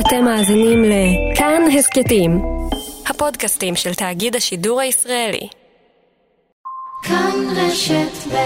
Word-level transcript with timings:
אתם 0.00 0.24
מאזינים 0.24 0.82
לכאן 0.84 1.62
הסכתים, 1.78 2.42
הפודקאסטים 3.06 3.76
של 3.76 3.94
תאגיד 3.94 4.36
השידור 4.36 4.80
הישראלי. 4.80 5.48
כאן 7.02 7.34
רשת 7.56 8.32
ב' 8.32 8.36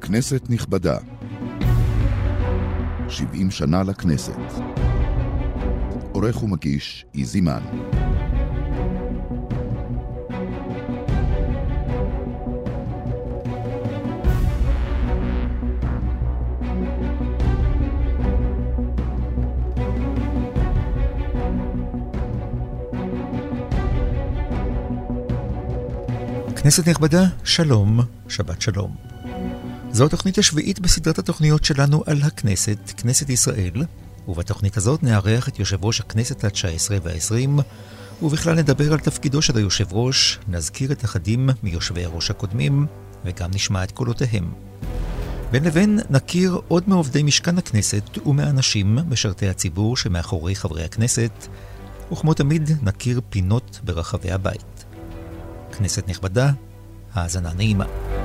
כנסת 0.00 0.42
נכבדה, 0.50 0.98
70 3.08 3.50
שנה 3.50 3.82
לכנסת. 3.82 4.87
עורך 6.18 6.42
ומגיש, 6.42 7.04
איזי 7.14 7.40
מן. 7.40 7.62
כנסת 26.56 26.88
נכבדה, 26.88 27.22
שלום, 27.44 28.00
שבת 28.28 28.62
שלום. 28.62 28.96
זו 29.90 30.06
התוכנית 30.06 30.38
השביעית 30.38 30.80
בסדרת 30.80 31.18
התוכניות 31.18 31.64
שלנו 31.64 32.02
על 32.06 32.22
הכנסת, 32.22 32.78
כנסת 32.96 33.30
ישראל, 33.30 33.82
ובתוכנית 34.28 34.76
הזאת 34.76 35.02
נארח 35.02 35.48
את 35.48 35.58
יושב 35.58 35.84
ראש 35.84 36.00
הכנסת 36.00 36.44
התשע 36.44 36.68
עשרה 36.68 36.98
והעשרים, 37.02 37.58
ובכלל 38.22 38.54
נדבר 38.54 38.92
על 38.92 38.98
תפקידו 38.98 39.42
של 39.42 39.56
היושב 39.56 39.92
ראש, 39.92 40.38
נזכיר 40.48 40.92
את 40.92 41.04
אחדים 41.04 41.50
מיושבי 41.62 42.04
הראש 42.04 42.30
הקודמים, 42.30 42.86
וגם 43.24 43.50
נשמע 43.54 43.84
את 43.84 43.90
קולותיהם. 43.90 44.52
בין 45.50 45.64
לבין 45.64 46.00
נכיר 46.10 46.60
עוד 46.68 46.84
מעובדי 46.86 47.22
משכן 47.22 47.58
הכנסת 47.58 48.18
ומאנשים 48.26 48.98
משרתי 49.08 49.48
הציבור 49.48 49.96
שמאחורי 49.96 50.54
חברי 50.54 50.84
הכנסת, 50.84 51.48
וכמו 52.12 52.34
תמיד 52.34 52.70
נכיר 52.82 53.20
פינות 53.30 53.80
ברחבי 53.84 54.30
הבית. 54.30 54.84
כנסת 55.78 56.08
נכבדה, 56.08 56.50
האזנה 57.14 57.52
נעימה. 57.54 58.17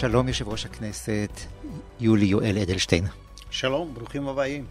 שלום 0.00 0.28
יושב 0.28 0.48
ראש 0.48 0.64
הכנסת, 0.64 1.30
יולי 2.00 2.24
יואל 2.24 2.58
אדלשטיין. 2.58 3.04
שלום, 3.50 3.94
ברוכים 3.94 4.28
הבאים. 4.28 4.64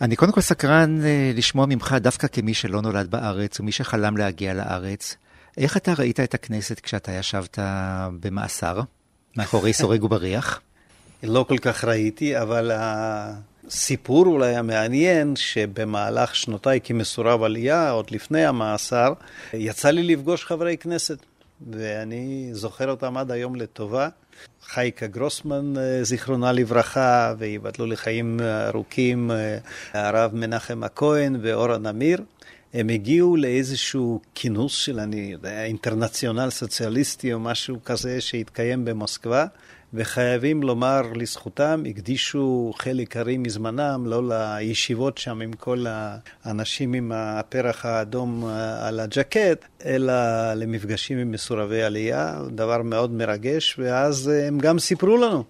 אני 0.00 0.16
קודם 0.16 0.32
כל 0.32 0.40
סקרן 0.40 1.04
אה, 1.04 1.32
לשמוע 1.34 1.66
ממך 1.66 1.96
דווקא 2.00 2.26
כמי 2.28 2.54
שלא 2.54 2.82
נולד 2.82 3.10
בארץ 3.10 3.60
ומי 3.60 3.72
שחלם 3.72 4.16
להגיע 4.16 4.54
לארץ. 4.54 5.16
איך 5.58 5.76
אתה 5.76 5.92
ראית 5.98 6.20
את 6.20 6.34
הכנסת 6.34 6.80
כשאתה 6.80 7.12
ישבת 7.12 7.58
במאסר, 8.20 8.80
מאחורי 9.36 9.72
סורג 9.72 10.04
ובריח? 10.04 10.60
לא 11.22 11.44
כל 11.48 11.58
כך 11.58 11.84
ראיתי, 11.84 12.40
אבל 12.40 12.70
הסיפור 12.74 14.26
אולי 14.26 14.56
המעניין, 14.56 15.36
שבמהלך 15.36 16.36
שנותיי 16.36 16.80
כמסורב 16.84 17.42
עלייה, 17.42 17.90
עוד 17.90 18.10
לפני 18.10 18.44
המאסר, 18.44 19.12
יצא 19.52 19.90
לי 19.90 20.02
לפגוש 20.02 20.44
חברי 20.44 20.76
כנסת. 20.76 21.29
ואני 21.70 22.48
זוכר 22.52 22.90
אותם 22.90 23.16
עד 23.16 23.30
היום 23.30 23.56
לטובה. 23.56 24.08
חייקה 24.64 25.06
גרוסמן, 25.06 25.76
אה, 25.78 26.04
זיכרונה 26.04 26.52
לברכה, 26.52 27.34
ויבטלו 27.38 27.86
לחיים 27.86 28.40
ארוכים, 28.68 29.30
אה, 29.30 29.58
הרב 29.92 30.34
מנחם 30.34 30.84
הכהן 30.84 31.36
ואורה 31.42 31.78
נמיר. 31.78 32.22
הם 32.74 32.88
הגיעו 32.88 33.36
לאיזשהו 33.36 34.20
כינוס 34.34 34.72
של, 34.74 35.00
אני 35.00 35.28
יודע, 35.32 35.64
אינטרנציונל 35.64 36.50
סוציאליסטי 36.50 37.32
או 37.32 37.40
משהו 37.40 37.78
כזה 37.84 38.20
שהתקיים 38.20 38.84
במוסקבה. 38.84 39.46
וחייבים 39.94 40.62
לומר 40.62 41.02
לזכותם, 41.14 41.82
הקדישו 41.90 42.72
חלק 42.78 43.16
ערי 43.16 43.38
מזמנם, 43.38 44.06
לא 44.06 44.22
לישיבות 44.28 45.18
שם 45.18 45.40
עם 45.40 45.52
כל 45.52 45.86
האנשים 46.44 46.94
עם 46.94 47.12
הפרח 47.14 47.86
האדום 47.86 48.44
אה, 48.48 48.88
על 48.88 49.00
הג'קט, 49.00 49.64
אלא 49.84 50.12
למפגשים 50.54 51.18
עם 51.18 51.30
מסורבי 51.30 51.82
עלייה, 51.82 52.38
דבר 52.50 52.82
מאוד 52.82 53.10
מרגש, 53.10 53.76
ואז 53.78 54.28
אה, 54.28 54.46
הם 54.46 54.58
גם 54.58 54.78
סיפרו 54.78 55.16
לנו 55.16 55.44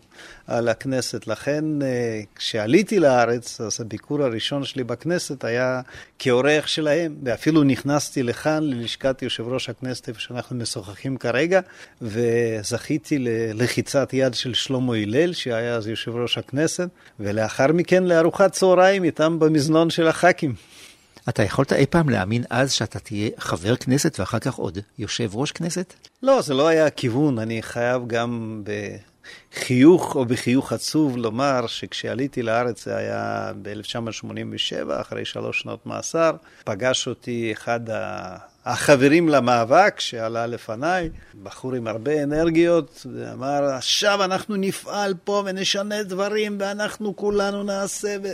על 0.51 0.69
הכנסת. 0.69 1.27
לכן, 1.27 1.83
אה, 1.83 2.21
כשעליתי 2.35 2.99
לארץ, 2.99 3.61
אז 3.61 3.81
הביקור 3.81 4.23
הראשון 4.23 4.65
שלי 4.65 4.85
בכנסת 4.85 5.45
היה 5.45 5.81
כאורח 6.19 6.67
שלהם, 6.67 7.15
ואפילו 7.25 7.63
נכנסתי 7.63 8.23
לכאן, 8.23 8.63
ללשכת 8.63 9.23
יושב 9.23 9.49
ראש 9.49 9.69
הכנסת, 9.69 10.09
איפה 10.09 10.21
שאנחנו 10.21 10.57
משוחחים 10.57 11.17
כרגע, 11.17 11.61
וזכיתי 12.03 13.19
ללחיצת 13.19 14.13
יד 14.13 14.35
של 14.35 14.55
שלמה 14.55 14.97
הלל, 14.97 15.33
שהיה 15.33 15.75
אז 15.75 15.89
יושב 15.89 16.17
ראש 16.17 16.39
הכנסת, 16.39 16.89
ולאחר 17.21 17.73
מכן 17.73 18.05
לארוחת 18.05 18.53
צהריים 18.53 19.05
איתם 19.05 19.39
במזנון 19.39 19.91
של 19.91 20.09
הח"כים. 20.09 20.55
אתה 21.29 21.43
יכולת 21.43 21.73
אי 21.73 21.87
פעם 21.87 22.09
להאמין 22.09 22.45
אז 22.51 22.73
שאתה 22.73 22.99
תהיה 22.99 23.31
חבר 23.39 23.77
כנסת 23.77 24.21
ואחר 24.21 24.39
כך 24.39 24.55
עוד 24.55 24.79
יושב 24.99 25.31
ראש 25.37 25.53
כנסת? 25.53 25.95
לא, 26.23 26.43
זה 26.43 26.55
לא 26.55 26.69
היה 26.69 26.87
הכיוון. 26.87 27.39
אני 27.39 27.63
חייב 27.63 28.03
גם 28.07 28.63
בחיוך 29.53 30.17
או 30.17 30.25
בחיוך 30.25 30.73
עצוב 30.73 31.17
לומר 31.17 31.67
שכשעליתי 31.67 32.43
לארץ 32.43 32.85
זה 32.85 32.97
היה 32.97 33.53
ב-1987, 33.63 35.01
אחרי 35.01 35.25
שלוש 35.25 35.61
שנות 35.61 35.87
מאסר, 35.87 36.33
פגש 36.65 37.09
אותי 37.09 37.53
אחד 37.53 37.81
החברים 38.65 39.29
למאבק 39.29 40.01
שעלה 40.01 40.47
לפניי, 40.47 41.11
בחור 41.43 41.75
עם 41.75 41.87
הרבה 41.87 42.23
אנרגיות, 42.23 43.07
ואמר, 43.15 43.65
עכשיו 43.65 44.25
אנחנו 44.25 44.57
נפעל 44.57 45.15
פה 45.25 45.43
ונשנה 45.47 46.03
דברים 46.03 46.57
ואנחנו 46.61 47.17
כולנו 47.17 47.63
נעשה. 47.63 48.17
ו... 48.23 48.29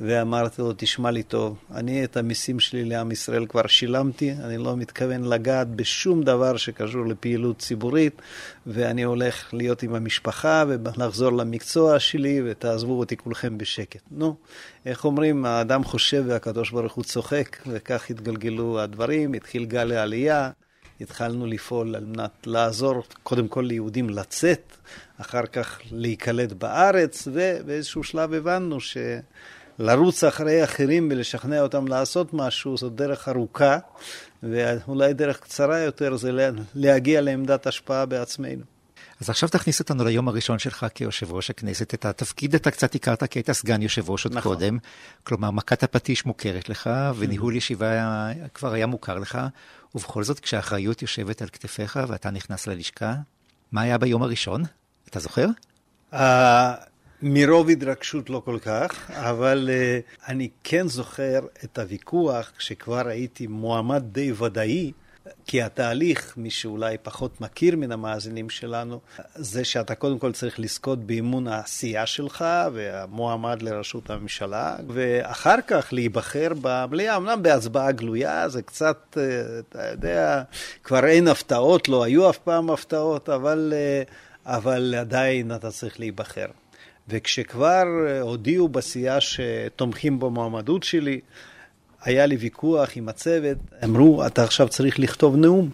ואמרתי 0.00 0.62
לו, 0.62 0.72
תשמע 0.76 1.10
לי 1.10 1.22
טוב, 1.22 1.56
אני 1.74 2.04
את 2.04 2.16
המיסים 2.16 2.60
שלי 2.60 2.84
לעם 2.84 3.10
ישראל 3.10 3.46
כבר 3.46 3.66
שילמתי, 3.66 4.32
אני 4.44 4.58
לא 4.58 4.76
מתכוון 4.76 5.24
לגעת 5.24 5.68
בשום 5.68 6.22
דבר 6.22 6.56
שקשור 6.56 7.06
לפעילות 7.06 7.58
ציבורית, 7.58 8.22
ואני 8.66 9.02
הולך 9.02 9.54
להיות 9.54 9.82
עם 9.82 9.94
המשפחה 9.94 10.61
ולחזור 10.68 11.32
למקצוע 11.32 11.98
שלי, 11.98 12.42
ותעזבו 12.44 12.98
אותי 12.98 13.16
כולכם 13.16 13.58
בשקט. 13.58 14.02
נו, 14.10 14.36
איך 14.86 15.04
אומרים, 15.04 15.44
האדם 15.44 15.84
חושב 15.84 16.24
והקדוש 16.26 16.70
ברוך 16.70 16.92
הוא 16.92 17.04
צוחק, 17.04 17.58
וכך 17.66 18.10
התגלגלו 18.10 18.80
הדברים, 18.80 19.32
התחיל 19.32 19.64
גל 19.64 19.92
העלייה. 19.92 20.50
התחלנו 21.00 21.46
לפעול 21.46 21.96
על 21.96 22.04
מנת 22.04 22.46
לעזור 22.46 23.02
קודם 23.22 23.48
כל 23.48 23.60
ליהודים 23.60 24.10
לצאת, 24.10 24.76
אחר 25.20 25.46
כך 25.46 25.80
להיקלט 25.90 26.52
בארץ, 26.52 27.28
ובאיזשהו 27.32 28.04
שלב 28.04 28.32
הבנו 28.32 28.80
ש... 28.80 28.96
לרוץ 29.78 30.24
אחרי 30.24 30.64
אחרים 30.64 31.08
ולשכנע 31.10 31.60
אותם 31.62 31.88
לעשות 31.88 32.34
משהו, 32.34 32.76
זאת 32.76 32.94
דרך 32.94 33.28
ארוכה, 33.28 33.78
ואולי 34.42 35.12
דרך 35.12 35.40
קצרה 35.40 35.78
יותר 35.78 36.16
זה 36.16 36.50
להגיע 36.74 37.20
לעמדת 37.20 37.66
השפעה 37.66 38.06
בעצמנו. 38.06 38.62
אז 39.22 39.30
עכשיו 39.30 39.48
תכניס 39.48 39.80
אותנו 39.80 40.04
ליום 40.04 40.28
הראשון 40.28 40.58
שלך 40.58 40.86
כיושב 40.94 41.32
ראש 41.32 41.50
הכנסת. 41.50 41.94
את 41.94 42.04
התפקיד 42.04 42.54
אתה 42.54 42.70
קצת 42.70 42.94
הכרת 42.94 43.24
כי 43.24 43.38
היית 43.38 43.52
סגן 43.52 43.82
יושב 43.82 44.10
ראש 44.10 44.24
עוד 44.24 44.34
נכון. 44.34 44.54
קודם. 44.54 44.78
כלומר, 45.24 45.50
מכת 45.50 45.82
הפטיש 45.82 46.26
מוכרת 46.26 46.68
לך, 46.68 46.90
וניהול 47.16 47.56
ישיבה 47.56 47.86
כבר 48.54 48.72
היה 48.72 48.86
מוכר 48.86 49.18
לך, 49.18 49.38
ובכל 49.94 50.24
זאת, 50.24 50.40
כשהאחריות 50.40 51.02
יושבת 51.02 51.42
על 51.42 51.48
כתפיך 51.48 52.00
ואתה 52.08 52.30
נכנס 52.30 52.66
ללשכה, 52.66 53.14
מה 53.72 53.80
היה 53.80 53.98
ביום 53.98 54.22
הראשון? 54.22 54.62
אתה 55.08 55.20
זוכר? 55.20 55.46
אה, 56.12 56.74
מרוב 57.22 57.70
התרגשות 57.70 58.30
לא 58.30 58.42
כל 58.44 58.58
כך, 58.62 59.10
אבל 59.10 59.70
uh, 59.70 60.28
אני 60.30 60.48
כן 60.64 60.88
זוכר 60.88 61.40
את 61.64 61.78
הוויכוח 61.78 62.52
כשכבר 62.58 63.08
הייתי 63.08 63.46
מועמד 63.46 64.02
די 64.12 64.32
ודאי, 64.32 64.92
כי 65.46 65.62
התהליך, 65.62 66.34
מי 66.36 66.50
שאולי 66.50 66.96
פחות 67.02 67.40
מכיר 67.40 67.76
מן 67.76 67.92
המאזינים 67.92 68.50
שלנו, 68.50 69.00
זה 69.34 69.64
שאתה 69.64 69.94
קודם 69.94 70.18
כל 70.18 70.32
צריך 70.32 70.60
לזכות 70.60 70.98
באמון 70.98 71.48
העשייה 71.48 72.06
שלך 72.06 72.44
והמועמד 72.72 73.62
לראשות 73.62 74.10
הממשלה, 74.10 74.76
ואחר 74.88 75.56
כך 75.66 75.92
להיבחר 75.92 76.52
במליאה, 76.62 77.16
אמנם 77.16 77.42
בהצבעה 77.42 77.92
גלויה, 77.92 78.48
זה 78.48 78.62
קצת, 78.62 79.16
אה, 79.16 79.22
אתה 79.68 79.90
יודע, 79.90 80.42
כבר 80.84 81.06
אין 81.06 81.28
הפתעות, 81.28 81.88
לא 81.88 82.04
היו 82.04 82.30
אף 82.30 82.38
פעם 82.38 82.70
הפתעות, 82.70 83.28
אבל, 83.28 83.72
אה, 83.76 84.02
אבל 84.46 84.94
עדיין 84.94 85.54
אתה 85.54 85.70
צריך 85.70 86.00
להיבחר. 86.00 86.46
וכשכבר 87.08 87.84
הודיעו 88.20 88.68
בסיעה 88.68 89.18
שתומכים 89.20 90.20
במועמדות 90.20 90.82
שלי, 90.82 91.20
היה 92.04 92.26
לי 92.26 92.36
ויכוח 92.36 92.88
עם 92.96 93.08
הצוות, 93.08 93.58
אמרו, 93.84 94.26
אתה 94.26 94.44
עכשיו 94.44 94.68
צריך 94.68 94.98
לכתוב 94.98 95.36
נאום. 95.36 95.70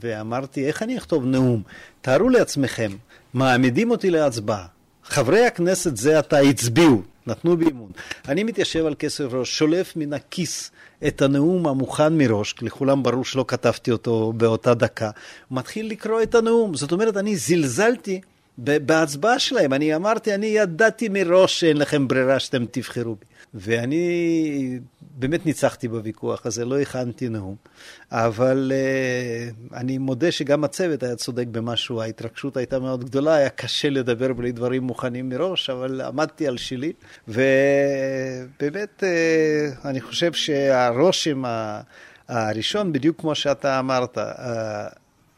ואמרתי, 0.00 0.66
איך 0.66 0.82
אני 0.82 0.98
אכתוב 0.98 1.24
נאום? 1.24 1.62
תארו 2.00 2.28
לעצמכם, 2.28 2.90
מעמידים 3.34 3.90
אותי 3.90 4.10
להצבעה. 4.10 4.66
חברי 5.04 5.46
הכנסת 5.46 5.96
זה 5.96 6.18
עתה 6.18 6.38
הצביעו, 6.38 7.02
נתנו 7.26 7.56
בי 7.56 7.70
אמון. 7.70 7.90
אני 8.28 8.44
מתיישב 8.44 8.86
על 8.86 8.94
כסף 8.98 9.24
ראש, 9.32 9.58
שולף 9.58 9.96
מן 9.96 10.12
הכיס 10.12 10.70
את 11.06 11.22
הנאום 11.22 11.68
המוכן 11.68 12.18
מראש, 12.18 12.54
לכולם 12.62 13.02
ברור 13.02 13.24
שלא 13.24 13.44
כתבתי 13.48 13.90
אותו 13.90 14.32
באותה 14.36 14.74
דקה, 14.74 15.10
מתחיל 15.50 15.90
לקרוא 15.90 16.22
את 16.22 16.34
הנאום. 16.34 16.74
זאת 16.74 16.92
אומרת, 16.92 17.16
אני 17.16 17.36
זלזלתי 17.36 18.20
בהצבעה 18.58 19.38
שלהם. 19.38 19.72
אני 19.72 19.96
אמרתי, 19.96 20.34
אני 20.34 20.46
ידעתי 20.46 21.08
מראש 21.08 21.60
שאין 21.60 21.76
לכם 21.76 22.08
ברירה 22.08 22.38
שאתם 22.38 22.64
תבחרו 22.70 23.14
בי. 23.14 23.26
ואני 23.54 24.78
באמת 25.00 25.46
ניצחתי 25.46 25.88
בוויכוח 25.88 26.46
הזה, 26.46 26.64
לא 26.64 26.80
הכנתי 26.80 27.28
נאום, 27.28 27.56
אבל 28.12 28.72
uh, 28.72 29.76
אני 29.76 29.98
מודה 29.98 30.32
שגם 30.32 30.64
הצוות 30.64 31.02
היה 31.02 31.16
צודק 31.16 31.46
במשהו, 31.46 32.02
ההתרגשות 32.02 32.56
הייתה 32.56 32.78
מאוד 32.78 33.04
גדולה, 33.04 33.34
היה 33.34 33.48
קשה 33.48 33.90
לדבר 33.90 34.32
בלי 34.32 34.52
דברים 34.52 34.82
מוכנים 34.82 35.28
מראש, 35.28 35.70
אבל 35.70 36.00
עמדתי 36.00 36.48
על 36.48 36.56
שלי, 36.56 36.92
ובאמת 37.28 39.02
uh, 39.02 39.86
אני 39.88 40.00
חושב 40.00 40.32
שהרושם 40.32 41.42
הראשון, 42.28 42.92
בדיוק 42.92 43.20
כמו 43.20 43.34
שאתה 43.34 43.78
אמרת, 43.78 44.18
uh, 44.18 44.20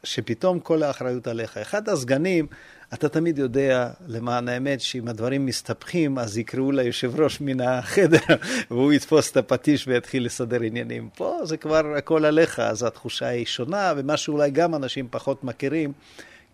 שפתאום 0.04 0.60
כל 0.60 0.82
האחריות 0.82 1.26
עליך. 1.26 1.56
אחד 1.56 1.88
הסגנים, 1.88 2.46
אתה 2.94 3.08
תמיד 3.08 3.38
יודע, 3.38 3.90
למען 4.06 4.48
האמת, 4.48 4.80
שאם 4.80 5.08
הדברים 5.08 5.46
מסתבכים, 5.46 6.18
אז 6.18 6.38
יקראו 6.38 6.72
ליושב 6.72 7.20
ראש 7.20 7.40
מן 7.40 7.60
החדר, 7.60 8.18
והוא 8.70 8.92
יתפוס 8.92 9.30
את 9.30 9.36
הפטיש 9.36 9.88
ויתחיל 9.88 10.24
לסדר 10.24 10.62
עניינים. 10.62 11.08
פה 11.16 11.38
זה 11.44 11.56
כבר 11.56 11.94
הכל 11.98 12.24
עליך, 12.24 12.58
אז 12.58 12.82
התחושה 12.82 13.26
היא 13.26 13.46
שונה, 13.46 13.92
ומה 13.96 14.16
שאולי 14.16 14.50
גם 14.50 14.74
אנשים 14.74 15.08
פחות 15.10 15.44
מכירים. 15.44 15.92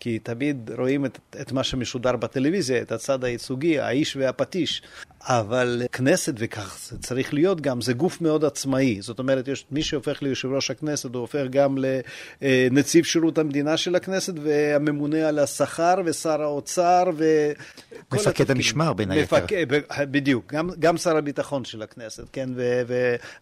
כי 0.00 0.18
תמיד 0.18 0.70
רואים 0.78 1.04
את, 1.04 1.18
את 1.40 1.52
מה 1.52 1.64
שמשודר 1.64 2.16
בטלוויזיה, 2.16 2.82
את 2.82 2.92
הצד 2.92 3.24
הייצוגי, 3.24 3.80
האיש 3.80 4.16
והפטיש. 4.16 4.82
אבל 5.22 5.82
כנסת, 5.92 6.34
וכך 6.38 6.78
זה 6.82 6.98
צריך 6.98 7.34
להיות 7.34 7.60
גם, 7.60 7.80
זה 7.80 7.92
גוף 7.92 8.20
מאוד 8.20 8.44
עצמאי. 8.44 9.02
זאת 9.02 9.18
אומרת, 9.18 9.48
יש, 9.48 9.64
מי 9.70 9.82
שהופך 9.82 10.22
ליושב 10.22 10.48
ראש 10.48 10.70
הכנסת, 10.70 11.14
הוא 11.14 11.20
הופך 11.20 11.44
גם 11.50 11.76
לנציב 12.42 13.04
שירות 13.04 13.38
המדינה 13.38 13.76
של 13.76 13.94
הכנסת, 13.94 14.32
והממונה 14.42 15.28
על 15.28 15.38
השכר, 15.38 15.94
ושר 16.04 16.42
האוצר, 16.42 17.04
ו... 17.16 17.52
מפקד 18.12 18.50
המשמר 18.50 18.92
בין 18.92 19.10
היתר. 19.10 19.36
מפק... 19.36 19.52
בדיוק, 20.10 20.52
גם, 20.52 20.70
גם 20.78 20.96
שר 20.96 21.16
הביטחון 21.16 21.64
של 21.64 21.82
הכנסת, 21.82 22.24
כן, 22.32 22.48
ו, 22.56 22.82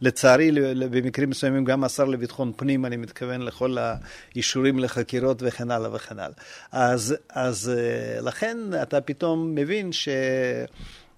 ולצערי, 0.00 0.50
במקרים 0.90 1.30
מסוימים, 1.30 1.64
גם 1.64 1.84
השר 1.84 2.04
לביטחון 2.04 2.52
פנים, 2.56 2.86
אני 2.86 2.96
מתכוון 2.96 3.42
לכל 3.42 3.76
האישורים 3.78 4.78
לחקירות 4.78 5.42
וכן 5.46 5.70
הלאה 5.70 5.94
וכן 5.94 6.18
הלאה. 6.18 6.36
אז, 6.72 7.16
אז 7.30 7.72
אה, 7.76 8.20
לכן 8.20 8.58
אתה 8.82 9.00
פתאום 9.00 9.54
מבין 9.54 9.92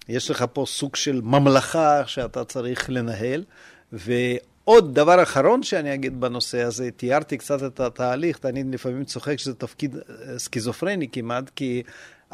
שיש 0.09 0.31
לך 0.31 0.45
פה 0.53 0.63
סוג 0.67 0.95
של 0.95 1.21
ממלכה 1.23 2.07
שאתה 2.07 2.43
צריך 2.43 2.89
לנהל, 2.89 3.43
ועוד 3.91 4.95
דבר 4.95 5.23
אחרון 5.23 5.63
שאני 5.63 5.93
אגיד 5.93 6.21
בנושא 6.21 6.61
הזה, 6.61 6.91
תיארתי 6.91 7.37
קצת 7.37 7.63
את 7.63 7.79
התהליך, 7.79 8.39
אני 8.45 8.63
לפעמים 8.71 9.03
צוחק 9.03 9.39
שזה 9.39 9.53
תפקיד 9.53 9.95
אה, 9.95 10.39
סכיזופרני 10.39 11.07
כמעט, 11.11 11.49
כי 11.55 11.83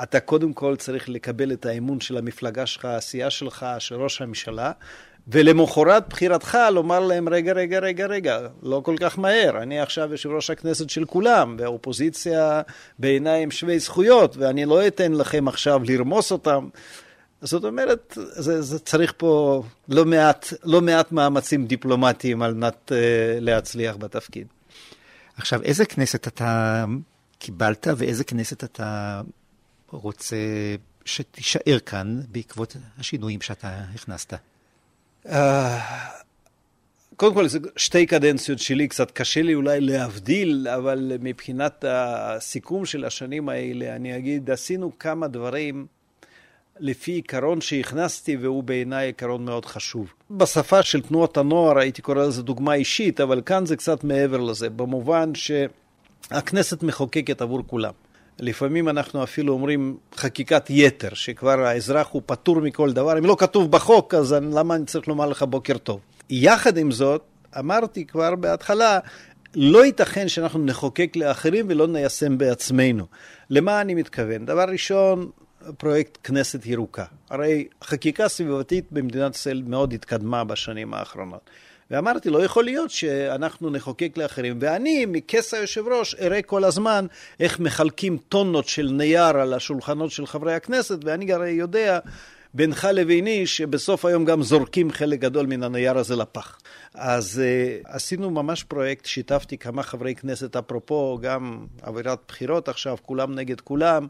אתה 0.04 0.20
קודם 0.20 0.54
כל 0.54 0.76
צריך 0.76 1.10
לקבל 1.10 1.52
את 1.52 1.66
האמון 1.66 2.00
של 2.00 2.18
המפלגה 2.18 2.66
שלך, 2.66 2.86
הסיעה 2.86 3.30
שלך, 3.30 3.66
של 3.80 3.96
ראש 3.96 4.22
הממשלה, 4.22 4.72
ולמחרת 5.28 6.10
בחירתך 6.10 6.58
לומר 6.72 7.00
להם, 7.00 7.30
רגע, 7.30 7.54
רגע, 7.54 7.80
רגע, 7.80 8.06
רגע, 8.06 8.40
לא 8.64 8.82
כל 8.86 8.96
כך 9.00 9.20
מהר, 9.20 9.62
אני 9.62 9.80
עכשיו 9.80 10.12
יושב 10.12 10.30
ראש 10.30 10.50
הכנסת 10.50 10.90
של 10.90 11.06
כולם, 11.06 11.56
והאופוזיציה 11.60 12.62
בעיניי 13.00 13.44
הם 13.44 13.52
שווי 13.52 13.80
זכויות, 13.80 14.38
ואני 14.38 14.66
לא 14.66 14.88
אתן 14.88 15.14
לכם 15.14 15.48
עכשיו 15.48 15.82
לרמוס 15.88 16.32
אותם. 16.32 16.68
זאת 17.42 17.64
אומרת, 17.64 18.18
זה, 18.18 18.62
זה 18.62 18.80
צריך 18.80 19.14
פה 19.18 19.64
לא 19.90 20.06
מעט, 20.06 20.54
לא 20.64 20.82
מעט 20.82 21.12
מאמצים 21.12 21.66
דיפלומטיים 21.68 22.42
על 22.42 22.54
מנת 22.54 22.92
uh, 22.92 22.94
להצליח 23.40 23.96
בתפקיד. 23.96 24.48
עכשיו, 25.38 25.62
איזה 25.62 25.86
כנסת 25.86 26.28
אתה 26.28 26.86
קיבלת 27.40 27.88
ואיזה 27.98 28.24
כנסת 28.24 28.64
אתה 28.64 29.22
רוצה 29.92 30.36
שתישאר 31.06 31.80
כאן 31.86 32.22
בעקבות 32.32 32.76
השינויים 32.98 33.42
שאתה 33.42 33.84
הכנסת? 33.96 34.34
אה, 35.30 35.80
קודם 37.16 37.34
כל, 37.34 37.48
זה 37.48 37.60
שתי 37.78 38.06
קדנציות 38.06 38.60
שלי, 38.60 38.88
קצת 38.88 39.12
קשה 39.12 39.42
לי 39.42 39.56
אולי 39.56 39.82
להבדיל, 39.82 40.68
אבל 40.76 41.12
מבחינת 41.20 41.86
הסיכום 41.88 42.86
של 42.86 43.06
השנים 43.06 43.50
האלה, 43.50 43.96
אני 43.96 44.18
אגיד, 44.18 44.52
עשינו 44.52 45.00
כמה 45.00 45.28
דברים 45.28 45.88
לפי 46.80 47.12
עיקרון 47.12 47.62
שהכנסתי, 47.62 48.38
והוא 48.38 48.64
בעיניי 48.64 49.06
עיקרון 49.06 49.46
מאוד 49.46 49.66
חשוב. 49.66 50.14
בשפה 50.32 50.84
של 50.84 51.02
תנועות 51.02 51.38
הנוער 51.38 51.78
הייתי 51.78 52.02
קורא 52.02 52.26
לזה 52.26 52.44
דוגמה 52.44 52.74
אישית, 52.74 53.22
אבל 53.22 53.42
כאן 53.46 53.66
זה 53.66 53.76
קצת 53.76 54.04
מעבר 54.04 54.38
לזה, 54.38 54.70
במובן 54.70 55.32
שהכנסת 55.36 56.84
מחוקקת 56.84 57.42
עבור 57.42 57.64
כולם. 57.68 57.94
לפעמים 58.40 58.90
אנחנו 58.90 59.24
אפילו 59.24 59.54
אומרים 59.54 59.98
חקיקת 60.16 60.66
יתר, 60.70 61.14
שכבר 61.14 61.60
האזרח 61.66 62.08
הוא 62.12 62.22
פטור 62.26 62.62
מכל 62.62 62.94
דבר. 62.94 63.18
אם 63.18 63.26
לא 63.26 63.36
כתוב 63.40 63.72
בחוק, 63.72 64.14
אז 64.14 64.34
למה 64.34 64.76
אני 64.76 64.86
צריך 64.86 65.08
לומר 65.08 65.26
לך 65.26 65.44
בוקר 65.44 65.78
טוב? 65.78 66.00
יחד 66.30 66.78
עם 66.78 66.92
זאת, 66.92 67.22
אמרתי 67.60 68.06
כבר 68.06 68.36
בהתחלה, 68.36 69.00
לא 69.56 69.86
ייתכן 69.86 70.28
שאנחנו 70.28 70.66
נחוקק 70.66 71.16
לאחרים 71.16 71.66
ולא 71.70 71.88
ניישם 71.88 72.38
בעצמנו. 72.38 73.06
למה 73.50 73.82
אני 73.82 73.94
מתכוון? 73.94 74.46
דבר 74.46 74.66
ראשון, 74.70 75.30
פרויקט 75.78 76.18
כנסת 76.24 76.66
ירוקה. 76.66 77.06
הרי 77.30 77.68
חקיקה 77.84 78.28
סביבתית 78.28 78.86
במדינת 78.92 79.36
ישראל 79.36 79.64
מאוד 79.68 79.94
התקדמה 79.94 80.44
בשנים 80.44 80.94
האחרונות. 80.94 81.50
ואמרתי, 81.92 82.30
לא 82.30 82.44
יכול 82.44 82.64
להיות 82.64 82.92
שאנחנו 82.92 83.70
נחוקק 83.70 84.18
לאחרים. 84.18 84.58
ואני, 84.62 85.06
מכס 85.08 85.54
היושב 85.54 85.88
ראש, 85.88 86.16
אראה 86.16 86.42
כל 86.42 86.64
הזמן 86.64 87.06
איך 87.40 87.60
מחלקים 87.60 88.18
טונות 88.30 88.68
של 88.68 88.90
נייר 88.92 89.38
על 89.38 89.54
השולחנות 89.54 90.12
של 90.12 90.26
חברי 90.26 90.54
הכנסת, 90.54 90.98
ואני 91.06 91.34
הרי 91.34 91.50
יודע 91.50 92.00
בינך 92.54 92.88
לביני 92.94 93.48
שבסוף 93.48 94.06
היום 94.06 94.26
גם 94.26 94.44
זורקים 94.44 94.92
חלק 94.92 95.20
גדול 95.20 95.46
מן 95.46 95.64
הנייר 95.64 95.98
הזה 95.98 96.16
לפח. 96.16 96.58
אז 96.94 97.42
uh, 97.42 97.88
עשינו 97.94 98.30
ממש 98.30 98.64
פרויקט, 98.64 99.06
שיתפתי 99.06 99.58
כמה 99.58 99.84
חברי 99.84 100.16
כנסת, 100.16 100.56
אפרופו 100.56 101.20
גם 101.22 101.66
אווירת 101.88 102.20
בחירות 102.28 102.70
עכשיו, 102.70 102.98
כולם 103.02 103.36
נגד 103.36 103.62
כולם. 103.62 104.08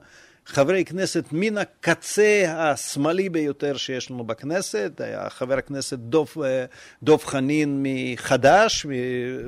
חברי 0.48 0.86
כנסת 0.86 1.25
מן 1.32 1.58
הקצה 1.58 2.44
השמאלי 2.48 3.30
ביותר 3.30 3.78
שיש 3.78 4.12
לנו 4.12 4.24
בכנסת, 4.24 5.02
היה 5.04 5.30
חבר 5.30 5.58
הכנסת 5.58 6.00
דוב, 6.00 6.34
אה, 6.44 6.66
דוב 7.04 7.24
חנין 7.25 7.84
מחד"ש, 7.84 8.86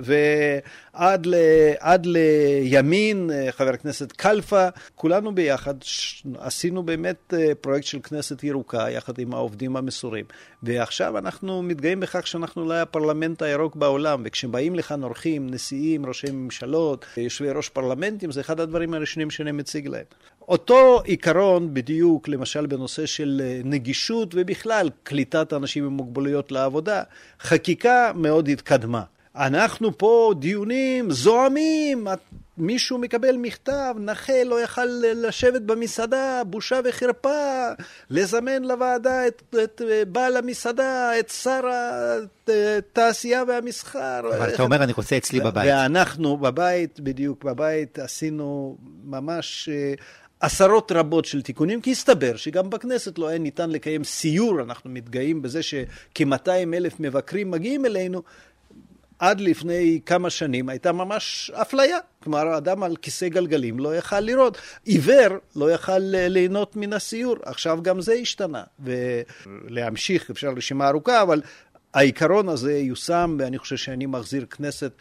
ועד 0.03 1.25
ל, 1.25 1.35
לימין, 2.03 3.31
אה, 3.33 3.51
חבר 3.51 3.73
הכנסת 3.73 4.11
קלפה, 4.11 4.67
כולנו 4.95 5.35
ביחד 5.35 5.73
עשינו 6.37 6.83
באמת 6.83 7.33
אה, 7.37 7.55
פרויקט 7.61 7.87
של 7.87 7.99
כנסת 8.03 8.43
ירוקה, 8.43 8.89
יחד 8.89 9.19
עם 9.19 9.33
העובדים 9.33 9.77
המסורים. 9.77 10.25
ועכשיו 10.63 11.17
אנחנו 11.17 11.61
מתגאים 11.61 11.99
בכך 11.99 12.27
שאנחנו 12.27 12.61
אולי 12.63 12.79
הפרלמנט 12.79 13.41
הירוק 13.41 13.75
בעולם, 13.75 14.21
וכשבאים 14.25 14.75
לכאן 14.75 15.03
אורחים, 15.03 15.49
נשיאים, 15.49 16.05
ראשי 16.05 16.31
ממשלות, 16.31 17.05
יושבי 17.17 17.51
ראש 17.51 17.69
פרלמנטים, 17.69 18.31
זה 18.31 18.41
אחד 18.41 18.59
הדברים 18.59 18.93
הראשונים 18.93 19.29
שאני 19.29 19.51
מציג 19.51 19.87
להם. 19.87 20.05
אותו 20.47 21.01
עיקרון 21.03 21.73
בדיוק, 21.73 22.27
למשל 22.27 22.65
בנושא 22.65 23.05
של 23.05 23.41
אה, 23.43 23.61
נגישות 23.63 24.33
ובכלל 24.35 24.89
קליטת 25.03 25.53
אנשים 25.53 25.85
עם 25.85 25.93
מוגבלויות 25.93 26.51
לעבודה, 26.51 27.03
חקיקה 27.39 28.11
מאוד 28.15 28.47
התקדמה. 28.47 29.03
אנחנו 29.35 29.97
פה 29.97 30.33
דיונים 30.39 31.11
זועמים, 31.11 32.07
מישהו 32.57 32.97
מקבל 32.97 33.35
מכתב, 33.35 33.95
נכה 33.99 34.43
לא 34.43 34.61
יכל 34.61 34.85
לשבת 35.01 35.61
במסעדה, 35.61 36.41
בושה 36.45 36.79
וחרפה, 36.85 37.67
לזמן 38.09 38.63
לוועדה 38.63 39.27
את, 39.27 39.55
את 39.63 39.81
אה, 39.89 40.05
בעל 40.05 40.37
המסעדה, 40.37 41.19
את 41.19 41.29
שר 41.29 41.61
התעשייה 42.47 43.43
והמסחר. 43.47 44.19
אבל 44.37 44.53
אתה 44.53 44.63
אומר, 44.63 44.83
אני 44.83 44.93
רוצה 44.93 45.17
אצלי 45.17 45.39
בבית. 45.39 45.69
ואנחנו 45.71 46.37
בבית, 46.37 46.99
בדיוק 46.99 47.43
בבית, 47.43 47.99
עשינו 47.99 48.77
ממש 49.03 49.69
אה, 49.71 49.93
עשרות 50.39 50.91
רבות 50.91 51.25
של 51.25 51.41
תיקונים, 51.41 51.81
כי 51.81 51.91
הסתבר 51.91 52.35
שגם 52.35 52.69
בכנסת 52.69 53.19
לא 53.19 53.27
היה 53.27 53.39
ניתן 53.39 53.69
לקיים 53.69 54.03
סיור, 54.03 54.61
אנחנו 54.61 54.89
מתגאים 54.89 55.41
בזה 55.41 55.63
שכ-200 55.63 56.49
אלף 56.73 56.99
מבקרים 56.99 57.51
מגיעים 57.51 57.85
אלינו, 57.85 58.23
עד 59.19 59.41
לפני 59.41 59.99
כמה 60.05 60.29
שנים 60.29 60.69
הייתה 60.69 60.91
ממש 60.91 61.51
אפליה. 61.53 61.97
כלומר, 62.23 62.57
אדם 62.57 62.83
על 62.83 62.95
כיסא 62.95 63.27
גלגלים 63.27 63.79
לא 63.79 63.95
יכל 63.95 64.19
לראות. 64.19 64.57
עיוור 64.85 65.37
לא 65.55 65.71
יכל 65.71 65.99
ליהנות 65.99 66.75
מן 66.75 66.93
הסיור. 66.93 67.35
עכשיו 67.43 67.79
גם 67.81 68.01
זה 68.01 68.13
השתנה. 68.13 68.63
ולהמשיך, 68.79 70.29
אפשר 70.29 70.49
רשימה 70.57 70.87
ארוכה, 70.87 71.21
אבל 71.21 71.41
העיקרון 71.93 72.49
הזה 72.49 72.77
יושם, 72.77 73.37
ואני 73.39 73.57
חושב 73.57 73.77
שאני 73.77 74.05
מחזיר 74.05 74.45
כנסת 74.45 74.91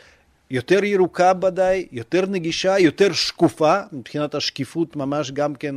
יותר 0.50 0.84
ירוקה 0.84 1.32
ודאי, 1.44 1.86
יותר 1.92 2.26
נגישה, 2.26 2.78
יותר 2.78 3.12
שקופה, 3.12 3.80
מבחינת 3.92 4.34
השקיפות 4.34 4.96
ממש 4.96 5.30
גם 5.30 5.54
כן 5.54 5.74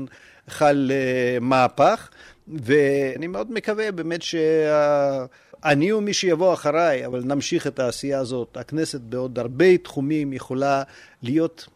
חל 0.49 0.91
uh, 0.91 1.43
מהפך, 1.43 2.09
ואני 2.47 3.27
מאוד 3.27 3.51
מקווה 3.51 3.91
באמת 3.91 4.21
שאני 4.21 5.91
ומי 5.91 6.13
שיבוא 6.13 6.53
אחריי, 6.53 7.05
אבל 7.05 7.23
נמשיך 7.25 7.67
את 7.67 7.79
העשייה 7.79 8.19
הזאת. 8.19 8.57
הכנסת 8.57 9.01
בעוד 9.01 9.39
הרבה 9.39 9.77
תחומים 9.77 10.33
יכולה 10.33 10.83
להיות, 11.23 11.67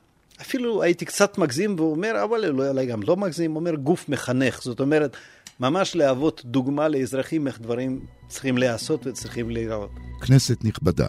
אפילו 0.42 0.84
הייתי 0.84 1.06
קצת 1.06 1.38
מגזים 1.38 1.76
ואומר, 1.80 2.24
אבל 2.24 2.50
אולי 2.70 2.86
גם 2.86 3.02
לא 3.04 3.18
מגזים, 3.18 3.56
אומר 3.56 3.76
גוף 3.76 4.10
מחנך. 4.10 4.62
זאת 4.64 4.80
אומרת, 4.80 5.18
ממש 5.60 5.96
להוות 5.96 6.42
דוגמה 6.46 6.88
לאזרחים 6.88 7.48
איך 7.48 7.62
דברים 7.62 8.00
צריכים 8.28 8.58
להיעשות 8.58 9.08
וצריכים 9.08 9.50
להיראות. 9.50 9.92
כנסת 10.28 10.64
נכבדה. 10.64 11.08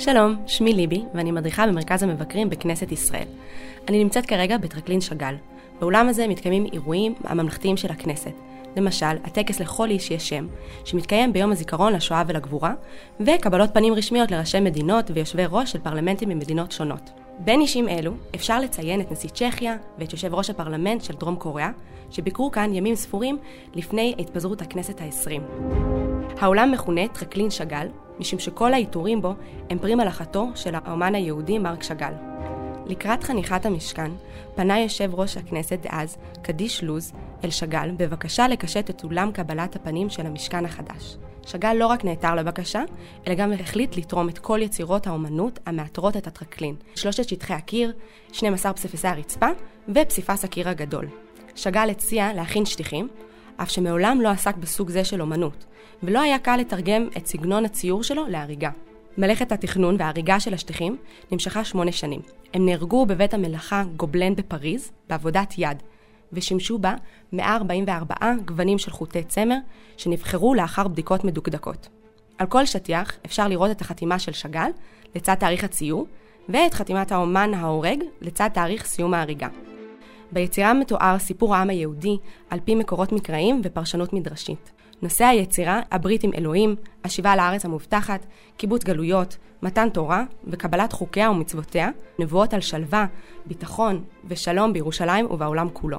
שלום, 0.00 0.36
שמי 0.46 0.72
ליבי, 0.72 1.02
ואני 1.14 1.32
מדריכה 1.32 1.66
במרכז 1.66 2.02
המבקרים 2.02 2.50
בכנסת 2.50 2.92
ישראל. 2.92 3.26
אני 3.88 4.04
נמצאת 4.04 4.26
כרגע 4.26 4.58
בטרקלין 4.58 5.00
שאגאל. 5.00 5.34
באולם 5.80 6.08
הזה 6.08 6.28
מתקיימים 6.28 6.66
אירועים 6.72 7.14
הממלכתיים 7.24 7.76
של 7.76 7.90
הכנסת. 7.90 8.32
למשל, 8.76 9.06
הטקס 9.24 9.60
לכל 9.60 9.90
איש 9.90 10.10
יש 10.10 10.28
שם, 10.28 10.46
שמתקיים 10.84 11.32
ביום 11.32 11.52
הזיכרון 11.52 11.92
לשואה 11.92 12.22
ולגבורה, 12.26 12.74
וקבלות 13.20 13.70
פנים 13.74 13.94
רשמיות 13.94 14.30
לראשי 14.30 14.60
מדינות 14.60 15.10
ויושבי 15.14 15.44
ראש 15.50 15.72
של 15.72 15.78
פרלמנטים 15.78 16.28
ממדינות 16.28 16.72
שונות. 16.72 17.10
בין 17.38 17.60
אישים 17.60 17.88
אלו 17.88 18.12
אפשר 18.34 18.60
לציין 18.60 19.00
את 19.00 19.12
נשיא 19.12 19.28
צ'כיה 19.28 19.76
ואת 19.98 20.12
יושב 20.12 20.34
ראש 20.34 20.50
הפרלמנט 20.50 21.04
של 21.04 21.14
דרום 21.14 21.36
קוריאה, 21.36 21.70
שביקרו 22.10 22.50
כאן 22.50 22.74
ימים 22.74 22.94
ספורים 22.94 23.38
לפני 23.74 24.14
התפזרות 24.18 24.62
הכנסת 24.62 25.00
העשרים. 25.00 25.42
העולם 26.40 26.72
מכונה 26.72 27.08
טרקלין 27.08 27.50
שאגאל, 27.50 27.88
משום 28.20 28.38
שכל 28.38 28.72
העיטורים 28.72 29.22
בו 29.22 29.34
הם 29.70 29.78
פרי 29.78 29.94
מלאכתו 29.94 30.48
של 30.54 30.74
האומן 30.74 31.14
היהודי 31.14 31.58
מרק 31.58 31.82
שאגאל. 31.82 32.12
לקראת 32.86 33.24
חניכת 33.24 33.66
המשכן, 33.66 34.10
פנה 34.54 34.78
יושב 34.78 35.10
ראש 35.14 35.36
הכנסת 35.36 35.78
דאז, 35.82 36.16
קדיש 36.42 36.84
לוז, 36.84 37.12
אל 37.44 37.50
שאגאל, 37.50 37.90
בבקשה 37.90 38.48
לקשט 38.48 38.90
את 38.90 39.04
אולם 39.04 39.32
קבלת 39.32 39.76
הפנים 39.76 40.10
של 40.10 40.26
המשכן 40.26 40.64
החדש. 40.64 41.16
שאגאל 41.46 41.76
לא 41.76 41.86
רק 41.86 42.04
נעתר 42.04 42.34
לבקשה, 42.34 42.82
אלא 43.26 43.34
גם 43.34 43.52
החליט 43.52 43.96
לתרום 43.96 44.28
את 44.28 44.38
כל 44.38 44.58
יצירות 44.62 45.06
האומנות 45.06 45.58
המעטרות 45.66 46.16
את 46.16 46.26
הטרקלין. 46.26 46.74
שלושת 46.94 47.28
שטחי 47.28 47.54
הקיר, 47.54 47.92
12 48.32 48.72
פסיפסי 48.72 49.08
הרצפה 49.08 49.48
ופסיפס 49.88 50.44
הקיר 50.44 50.68
הגדול. 50.68 51.06
שאגאל 51.54 51.90
הציע 51.90 52.32
להכין 52.32 52.66
שטיחים, 52.66 53.08
אף 53.62 53.70
שמעולם 53.70 54.20
לא 54.20 54.28
עסק 54.28 54.56
בסוג 54.56 54.90
זה 54.90 55.04
של 55.04 55.20
אומנות, 55.20 55.64
ולא 56.02 56.20
היה 56.20 56.38
קל 56.38 56.56
לתרגם 56.56 57.08
את 57.16 57.26
סגנון 57.26 57.64
הציור 57.64 58.02
שלו 58.02 58.26
להריגה. 58.26 58.70
מלאכת 59.18 59.52
התכנון 59.52 59.96
וההריגה 59.98 60.40
של 60.40 60.54
השטיחים 60.54 60.96
נמשכה 61.32 61.64
שמונה 61.64 61.92
שנים. 61.92 62.20
הם 62.54 62.66
נהרגו 62.66 63.06
בבית 63.06 63.34
המלאכה 63.34 63.84
גובלן 63.96 64.34
בפריז, 64.34 64.90
בעבודת 65.08 65.54
יד, 65.58 65.82
ושימשו 66.32 66.78
בה 66.78 66.94
144 67.32 68.14
גוונים 68.44 68.78
של 68.78 68.90
חוטי 68.90 69.24
צמר, 69.24 69.56
שנבחרו 69.96 70.54
לאחר 70.54 70.88
בדיקות 70.88 71.24
מדוקדקות. 71.24 71.88
על 72.38 72.46
כל 72.46 72.66
שטיח 72.66 73.12
אפשר 73.26 73.48
לראות 73.48 73.70
את 73.70 73.80
החתימה 73.80 74.18
של 74.18 74.32
שאגאל 74.32 74.70
לצד 75.14 75.34
תאריך 75.34 75.64
הציור, 75.64 76.06
ואת 76.48 76.74
חתימת 76.74 77.12
האומן 77.12 77.54
ההורג 77.54 78.02
לצד 78.20 78.48
תאריך 78.54 78.86
סיום 78.86 79.14
ההריגה. 79.14 79.48
ביצירה 80.32 80.74
מתואר 80.74 81.18
סיפור 81.18 81.54
העם 81.54 81.70
היהודי 81.70 82.18
על 82.50 82.60
פי 82.64 82.74
מקורות 82.74 83.12
מקראיים 83.12 83.60
ופרשנות 83.64 84.12
מדרשית. 84.12 84.72
נושא 85.02 85.24
היצירה, 85.24 85.80
הברית 85.90 86.24
עם 86.24 86.30
אלוהים, 86.34 86.76
השיבה 87.04 87.36
לארץ 87.36 87.64
המובטחת, 87.64 88.26
קיבוץ 88.56 88.84
גלויות, 88.84 89.36
מתן 89.62 89.88
תורה 89.88 90.24
וקבלת 90.44 90.92
חוקיה 90.92 91.30
ומצוותיה, 91.30 91.90
נבואות 92.18 92.54
על 92.54 92.60
שלווה, 92.60 93.06
ביטחון 93.46 94.04
ושלום 94.24 94.72
בירושלים 94.72 95.26
ובעולם 95.30 95.68
כולו. 95.72 95.98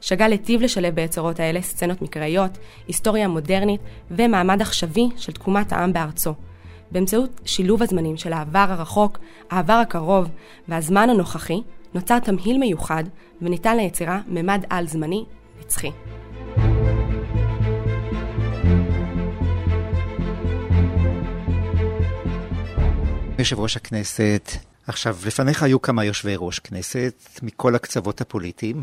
שאגאל 0.00 0.32
היטיב 0.32 0.62
לשלב 0.62 0.94
ביצירות 0.94 1.40
האלה 1.40 1.62
סצנות 1.62 2.02
מקראיות, 2.02 2.58
היסטוריה 2.86 3.28
מודרנית 3.28 3.80
ומעמד 4.10 4.62
עכשווי 4.62 5.08
של 5.16 5.32
תקומת 5.32 5.72
העם 5.72 5.92
בארצו. 5.92 6.34
באמצעות 6.90 7.40
שילוב 7.44 7.82
הזמנים 7.82 8.16
של 8.16 8.32
העבר 8.32 8.66
הרחוק, 8.68 9.18
העבר 9.50 9.72
הקרוב 9.72 10.28
והזמן 10.68 11.10
הנוכחי, 11.10 11.62
נוצר 11.94 12.18
תמהיל 12.18 12.58
מיוחד 12.58 13.04
וניתן 13.42 13.76
ליצירה 13.76 14.20
ממד 14.28 14.64
על-זמני 14.70 15.24
נצחי. 15.60 15.90
יושב 23.38 23.60
ראש 23.60 23.76
הכנסת, 23.76 24.50
עכשיו, 24.86 25.16
לפניך 25.26 25.62
היו 25.62 25.82
כמה 25.82 26.04
יושבי 26.04 26.34
ראש 26.38 26.58
כנסת 26.58 27.40
מכל 27.42 27.74
הקצוות 27.74 28.20
הפוליטיים. 28.20 28.82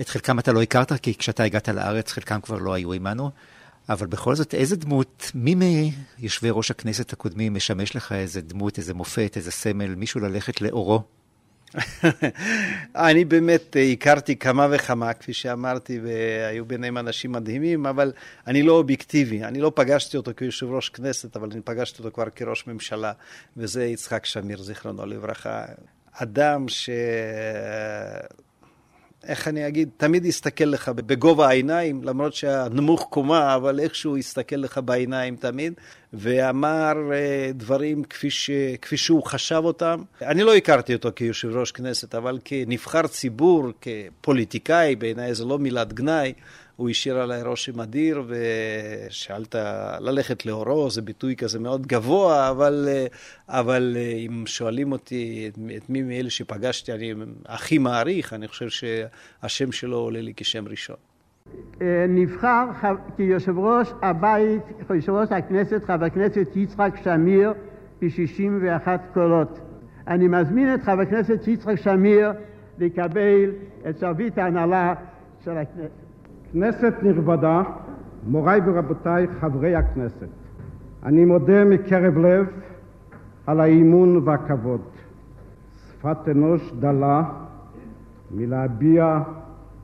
את 0.00 0.08
חלקם 0.08 0.38
אתה 0.38 0.52
לא 0.52 0.62
הכרת, 0.62 0.92
כי 0.92 1.14
כשאתה 1.14 1.42
הגעת 1.42 1.68
לארץ, 1.68 2.12
חלקם 2.12 2.40
כבר 2.40 2.58
לא 2.58 2.72
היו 2.72 2.92
עמנו. 2.92 3.30
אבל 3.88 4.06
בכל 4.06 4.34
זאת, 4.34 4.54
איזה 4.54 4.76
דמות, 4.76 5.30
מי 5.34 5.54
מיושבי 6.18 6.48
ראש 6.50 6.70
הכנסת 6.70 7.12
הקודמים 7.12 7.54
משמש 7.54 7.96
לך 7.96 8.12
איזה 8.12 8.40
דמות, 8.40 8.78
איזה 8.78 8.94
מופת, 8.94 9.36
איזה 9.36 9.50
סמל, 9.50 9.94
מישהו 9.94 10.20
ללכת 10.20 10.60
לאורו? 10.60 11.02
אני 13.08 13.24
באמת 13.24 13.76
אה, 13.76 13.82
הכרתי 13.82 14.36
כמה 14.36 14.68
וכמה, 14.70 15.12
כפי 15.12 15.32
שאמרתי, 15.32 16.00
והיו 16.02 16.64
ביניהם 16.64 16.98
אנשים 16.98 17.32
מדהימים, 17.32 17.86
אבל 17.86 18.12
אני 18.46 18.62
לא 18.62 18.72
אובייקטיבי. 18.72 19.44
אני 19.44 19.60
לא 19.60 19.72
פגשתי 19.74 20.16
אותו 20.16 20.30
כיושב 20.36 20.66
ראש 20.66 20.88
כנסת, 20.88 21.36
אבל 21.36 21.48
אני 21.52 21.60
פגשתי 21.60 22.02
אותו 22.02 22.14
כבר 22.14 22.30
כראש 22.30 22.66
ממשלה, 22.66 23.12
וזה 23.56 23.84
יצחק 23.84 24.26
שמיר, 24.26 24.62
זיכרונו 24.62 25.06
לברכה. 25.06 25.64
אדם 26.12 26.68
ש... 26.68 26.90
איך 29.26 29.48
אני 29.48 29.68
אגיד, 29.68 29.88
תמיד 29.96 30.24
יסתכל 30.24 30.64
לך 30.64 30.88
בגובה 30.88 31.48
העיניים, 31.48 32.04
למרות 32.04 32.34
שהנמוך 32.34 33.06
קומה, 33.10 33.54
אבל 33.54 33.80
איכשהו 33.80 34.18
יסתכל 34.18 34.56
לך 34.56 34.80
בעיניים 34.84 35.36
תמיד, 35.36 35.72
ואמר 36.12 36.92
אה, 37.12 37.50
דברים 37.54 38.04
כפי, 38.04 38.30
ש, 38.30 38.50
כפי 38.82 38.96
שהוא 38.96 39.22
חשב 39.24 39.60
אותם. 39.64 40.02
אני 40.22 40.42
לא 40.42 40.54
הכרתי 40.54 40.94
אותו 40.94 41.10
כיושב 41.16 41.56
ראש 41.56 41.70
כנסת, 41.70 42.14
אבל 42.14 42.38
כנבחר 42.44 43.06
ציבור, 43.06 43.68
כפוליטיקאי, 43.80 44.96
בעיניי 44.96 45.34
זו 45.34 45.48
לא 45.48 45.58
מילת 45.58 45.92
גנאי. 45.92 46.32
הוא 46.82 46.90
השאיר 46.90 47.18
עליי 47.18 47.42
רושם 47.42 47.80
אדיר, 47.80 48.22
ושאלת 48.28 49.54
ללכת 50.00 50.46
לאורו, 50.46 50.90
זה 50.90 51.02
ביטוי 51.02 51.36
כזה 51.36 51.58
מאוד 51.58 51.86
גבוה, 51.86 52.50
אבל, 52.50 52.88
אבל 53.48 53.96
אם 54.26 54.42
שואלים 54.46 54.92
אותי 54.92 55.50
את 55.76 55.90
מי 55.90 56.02
מאלה 56.02 56.30
שפגשתי 56.30 56.92
אני 56.92 57.14
הכי 57.46 57.78
מעריך, 57.78 58.32
אני 58.32 58.48
חושב 58.48 58.68
שהשם 58.68 59.72
שלו 59.72 59.96
עולה 59.96 60.20
לי 60.20 60.32
כשם 60.36 60.64
ראשון. 60.68 60.96
נבחר 62.08 62.64
כיושב 63.16 63.58
ראש 63.58 63.88
הבית, 64.02 64.62
כיושב 64.88 65.12
ראש 65.12 65.32
הכנסת, 65.32 65.84
חבר 65.84 66.04
הכנסת 66.04 66.48
יצחק 66.56 66.94
שמיר, 67.04 67.52
ב-61 68.02 68.88
קולות. 69.14 69.58
אני 70.08 70.28
מזמין 70.28 70.74
את 70.74 70.82
חבר 70.82 71.00
הכנסת 71.00 71.48
יצחק 71.48 71.76
שמיר 71.76 72.32
לקבל 72.78 73.50
את 73.88 73.98
שרביט 73.98 74.38
ההנהלה 74.38 74.94
של 75.44 75.58
הכנסת. 75.58 76.01
כנסת 76.52 76.94
נכבדה, 77.02 77.62
מוריי 78.26 78.60
ורבותיי 78.66 79.26
חברי 79.40 79.74
הכנסת, 79.74 80.28
אני 81.02 81.24
מודה 81.24 81.64
מקרב 81.64 82.18
לב 82.18 82.46
על 83.46 83.60
האימון 83.60 84.22
והכבוד. 84.24 84.80
שפת 85.88 86.28
אנוש 86.28 86.72
דלה 86.80 87.22
מלהביע 88.30 89.20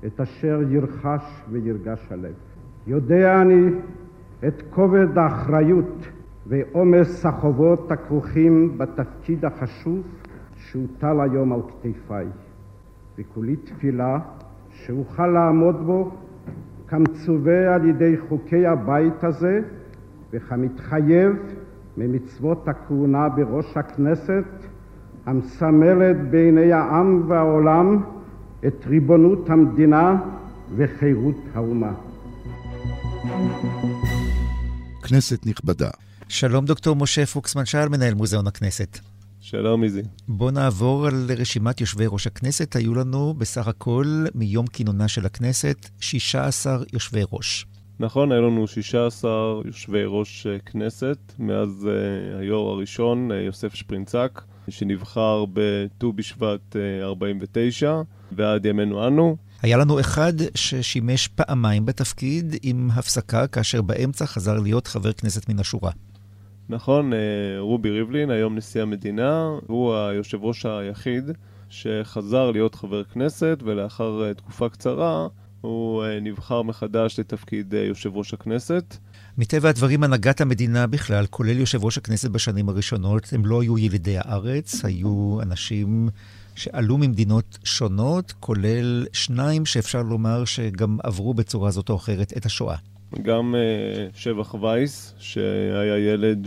את 0.07 0.21
אשר 0.21 0.61
ירחש 0.71 1.43
וירגש 1.51 2.13
הלב. 2.13 2.35
יודע 2.87 3.43
אני 3.43 3.71
את 4.49 4.63
כובד 4.71 5.19
האחריות 5.19 6.07
ועומס 6.47 7.27
החובות 7.27 7.93
הכרוכים 7.93 8.79
בתפקיד 8.79 9.45
החשוב 9.45 10.03
שהוטל 10.57 11.21
היום 11.21 11.53
על 11.53 11.61
כתפיי, 11.83 12.27
וכולי 13.19 13.57
תפילה 13.57 14.19
שאוכל 14.71 15.27
לעמוד 15.27 15.87
בו 15.87 16.11
כמצווה 16.89 17.75
על 17.75 17.89
ידי 17.89 18.15
חוקי 18.29 18.67
הבית 18.67 19.25
הזה 19.25 19.61
וכמתחייב 20.33 21.33
ממצוות 21.97 22.69
הכהונה 22.69 23.29
בראש 23.29 23.77
הכנסת 23.77 24.45
המסמלת 25.27 26.17
בעיני 26.31 26.73
העם 26.73 27.31
והעולם 27.31 28.03
את 28.67 28.87
ריבונות 28.87 29.51
המדינה 29.51 30.17
וחירות 30.77 31.37
האומה. 31.55 31.93
כנסת 35.09 35.47
נכבדה. 35.47 35.91
שלום 36.29 36.65
דוקטור 36.65 36.97
משה 36.97 37.27
פוקסמן 37.27 37.65
שאל, 37.65 37.89
מנהל 37.89 38.15
מוזיאון 38.15 38.47
הכנסת. 38.47 38.99
שלום 39.41 39.85
איזי. 39.85 40.03
בואו 40.29 40.51
נעבור 40.51 41.07
על 41.07 41.31
רשימת 41.39 41.81
יושבי 41.81 42.05
ראש 42.09 42.27
הכנסת. 42.27 42.77
היו 42.77 42.95
לנו 42.95 43.35
בסך 43.35 43.69
הכל 43.69 44.25
מיום 44.35 44.67
כינונה 44.67 45.09
של 45.09 45.27
הכנסת 45.27 45.89
16 46.01 46.79
יושבי 46.93 47.23
ראש. 47.33 47.67
נכון, 48.01 48.33
היו 48.33 48.43
לנו 48.43 48.67
16 48.67 49.31
יושבי 49.65 50.03
ראש 50.07 50.47
אה, 50.47 50.59
כנסת 50.59 51.19
מאז 51.39 51.89
uh, 51.89 52.41
היו"ר 52.41 52.71
הראשון, 52.71 53.31
uh, 53.31 53.35
יוסף 53.35 53.75
שפרינצק, 53.75 54.43
שנבחר 54.69 55.45
בט"ו 55.53 56.13
בשבט 56.13 56.77
uh, 56.77 57.05
49 57.05 58.03
ועד 58.33 58.67
ימינו 58.67 59.07
אנו. 59.07 59.37
היה 59.63 59.77
לנו 59.77 60.01
אחד 60.01 60.33
ששימש 60.55 61.29
פעמיים 61.29 61.87
בתפקיד 61.87 62.57
עם 62.63 62.91
הפסקה, 62.95 63.47
כאשר 63.47 63.83
באמצע 63.83 64.27
חזר 64.27 64.61
להיות 64.61 64.87
חבר 64.87 65.13
כנסת 65.13 65.49
מן 65.49 65.59
השורה. 65.59 65.91
נכון, 66.69 67.13
רובי 67.59 67.91
ריבלין, 67.91 68.31
היום 68.31 68.57
נשיא 68.57 68.83
המדינה, 68.83 69.51
הוא 69.67 69.95
היושב 69.95 70.39
ראש 70.43 70.67
היחיד 70.67 71.31
שחזר 71.69 72.51
להיות 72.51 72.75
חבר 72.75 73.05
כנסת, 73.05 73.59
ולאחר 73.65 74.33
תקופה 74.33 74.69
קצרה 74.69 75.29
הוא 75.61 76.05
נבחר 76.23 76.63
מחדש 76.63 77.21
לתפקיד 77.21 77.73
יושב 77.73 78.17
ראש 78.17 78.35
הכנסת. 78.35 78.97
מטבע 79.39 79.69
הדברים, 79.69 80.03
הנהגת 80.03 80.41
המדינה 80.41 80.87
בכלל, 80.87 81.27
כולל 81.27 81.59
יושב 81.59 81.85
ראש 81.85 81.99
הכנסת 81.99 82.31
בשנים 82.31 82.69
הראשונות, 82.69 83.33
הם 83.33 83.47
לא 83.47 83.63
היו 83.63 83.79
ילידי 83.79 84.19
הארץ, 84.19 84.85
היו 84.85 85.39
אנשים 85.43 86.09
שעלו 86.55 86.99
ממדינות 86.99 87.59
שונות, 87.65 88.35
כולל 88.41 89.07
שניים 89.13 89.67
שאפשר 89.67 90.03
לומר 90.03 90.45
שגם 90.45 90.99
עברו 91.03 91.35
בצורה 91.35 91.71
זאת 91.71 91.91
או 91.91 91.97
אחרת 91.97 92.33
את 92.37 92.47
השואה. 92.47 92.77
גם 93.23 93.55
uh, 93.55 94.17
שבח 94.19 94.55
וייס, 94.55 95.15
שהיה 95.19 96.13
ילד 96.13 96.47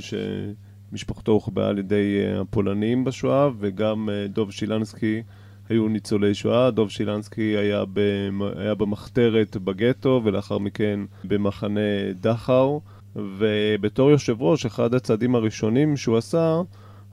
שמשפחתו 0.92 1.32
הוחבאה 1.32 1.68
על 1.68 1.78
ידי 1.80 2.22
uh, 2.38 2.42
הפולנים 2.42 3.04
בשואה, 3.04 3.50
וגם 3.60 4.10
uh, 4.10 4.32
דוב 4.32 4.52
שילנסקי 4.52 5.22
היו 5.70 5.88
ניצולי 5.88 6.34
שואה. 6.34 6.72
דוב 6.72 6.90
שילנסקי 6.90 7.58
היה, 7.58 7.84
במ... 7.94 8.42
היה 8.56 8.76
במחתרת 8.76 9.58
בגטו, 9.58 10.22
ולאחר 10.24 10.58
מכן 10.58 11.00
במחנה 11.24 12.14
דכאו. 12.22 12.82
ובתור 13.16 14.12
יושב 14.12 14.42
ראש, 14.42 14.66
אחד 14.66 14.94
הצעדים 14.94 15.36
הראשונים 15.36 15.98
שהוא 15.98 16.18
עשה 16.18 16.62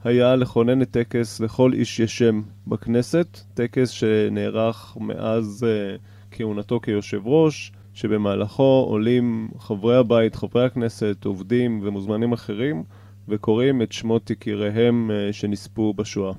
היה 0.03 0.35
לכונן 0.35 0.81
את 0.81 0.91
טקס 0.91 1.39
לכל 1.39 1.73
איש 1.73 1.99
יש 1.99 2.17
שם 2.17 2.41
בכנסת, 2.67 3.39
טקס 3.53 3.89
שנערך 3.89 4.97
מאז 4.99 5.65
uh, 5.65 5.99
כהונתו 6.31 6.79
כיושב 6.81 7.21
ראש, 7.27 7.71
שבמהלכו 7.99 8.85
עולים 8.89 9.49
חברי 9.59 9.97
הבית, 9.97 10.35
חברי 10.35 10.65
הכנסת, 10.65 11.25
עובדים 11.25 11.81
ומוזמנים 11.83 12.33
אחרים, 12.33 12.83
וקוראים 13.27 13.81
את 13.81 13.91
שמות 13.91 14.29
יקיריהם 14.29 15.11
uh, 15.11 15.33
שנספו 15.33 15.93
בשואה. 15.93 16.33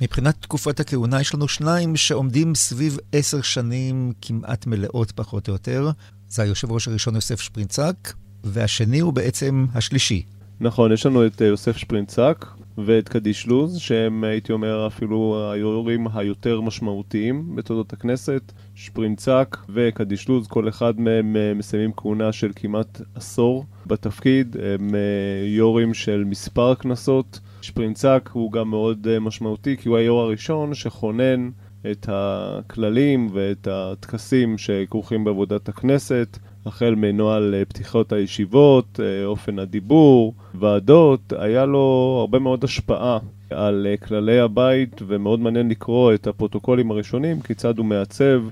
מבחינת 0.00 0.34
תקופת 0.40 0.80
הכהונה 0.80 1.20
יש 1.20 1.34
לנו 1.34 1.48
שניים 1.48 1.96
שעומדים 1.96 2.54
סביב 2.54 2.96
עשר 3.12 3.42
שנים 3.42 4.12
כמעט 4.22 4.66
מלאות 4.66 5.10
פחות 5.10 5.48
או 5.48 5.52
יותר. 5.52 5.90
זה 6.28 6.42
היושב 6.42 6.72
ראש 6.72 6.88
הראשון 6.88 7.14
יוסף 7.14 7.40
שפרינצק, 7.40 8.12
והשני 8.44 8.98
הוא 8.98 9.12
בעצם 9.12 9.66
השלישי. 9.74 10.22
נכון, 10.60 10.92
יש 10.92 11.06
לנו 11.06 11.26
את 11.26 11.40
יוסף 11.40 11.76
שפרינצק, 11.76 12.46
ואת 12.84 13.08
קדיש 13.08 13.46
לוז, 13.46 13.78
שהם 13.78 14.24
הייתי 14.24 14.52
אומר 14.52 14.86
אפילו 14.86 15.50
היו"רים 15.52 16.06
היותר 16.14 16.60
משמעותיים 16.60 17.56
בתולדות 17.56 17.92
הכנסת, 17.92 18.52
שפרינצק 18.74 19.56
וקדיש 19.68 20.28
לוז, 20.28 20.46
כל 20.46 20.68
אחד 20.68 21.00
מהם 21.00 21.36
אה, 21.36 21.54
מסיימים 21.54 21.92
כהונה 21.96 22.32
של 22.32 22.50
כמעט 22.56 23.00
עשור 23.14 23.64
בתפקיד, 23.86 24.56
הם 24.62 24.94
אה, 24.94 25.46
יו"רים 25.46 25.94
של 25.94 26.24
מספר 26.24 26.74
כנסות. 26.74 27.40
שפרינצק 27.62 28.30
הוא 28.32 28.52
גם 28.52 28.70
מאוד 28.70 29.06
אה, 29.10 29.20
משמעותי 29.20 29.76
כי 29.76 29.88
הוא 29.88 29.96
היו"ר 29.96 30.20
הראשון 30.20 30.74
שכונן 30.74 31.50
את 31.90 32.08
הכללים 32.12 33.28
ואת 33.32 33.68
הטקסים 33.70 34.58
שכרוכים 34.58 35.24
בעבודת 35.24 35.68
הכנסת. 35.68 36.38
החל 36.68 36.94
מנוהל 36.94 37.54
אה, 37.54 37.64
פתיחות 37.64 38.12
הישיבות, 38.12 39.00
אה, 39.02 39.24
אופן 39.24 39.58
הדיבור, 39.58 40.34
ועדות, 40.54 41.32
היה 41.38 41.66
לו 41.66 42.16
הרבה 42.20 42.38
מאוד 42.38 42.64
השפעה 42.64 43.18
על 43.50 43.86
אה, 43.90 43.96
כללי 43.96 44.40
הבית, 44.40 45.02
ומאוד 45.06 45.40
מעניין 45.40 45.68
לקרוא 45.68 46.14
את 46.14 46.26
הפרוטוקולים 46.26 46.90
הראשונים, 46.90 47.40
כיצד 47.40 47.78
הוא 47.78 47.86
מעצב 47.86 48.42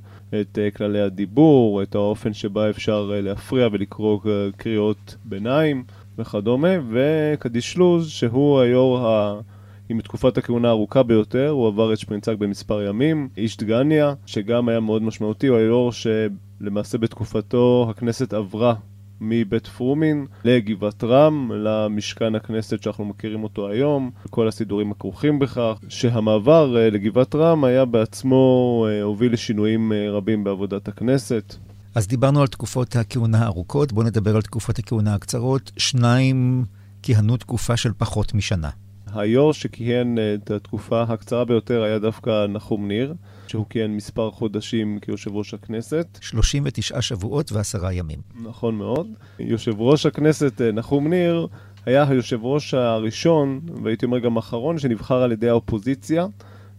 את 0.41 0.59
כללי 0.77 1.01
הדיבור, 1.01 1.83
את 1.83 1.95
האופן 1.95 2.33
שבה 2.33 2.71
אפשר 2.71 3.11
להפריע 3.23 3.69
ולקרוא 3.73 4.21
קריאות 4.57 5.17
ביניים 5.25 5.85
וכדומה, 6.19 6.69
וקדיש 6.91 7.77
לוז, 7.77 8.09
שהוא 8.09 8.61
היו"ר 8.61 9.07
ה... 9.07 9.41
עם 9.89 10.01
תקופת 10.01 10.39
הכהונה 10.39 10.69
הארוכה 10.69 11.03
ביותר, 11.03 11.49
הוא 11.49 11.69
עבר 11.69 11.93
את 11.93 11.99
שפרינצק 11.99 12.35
במספר 12.39 12.83
ימים. 12.83 13.29
איש 13.37 13.57
דגניה, 13.57 14.15
שגם 14.27 14.69
היה 14.69 14.81
מאוד 14.81 15.03
משמעותי, 15.03 15.47
הוא 15.47 15.59
היו"ר 15.59 15.91
שלמעשה 15.91 16.99
בתקופתו 16.99 17.87
הכנסת 17.91 18.33
עברה 18.35 18.75
מבית 19.21 19.67
פרומין 19.67 20.27
לגבעת 20.45 21.05
רם, 21.05 21.53
למשכן 21.53 22.35
הכנסת 22.35 22.83
שאנחנו 22.83 23.05
מכירים 23.05 23.43
אותו 23.43 23.69
היום, 23.69 24.11
כל 24.31 24.49
הסידורים 24.49 24.91
הכרוכים 24.91 25.39
בכך, 25.39 25.79
שהמעבר 25.89 26.77
אה, 26.77 26.91
לגבעת 26.91 27.35
רם 27.35 27.65
היה 27.65 27.85
בעצמו 27.85 28.87
אה, 28.89 29.03
הוביל 29.03 29.33
לשינויים 29.33 29.93
אה, 29.93 30.11
רבים 30.11 30.45
בעבודת 30.45 30.89
הכנסת. 30.89 31.57
אז 31.95 32.09
דיברנו 32.09 32.41
על 32.41 32.47
תקופות 32.47 32.97
הכהונה 32.97 33.39
הארוכות, 33.39 33.93
בואו 33.93 34.07
נדבר 34.07 34.37
על 34.37 34.43
תקופות 34.43 34.79
הכהונה 34.79 35.15
הקצרות. 35.15 35.73
שניים 35.77 36.65
כיהנו 37.03 37.37
תקופה 37.37 37.77
של 37.77 37.93
פחות 37.99 38.35
משנה. 38.35 38.71
היו"ר 39.17 39.53
שכיהן 39.53 40.19
אה, 40.19 40.35
את 40.35 40.51
התקופה 40.51 41.03
הקצרה 41.03 41.45
ביותר 41.45 41.83
היה 41.83 41.99
דווקא 41.99 42.47
נחום 42.47 42.89
ניר, 42.89 43.15
שהוא 43.47 43.67
כיהן 43.71 43.97
מספר 43.97 44.31
חודשים 44.31 44.99
כיושב 44.99 45.35
ראש 45.35 45.55
הכנסת. 45.55 46.19
39 46.21 47.03
שבועות 47.03 47.53
ועשרה 47.53 47.93
ימים. 47.93 48.19
נכון 48.43 48.75
מאוד. 48.75 49.07
יושב 49.39 49.81
ראש 49.81 50.07
הכנסת 50.07 50.61
אה, 50.61 50.73
נחום 50.73 51.09
ניר 51.09 51.47
היה 51.87 52.09
היושב 52.09 52.45
ראש 52.45 52.75
הראשון, 52.75 53.61
והייתי 53.83 54.07
אומר 54.07 54.19
גם 54.19 54.37
האחרון, 54.37 54.79
שנבחר 54.79 55.23
על 55.23 55.33
ידי 55.33 55.49
האופוזיציה 55.49 56.27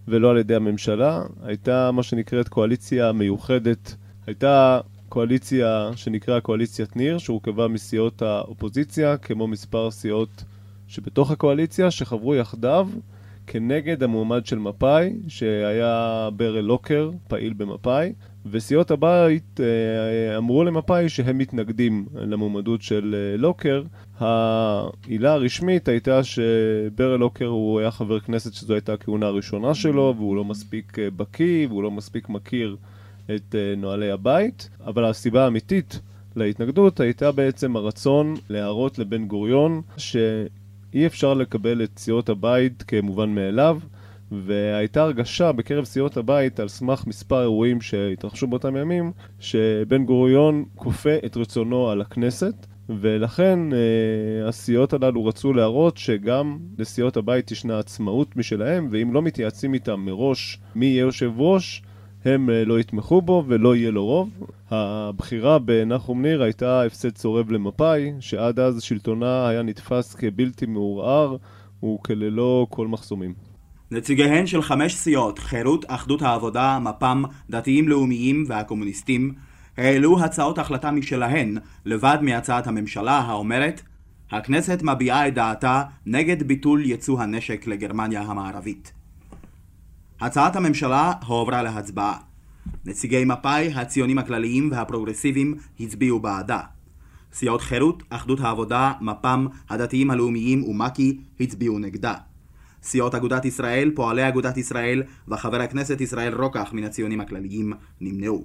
ולא 0.07 0.31
על 0.31 0.37
ידי 0.37 0.55
הממשלה. 0.55 1.23
הייתה 1.43 1.91
מה 1.91 2.03
שנקראת 2.03 2.47
קואליציה 2.47 3.11
מיוחדת. 3.11 3.95
הייתה 4.27 4.79
קואליציה 5.09 5.89
שנקראה 5.95 6.41
קואליציית 6.41 6.95
ניר, 6.95 7.17
שהורכבה 7.17 7.67
מסיעות 7.67 8.21
האופוזיציה, 8.21 9.17
כמו 9.17 9.47
מספר 9.47 9.91
סיעות 9.91 10.43
שבתוך 10.87 11.31
הקואליציה 11.31 11.91
שחברו 11.91 12.35
יחדיו 12.35 12.87
כנגד 13.47 14.03
המועמד 14.03 14.45
של 14.45 14.59
מפא"י, 14.59 15.13
שהיה 15.27 16.29
ברל 16.35 16.61
לוקר, 16.61 17.11
פעיל 17.27 17.53
במפא"י, 17.53 18.13
וסיעות 18.51 18.91
הבית 18.91 19.59
אה, 19.59 20.37
אמרו 20.37 20.63
למפא"י 20.63 21.09
שהם 21.09 21.37
מתנגדים 21.37 22.05
למועמדות 22.15 22.81
של 22.81 23.15
אה, 23.17 23.37
לוקר. 23.37 23.83
העילה 24.19 25.33
הרשמית 25.33 25.87
הייתה 25.87 26.23
שברל 26.23 27.17
לוקר 27.19 27.45
הוא 27.45 27.79
היה 27.79 27.91
חבר 27.91 28.19
כנסת 28.19 28.53
שזו 28.53 28.73
הייתה 28.73 28.93
הכהונה 28.93 29.25
הראשונה 29.25 29.73
שלו, 29.73 30.13
והוא 30.17 30.35
לא 30.35 30.45
מספיק 30.45 30.99
אה, 30.99 31.09
בקיא, 31.11 31.67
והוא 31.67 31.83
לא 31.83 31.91
מספיק 31.91 32.29
מכיר 32.29 32.75
את 33.35 33.55
נוהלי 33.77 34.11
הבית, 34.11 34.69
אבל 34.85 35.05
הסיבה 35.05 35.43
האמיתית 35.43 35.99
להתנגדות 36.35 36.99
הייתה 36.99 37.31
בעצם 37.31 37.75
הרצון 37.75 38.35
להראות 38.49 38.99
לבן 38.99 39.27
גוריון 39.27 39.81
ש... 39.97 40.15
אי 40.93 41.05
אפשר 41.05 41.33
לקבל 41.33 41.83
את 41.83 41.99
סיעות 41.99 42.29
הבית 42.29 42.83
כמובן 42.87 43.29
מאליו, 43.29 43.79
והייתה 44.31 45.01
הרגשה 45.01 45.51
בקרב 45.51 45.85
סיעות 45.85 46.17
הבית 46.17 46.59
על 46.59 46.67
סמך 46.67 47.07
מספר 47.07 47.41
אירועים 47.41 47.81
שהתרחשו 47.81 48.47
באותם 48.47 48.75
ימים, 48.75 49.11
שבן 49.39 50.05
גוריון 50.05 50.65
כופה 50.75 51.15
את 51.25 51.37
רצונו 51.37 51.89
על 51.89 52.01
הכנסת, 52.01 52.67
ולכן 52.89 53.59
אה, 53.73 54.47
הסיעות 54.47 54.93
הללו 54.93 55.25
רצו 55.25 55.53
להראות 55.53 55.97
שגם 55.97 56.57
לסיעות 56.77 57.17
הבית 57.17 57.51
ישנה 57.51 57.79
עצמאות 57.79 58.35
משלהם, 58.35 58.87
ואם 58.91 59.13
לא 59.13 59.21
מתייעצים 59.21 59.73
איתם 59.73 59.99
מראש 59.99 60.59
מי 60.75 60.85
יהיה 60.85 61.01
יושב 61.01 61.31
ראש, 61.37 61.81
הם 62.25 62.49
אה, 62.49 62.65
לא 62.65 62.79
יתמכו 62.79 63.21
בו 63.21 63.43
ולא 63.47 63.75
יהיה 63.75 63.91
לו 63.91 64.05
רוב. 64.05 64.29
הבחירה 64.71 65.59
בנחום 65.59 66.21
ניר 66.21 66.43
הייתה 66.43 66.83
הפסד 66.83 67.09
צורב 67.09 67.51
למפא"י, 67.51 68.11
שעד 68.19 68.59
אז 68.59 68.81
שלטונה 68.81 69.47
היה 69.47 69.63
נתפס 69.63 70.15
כבלתי 70.15 70.65
מעורער 70.65 71.35
וכללא 71.83 72.67
כל 72.69 72.87
מחסומים. 72.87 73.33
נציגיהן 73.91 74.47
של 74.47 74.61
חמש 74.61 74.95
סיעות, 74.95 75.39
חירות, 75.39 75.85
אחדות 75.87 76.21
העבודה, 76.21 76.79
מפ"ם, 76.79 77.23
דתיים 77.49 77.87
לאומיים 77.87 78.43
והקומוניסטים, 78.47 79.33
העלו 79.77 80.19
הצעות 80.23 80.59
החלטה 80.59 80.91
משלהן, 80.91 81.57
לבד 81.85 82.17
מהצעת 82.21 82.67
הממשלה 82.67 83.17
האומרת 83.19 83.81
הכנסת 84.31 84.83
מביעה 84.83 85.27
את 85.27 85.33
דעתה 85.33 85.83
נגד 86.05 86.43
ביטול 86.43 86.85
ייצוא 86.85 87.21
הנשק 87.21 87.67
לגרמניה 87.67 88.21
המערבית. 88.21 88.96
הצעת 90.21 90.55
הממשלה 90.55 91.13
הועברה 91.25 91.63
להצבעה. 91.63 92.17
נציגי 92.85 93.25
מפא"י, 93.25 93.73
הציונים 93.73 94.17
הכלליים 94.17 94.69
והפרוגרסיביים 94.71 95.55
הצביעו 95.79 96.19
בעדה. 96.19 96.59
סיעות 97.33 97.61
חירות, 97.61 98.03
אחדות 98.09 98.39
העבודה, 98.39 98.93
מפ"ם, 99.01 99.47
הדתיים 99.69 100.11
הלאומיים 100.11 100.63
ומק"י 100.63 101.21
הצביעו 101.39 101.79
נגדה. 101.79 102.13
סיעות 102.83 103.15
אגודת 103.15 103.45
ישראל, 103.45 103.91
פועלי 103.95 104.27
אגודת 104.27 104.57
ישראל 104.57 105.03
וחבר 105.27 105.61
הכנסת 105.61 106.01
ישראל 106.01 106.41
רוקח 106.41 106.69
מן 106.73 106.83
הציונים 106.83 107.21
הכלליים 107.21 107.73
נמנעו. 108.01 108.43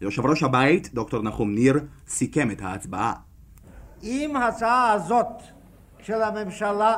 יושב 0.00 0.26
ראש 0.26 0.42
הבית, 0.42 0.94
דוקטור 0.94 1.22
נחום 1.22 1.54
ניר, 1.54 1.80
סיכם 2.08 2.50
את 2.50 2.62
ההצבעה. 2.62 3.12
אם 4.02 4.36
ההצעה 4.36 4.92
הזאת 4.92 5.42
של 6.02 6.22
הממשלה 6.22 6.96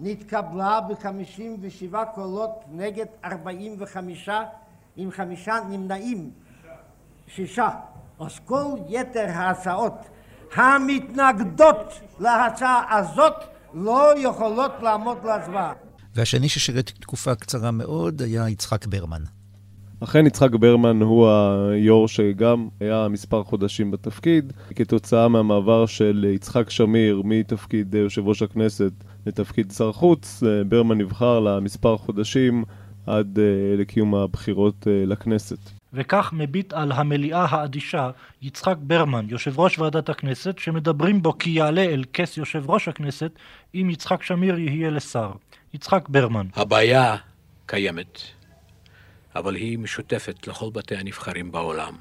נתקבלה 0.00 0.80
ב-57 0.80 1.96
קולות 2.14 2.64
נגד 2.72 3.06
45 3.24 4.28
עם 4.96 5.10
חמישה 5.10 5.58
נמנעים, 5.70 6.30
שישה. 7.26 7.68
אז 8.20 8.38
כל 8.44 8.66
יתר 8.88 9.26
ההצעות 9.28 9.94
המתנגדות 10.54 12.00
להצעה 12.20 12.96
הזאת 12.98 13.34
לא 13.74 14.12
יכולות 14.18 14.72
לעמוד 14.82 15.18
להצבעה. 15.24 15.72
והשני 16.14 16.48
ששירת 16.48 16.92
תקופה 17.00 17.34
קצרה 17.34 17.70
מאוד 17.70 18.22
היה 18.22 18.48
יצחק 18.48 18.86
ברמן. 18.86 19.22
אכן 20.00 20.26
יצחק 20.26 20.50
ברמן 20.50 21.02
הוא 21.02 21.28
היו"ר 21.28 22.06
שגם 22.06 22.68
היה 22.80 23.08
מספר 23.08 23.44
חודשים 23.44 23.90
בתפקיד. 23.90 24.52
כתוצאה 24.74 25.28
מהמעבר 25.28 25.86
של 25.86 26.26
יצחק 26.34 26.70
שמיר 26.70 27.22
מתפקיד 27.24 27.94
יושב 27.94 28.28
ראש 28.28 28.42
הכנסת 28.42 28.92
לתפקיד 29.28 29.70
שר 29.70 29.92
חוץ, 29.92 30.42
ברמן 30.68 30.98
נבחר 30.98 31.40
למספר 31.40 31.96
חודשים 31.96 32.64
עד 33.06 33.38
uh, 33.38 33.80
לקיום 33.80 34.14
הבחירות 34.14 34.86
uh, 34.86 35.08
לכנסת. 35.08 35.58
וכך 35.92 36.30
מביט 36.32 36.72
על 36.72 36.92
המליאה 36.92 37.46
האדישה 37.50 38.10
יצחק 38.42 38.76
ברמן, 38.80 39.26
יושב 39.28 39.60
ראש 39.60 39.78
ועדת 39.78 40.08
הכנסת, 40.08 40.58
שמדברים 40.58 41.22
בו 41.22 41.38
כי 41.38 41.50
יעלה 41.50 41.80
אל 41.80 42.04
כס 42.12 42.36
יושב 42.36 42.70
ראש 42.70 42.88
הכנסת 42.88 43.30
אם 43.74 43.88
יצחק 43.92 44.22
שמיר 44.22 44.58
יהיה 44.58 44.90
לשר. 44.90 45.32
יצחק 45.74 46.08
ברמן. 46.08 46.46
הבעיה 46.54 47.16
קיימת, 47.66 48.20
אבל 49.36 49.54
היא 49.54 49.78
משותפת 49.78 50.46
לכל 50.46 50.70
בתי 50.72 50.96
הנבחרים 50.96 51.52
בעולם, 51.52 51.94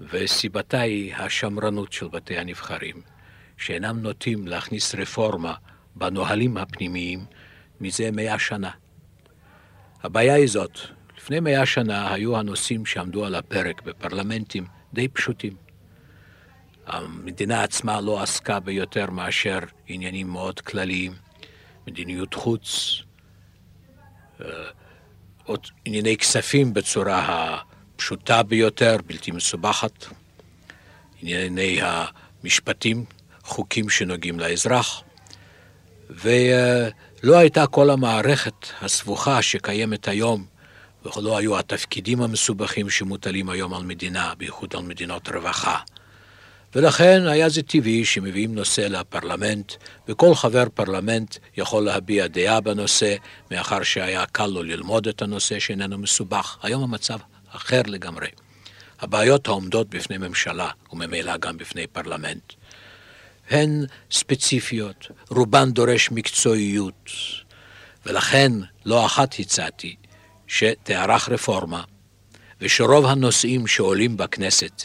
וסיבתה 0.00 0.80
היא 0.80 1.14
השמרנות 1.14 1.92
של 1.92 2.08
בתי 2.08 2.38
הנבחרים, 2.38 2.96
שאינם 3.56 4.02
נוטים 4.02 4.46
להכניס 4.46 4.94
רפורמה 4.94 5.54
בנהלים 5.98 6.56
הפנימיים 6.56 7.24
מזה 7.80 8.10
מאה 8.12 8.38
שנה. 8.38 8.70
הבעיה 10.02 10.34
היא 10.34 10.48
זאת, 10.48 10.78
לפני 11.16 11.40
מאה 11.40 11.66
שנה 11.66 12.12
היו 12.14 12.36
הנושאים 12.38 12.86
שעמדו 12.86 13.24
על 13.24 13.34
הפרק 13.34 13.82
בפרלמנטים 13.82 14.66
די 14.92 15.08
פשוטים. 15.08 15.52
המדינה 16.86 17.62
עצמה 17.62 18.00
לא 18.00 18.22
עסקה 18.22 18.60
ביותר 18.60 19.10
מאשר 19.10 19.58
עניינים 19.86 20.28
מאוד 20.28 20.60
כלליים, 20.60 21.12
מדיניות 21.86 22.34
חוץ, 22.34 22.98
אה, 24.40 24.46
עוד 25.44 25.66
ענייני 25.84 26.16
כספים 26.16 26.74
בצורה 26.74 27.26
הפשוטה 27.28 28.42
ביותר, 28.42 28.96
בלתי 29.06 29.30
מסובכת, 29.30 30.06
ענייני 31.22 31.80
המשפטים, 31.82 33.04
חוקים 33.42 33.88
שנוגעים 33.88 34.40
לאזרח, 34.40 35.02
ו... 36.10 36.28
לא 37.22 37.36
הייתה 37.36 37.66
כל 37.66 37.90
המערכת 37.90 38.66
הסבוכה 38.80 39.42
שקיימת 39.42 40.08
היום, 40.08 40.44
ולא 41.04 41.38
היו 41.38 41.58
התפקידים 41.58 42.22
המסובכים 42.22 42.90
שמוטלים 42.90 43.48
היום 43.48 43.74
על 43.74 43.82
מדינה, 43.82 44.32
בייחוד 44.38 44.74
על 44.76 44.82
מדינות 44.82 45.28
רווחה. 45.28 45.78
ולכן 46.74 47.26
היה 47.26 47.48
זה 47.48 47.62
טבעי 47.62 48.04
שמביאים 48.04 48.54
נושא 48.54 48.80
לפרלמנט, 48.80 49.72
וכל 50.08 50.34
חבר 50.34 50.64
פרלמנט 50.74 51.36
יכול 51.56 51.84
להביע 51.84 52.26
דעה 52.26 52.60
בנושא, 52.60 53.14
מאחר 53.50 53.82
שהיה 53.82 54.26
קל 54.26 54.46
לו 54.46 54.62
ללמוד 54.62 55.08
את 55.08 55.22
הנושא 55.22 55.58
שאיננו 55.58 55.98
מסובך. 55.98 56.58
היום 56.62 56.82
המצב 56.82 57.18
אחר 57.50 57.82
לגמרי. 57.86 58.28
הבעיות 59.00 59.48
העומדות 59.48 59.88
בפני 59.88 60.18
ממשלה, 60.18 60.70
וממילא 60.92 61.36
גם 61.36 61.56
בפני 61.56 61.86
פרלמנט, 61.86 62.52
הן 63.50 63.84
ספציפיות, 64.10 65.06
רובן 65.28 65.70
דורש 65.70 66.10
מקצועיות, 66.10 67.10
ולכן 68.06 68.52
לא 68.84 69.06
אחת 69.06 69.34
הצעתי 69.38 69.96
שתערך 70.46 71.28
רפורמה, 71.28 71.82
ושרוב 72.60 73.06
הנושאים 73.06 73.66
שעולים 73.66 74.16
בכנסת 74.16 74.82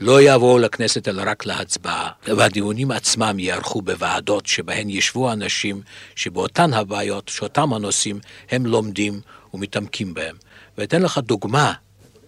לא 0.00 0.22
יבואו 0.22 0.58
לכנסת 0.58 1.08
אלא 1.08 1.22
רק 1.26 1.46
להצבעה, 1.46 2.10
והדיונים 2.26 2.90
עצמם 2.90 3.38
ייערכו 3.38 3.82
בוועדות 3.82 4.46
שבהן 4.46 4.90
ישבו 4.90 5.32
אנשים 5.32 5.82
שבאותן 6.16 6.74
הבעיות, 6.74 7.28
שאותם 7.28 7.72
הנושאים, 7.72 8.20
הם 8.50 8.66
לומדים 8.66 9.20
ומתעמקים 9.54 10.14
בהם. 10.14 10.36
ואתן 10.78 11.02
לך 11.02 11.18
דוגמה, 11.18 11.72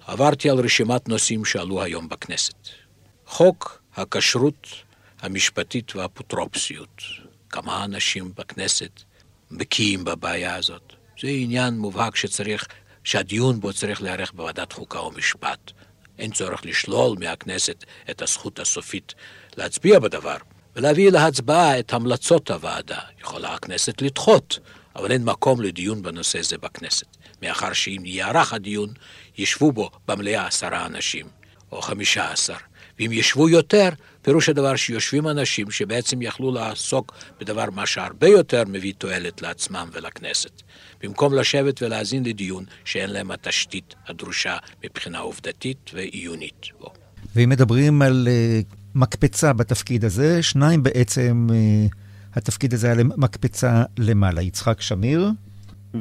עברתי 0.06 0.50
על 0.50 0.58
רשימת 0.58 1.08
נושאים 1.08 1.44
שעלו 1.44 1.82
היום 1.82 2.08
בכנסת. 2.08 2.54
חוק 3.26 3.82
הכשרות 3.96 4.66
המשפטית 5.24 5.96
והאפוטרופסיות. 5.96 7.02
כמה 7.50 7.84
אנשים 7.84 8.32
בכנסת 8.36 9.00
בקיאים 9.50 10.04
בבעיה 10.04 10.54
הזאת. 10.56 10.92
זה 11.20 11.28
עניין 11.28 11.78
מובהק 11.78 12.16
שצריך, 12.16 12.66
שהדיון 13.04 13.60
בו 13.60 13.72
צריך 13.72 14.02
להיערך 14.02 14.32
בוועדת 14.32 14.72
חוקה 14.72 15.00
ומשפט. 15.00 15.70
אין 16.18 16.32
צורך 16.32 16.66
לשלול 16.66 17.16
מהכנסת 17.20 17.84
את 18.10 18.22
הזכות 18.22 18.58
הסופית 18.58 19.14
להצביע 19.56 19.98
בדבר, 19.98 20.36
ולהביא 20.76 21.10
להצבעה 21.10 21.78
את 21.78 21.92
המלצות 21.92 22.50
הוועדה. 22.50 22.98
יכולה 23.20 23.54
הכנסת 23.54 24.02
לדחות, 24.02 24.58
אבל 24.96 25.12
אין 25.12 25.24
מקום 25.24 25.60
לדיון 25.60 26.02
בנושא 26.02 26.42
זה 26.42 26.58
בכנסת, 26.58 27.06
מאחר 27.42 27.72
שאם 27.72 28.02
יערך 28.04 28.52
הדיון, 28.52 28.92
ישבו 29.38 29.72
בו 29.72 29.90
במליאה 30.08 30.46
עשרה 30.46 30.86
אנשים, 30.86 31.26
או 31.72 31.82
חמישה 31.82 32.32
עשר, 32.32 32.56
ואם 32.98 33.10
ישבו 33.12 33.48
יותר, 33.48 33.88
פירוש 34.24 34.48
הדבר 34.48 34.76
שיושבים 34.76 35.28
אנשים 35.28 35.70
שבעצם 35.70 36.22
יכלו 36.22 36.52
לעסוק 36.52 37.14
בדבר 37.40 37.70
מה 37.70 37.86
שהרבה 37.86 38.28
יותר 38.28 38.62
מביא 38.66 38.92
תועלת 38.98 39.42
לעצמם 39.42 39.88
ולכנסת, 39.92 40.62
במקום 41.02 41.34
לשבת 41.34 41.82
ולהאזין 41.82 42.24
לדיון 42.24 42.64
שאין 42.84 43.10
להם 43.10 43.30
התשתית 43.30 43.94
הדרושה 44.06 44.56
מבחינה 44.84 45.18
עובדתית 45.18 45.90
ועיונית. 45.94 46.66
ואם 47.34 47.48
מדברים 47.48 48.02
על 48.02 48.28
uh, 48.30 48.74
מקפצה 48.94 49.52
בתפקיד 49.52 50.04
הזה, 50.04 50.42
שניים 50.42 50.82
בעצם, 50.82 51.46
uh, 51.50 51.94
התפקיד 52.34 52.74
הזה 52.74 52.92
היה 52.92 53.04
מקפצה 53.16 53.82
למעלה. 53.98 54.42
יצחק 54.42 54.80
שמיר, 54.80 55.30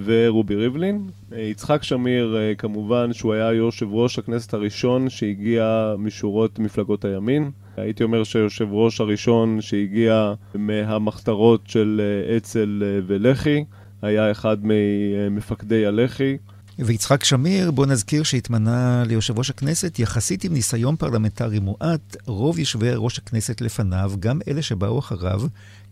ורובי 0.05 0.55
ריבלין. 0.55 1.09
יצחק 1.37 1.83
שמיר, 1.83 2.37
כמובן 2.57 3.13
שהוא 3.13 3.33
היה 3.33 3.53
יושב 3.53 3.87
ראש 3.91 4.19
הכנסת 4.19 4.53
הראשון 4.53 5.09
שהגיע 5.09 5.95
משורות 5.97 6.59
מפלגות 6.59 7.05
הימין. 7.05 7.51
הייתי 7.77 8.03
אומר 8.03 8.23
שהיושב 8.23 8.67
ראש 8.71 9.01
הראשון 9.01 9.61
שהגיע 9.61 10.33
מהמחתרות 10.55 11.61
של 11.65 12.01
אצ"ל 12.37 12.83
ולח"י, 13.07 13.65
היה 14.01 14.31
אחד 14.31 14.57
ממפקדי 14.63 15.85
הלח"י. 15.85 16.37
ויצחק 16.79 17.23
שמיר, 17.23 17.71
בוא 17.71 17.85
נזכיר 17.85 18.23
שהתמנה 18.23 19.03
ליושב 19.07 19.37
ראש 19.37 19.49
הכנסת 19.49 19.99
יחסית 19.99 20.43
עם 20.43 20.53
ניסיון 20.53 20.95
פרלמנטרי 20.95 21.59
מועט, 21.59 22.17
רוב 22.25 22.59
יושבי 22.59 22.89
ראש 22.95 23.19
הכנסת 23.19 23.61
לפניו, 23.61 24.11
גם 24.19 24.39
אלה 24.47 24.61
שבאו 24.61 24.99
אחריו, 24.99 25.41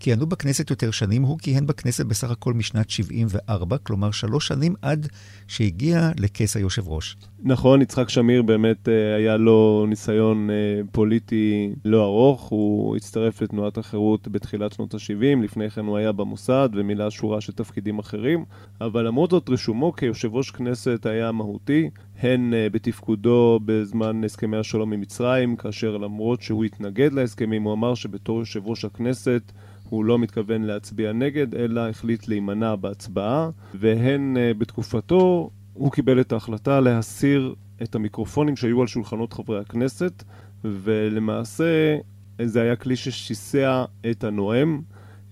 כיהנו 0.02 0.26
בכנסת 0.26 0.70
יותר 0.70 0.92
שנים, 0.92 1.24
הוא 1.24 1.38
כיהן 1.40 1.68
בכנסת 1.68 2.06
בסך 2.06 2.32
הכל 2.32 2.54
משנת 2.54 2.90
74, 2.90 3.78
כלומר 3.78 4.12
שלוש 4.12 4.48
שנים 4.48 4.74
עד 4.82 5.08
שהגיע 5.48 6.12
לכס 6.20 6.56
היושב 6.56 6.88
ראש. 6.88 7.18
נכון, 7.44 7.82
יצחק 7.82 8.10
שמיר 8.10 8.42
באמת 8.42 8.90
אה, 8.90 9.16
היה 9.16 9.38
לו 9.38 9.86
ניסיון 9.90 10.50
אה, 10.50 10.56
פוליטי 10.92 11.74
לא 11.86 12.04
ארוך, 12.04 12.42
הוא 12.42 12.96
הצטרף 12.96 13.42
לתנועת 13.42 13.78
החירות 13.78 14.28
בתחילת 14.28 14.74
שנות 14.74 14.94
ה-70, 14.94 15.44
לפני 15.44 15.70
כן 15.70 15.86
הוא 15.86 15.98
היה 15.98 16.12
במוסד 16.12 16.70
ומילא 16.74 17.10
שורה 17.10 17.42
של 17.42 17.54
תפקידים 17.54 18.00
אחרים, 18.00 18.46
אבל 18.82 19.08
למרות 19.08 19.32
זאת 19.32 19.50
רישומו 19.50 19.94
כיושב 19.94 20.36
ראש 20.36 20.52
כנסת 20.52 21.06
היה 21.06 21.32
מהותי, 21.32 21.90
הן 22.20 22.54
אה, 22.54 22.68
בתפקודו 22.72 23.60
בזמן 23.66 24.24
הסכמי 24.24 24.58
השלום 24.58 24.94
עם 24.94 25.02
מצרים, 25.02 25.56
כאשר 25.56 25.98
למרות 25.98 26.42
שהוא 26.42 26.64
התנגד 26.64 27.14
להסכמים, 27.14 27.64
הוא 27.64 27.74
אמר 27.74 27.96
שבתור 27.96 28.40
יושב 28.40 28.68
ראש 28.68 28.86
הכנסת 28.86 29.52
הוא 29.92 30.06
לא 30.06 30.20
מתכוון 30.20 30.62
להצביע 30.62 31.12
נגד, 31.12 31.56
אלא 31.56 31.90
החליט 31.90 32.28
להימנע 32.28 32.76
בהצבעה, 32.76 33.50
והן 33.74 34.38
uh, 34.38 34.58
בתקופתו 34.58 35.50
הוא 35.74 35.92
קיבל 35.92 36.22
את 36.22 36.32
ההחלטה 36.32 36.80
להסיר 36.80 37.56
את 37.84 37.96
המיקרופונים 37.96 38.56
שהיו 38.56 38.82
על 38.82 38.88
שולחנות 38.88 39.34
חברי 39.34 39.60
הכנסת, 39.60 40.24
ולמעשה 40.64 41.98
זה 42.44 42.62
היה 42.62 42.76
כלי 42.76 42.96
ששיסע 42.96 43.86
את 44.12 44.24
הנואם. 44.24 44.82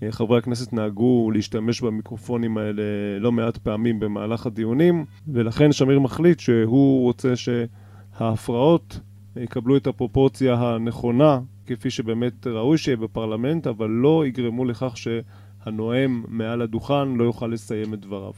חברי 0.09 0.37
הכנסת 0.37 0.73
נהגו 0.73 1.31
להשתמש 1.31 1.81
במיקרופונים 1.81 2.57
האלה 2.57 2.83
לא 3.19 3.31
מעט 3.31 3.57
פעמים 3.57 3.99
במהלך 3.99 4.45
הדיונים, 4.45 5.05
ולכן 5.27 5.71
שמיר 5.71 5.99
מחליט 5.99 6.39
שהוא 6.39 7.03
רוצה 7.03 7.33
שההפרעות 7.35 8.99
יקבלו 9.35 9.77
את 9.77 9.87
הפרופורציה 9.87 10.53
הנכונה, 10.53 11.39
כפי 11.75 11.89
שבאמת 11.89 12.47
ראוי 12.47 12.77
שיהיה 12.77 12.97
בפרלמנט, 12.97 13.67
אבל 13.67 13.89
לא 13.89 14.23
יגרמו 14.27 14.65
לכך 14.65 14.93
שהנואם 14.97 16.23
מעל 16.27 16.61
הדוכן 16.61 17.07
לא 17.07 17.23
יוכל 17.23 17.47
לסיים 17.47 17.93
את 17.93 17.99
דבריו. 17.99 18.33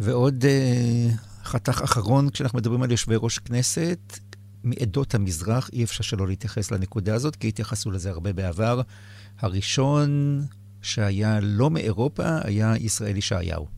ועוד 0.00 0.44
uh, 0.44 1.12
חתך 1.44 1.80
אחרון, 1.84 2.30
כשאנחנו 2.30 2.58
מדברים 2.58 2.82
על 2.82 2.90
יושבי 2.90 3.14
ראש 3.18 3.38
כנסת, 3.38 4.18
מעדות 4.64 5.14
המזרח, 5.14 5.70
אי 5.72 5.84
אפשר 5.84 6.02
שלא 6.02 6.26
להתייחס 6.26 6.70
לנקודה 6.70 7.14
הזאת, 7.14 7.36
כי 7.36 7.48
התייחסו 7.48 7.90
לזה 7.90 8.10
הרבה 8.10 8.32
בעבר. 8.32 8.80
הראשון 9.38 10.40
שהיה 10.82 11.38
לא 11.42 11.70
מאירופה 11.70 12.38
היה 12.44 12.76
ישראל 12.76 13.16
ישעיהו. 13.16 13.75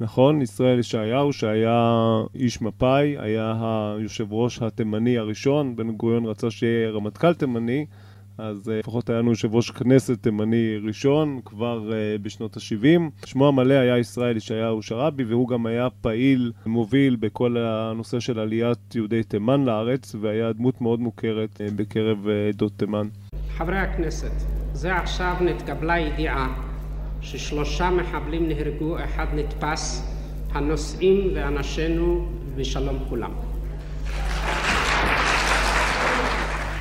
נכון, 0.00 0.42
ישראל 0.42 0.78
ישעיהו, 0.78 1.32
שהיה 1.32 1.94
איש 2.34 2.62
מפא"י, 2.62 3.16
היה 3.18 3.54
היושב 3.98 4.32
ראש 4.32 4.62
התימני 4.62 5.18
הראשון, 5.18 5.76
בן 5.76 5.90
גוריון 5.90 6.26
רצה 6.26 6.50
שיהיה 6.50 6.90
רמטכ"ל 6.90 7.34
תימני, 7.34 7.86
אז 8.38 8.68
uh, 8.68 8.70
לפחות 8.70 9.10
היה 9.10 9.18
לנו 9.18 9.30
יושב 9.30 9.54
ראש 9.54 9.70
כנסת 9.70 10.22
תימני 10.22 10.76
ראשון, 10.86 11.40
כבר 11.44 11.90
uh, 11.90 12.22
בשנות 12.22 12.56
ה-70. 12.56 13.26
שמו 13.26 13.48
המלא 13.48 13.74
היה 13.74 13.98
ישראל 13.98 14.36
ישעיהו 14.36 14.82
שרעבי, 14.82 15.24
והוא 15.24 15.48
גם 15.48 15.66
היה 15.66 15.88
פעיל 16.00 16.52
מוביל 16.66 17.16
בכל 17.16 17.56
הנושא 17.56 18.20
של 18.20 18.38
עליית 18.38 18.94
יהודי 18.94 19.22
תימן 19.22 19.64
לארץ, 19.64 20.14
והיה 20.20 20.52
דמות 20.52 20.80
מאוד 20.80 21.00
מוכרת 21.00 21.60
uh, 21.60 21.74
בקרב 21.76 22.26
עדות 22.48 22.72
uh, 22.72 22.78
תימן. 22.78 23.08
חברי 23.48 23.78
הכנסת, 23.78 24.32
זה 24.72 24.96
עכשיו 24.96 25.34
נתקבלה 25.40 25.98
ידיעה 25.98 26.69
ששלושה 27.22 27.90
מחבלים 27.90 28.48
נהרגו, 28.48 28.96
אחד 29.04 29.26
נתפס, 29.34 30.02
הנוסעים 30.52 31.30
ואנשינו 31.34 32.28
ושלום 32.56 33.04
כולם. 33.08 33.30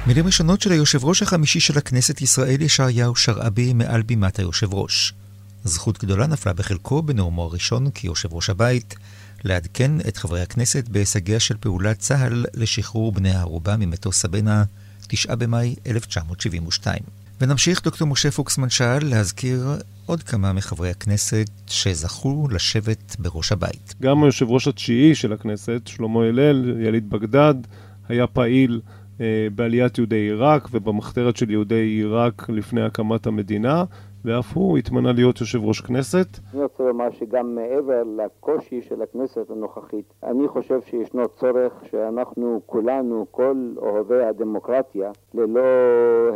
מילים 0.07 0.25
ראשונות 0.25 0.61
של 0.61 0.71
היושב 0.71 1.05
ראש 1.05 1.21
החמישי 1.21 1.59
של 1.59 1.77
הכנסת 1.77 2.21
ישראל 2.21 2.61
ישעיהו 2.61 3.15
שרעבי 3.15 3.73
מעל 3.73 4.01
בימת 4.01 4.39
היושב 4.39 4.73
ראש. 4.73 5.13
זכות 5.63 6.03
גדולה 6.03 6.27
נפלה 6.27 6.53
בחלקו 6.53 7.01
בנאומו 7.01 7.43
הראשון 7.43 7.91
כיושב 7.91 8.33
ראש 8.33 8.49
הבית 8.49 8.95
לעדכן 9.43 9.91
את 10.07 10.17
חברי 10.17 10.41
הכנסת 10.41 10.89
בהישגיה 10.89 11.39
של 11.39 11.57
פעולת 11.59 11.99
צה"ל 11.99 12.45
לשחרור 12.53 13.11
בני 13.11 13.31
הערובה 13.31 13.77
ממטוס 13.77 14.21
סבנה 14.21 14.63
9 15.07 15.35
במאי 15.35 15.75
1972. 15.87 17.18
ונמשיך 17.41 17.83
דוקטור 17.83 18.07
משה 18.07 18.31
פוקסמן 18.31 18.69
שאל 18.69 18.99
להזכיר 19.09 19.67
עוד 20.05 20.23
כמה 20.23 20.53
מחברי 20.53 20.89
הכנסת 20.89 21.49
שזכו 21.67 22.47
לשבת 22.51 23.15
בראש 23.19 23.51
הבית. 23.51 23.95
גם 24.01 24.23
היושב 24.23 24.45
ראש 24.49 24.67
התשיעי 24.67 25.15
של 25.15 25.33
הכנסת, 25.33 25.81
שלמה 25.85 26.25
הלל, 26.25 26.81
יליד 26.81 27.09
בגדד, 27.09 27.55
היה 28.09 28.27
פעיל 28.27 28.81
אה, 29.21 29.47
בעליית 29.55 29.97
יהודי 29.97 30.15
עיראק 30.15 30.69
ובמחתרת 30.71 31.37
של 31.37 31.51
יהודי 31.51 31.75
עיראק 31.75 32.49
לפני 32.49 32.81
הקמת 32.81 33.27
המדינה, 33.27 33.83
ואף 34.25 34.57
הוא 34.57 34.77
התמנה 34.77 35.11
להיות 35.11 35.41
יושב 35.41 35.63
ראש 35.63 35.81
כנסת. 35.81 36.27
אני 36.53 36.63
רוצה 36.63 36.83
לומר 36.83 37.11
שגם 37.11 37.55
מעבר 37.55 38.03
לקושי 38.17 38.81
של 38.81 39.01
הכנסת 39.01 39.49
הנוכחית, 39.49 40.13
אני 40.23 40.47
חושב 40.47 40.81
שישנו 40.81 41.27
צורך 41.27 41.73
שאנחנו 41.91 42.61
כולנו, 42.65 43.25
כל 43.31 43.73
אוהבי 43.77 44.23
הדמוקרטיה, 44.23 45.11
ללא 45.33 45.61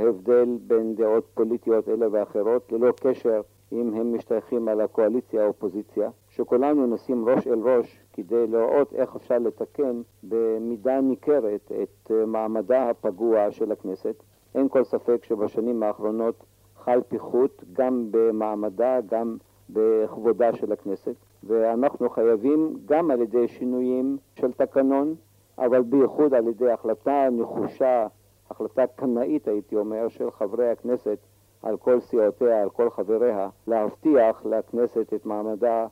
הבדל 0.07 0.57
בין 0.67 0.95
דעות 0.95 1.25
פוליטיות 1.33 1.89
אלה 1.89 2.05
ואחרות, 2.11 2.71
ללא 2.71 2.91
קשר 3.01 3.41
אם 3.71 3.93
הם 3.95 4.15
משתייכים 4.15 4.67
על 4.67 4.81
הקואליציה 4.81 5.41
או 5.41 5.45
האופוזיציה, 5.45 6.09
שכולנו 6.29 6.87
נשים 6.87 7.29
ראש 7.29 7.47
אל 7.47 7.59
ראש 7.59 7.99
כדי 8.13 8.47
לראות 8.47 8.93
איך 8.93 9.15
אפשר 9.15 9.37
לתקן 9.39 10.01
במידה 10.23 11.01
ניכרת 11.01 11.71
את 11.83 12.11
מעמדה 12.27 12.89
הפגוע 12.89 13.51
של 13.51 13.71
הכנסת. 13.71 14.23
אין 14.55 14.69
כל 14.69 14.83
ספק 14.83 15.23
שבשנים 15.23 15.83
האחרונות 15.83 16.43
חל 16.85 16.99
פיחות 17.07 17.63
גם 17.73 18.07
במעמדה, 18.11 18.97
גם 19.11 19.37
בכבודה 19.69 20.53
של 20.53 20.71
הכנסת, 20.71 21.15
ואנחנו 21.43 22.09
חייבים 22.09 22.77
גם 22.85 23.11
על 23.11 23.21
ידי 23.21 23.47
שינויים 23.47 24.17
של 24.39 24.51
תקנון, 24.51 25.15
אבל 25.57 25.81
בייחוד 25.81 26.33
על 26.33 26.47
ידי 26.47 26.71
החלטה 26.71 27.27
נחושה, 27.31 28.07
החלטה 28.51 28.81
קנאית 28.95 29.47
הייתי 29.47 29.75
אומר, 29.75 30.07
של 30.09 30.31
חברי 30.31 30.69
הכנסת 30.69 31.17
על 31.63 31.77
כל 31.77 31.99
סיעותיה, 31.99 32.61
על 32.61 32.69
כל 32.69 32.89
חבריה, 32.89 33.49
להבטיח 33.67 34.45
לכנסת 34.45 35.13
את 35.13 35.25
מעמדה 35.25 35.85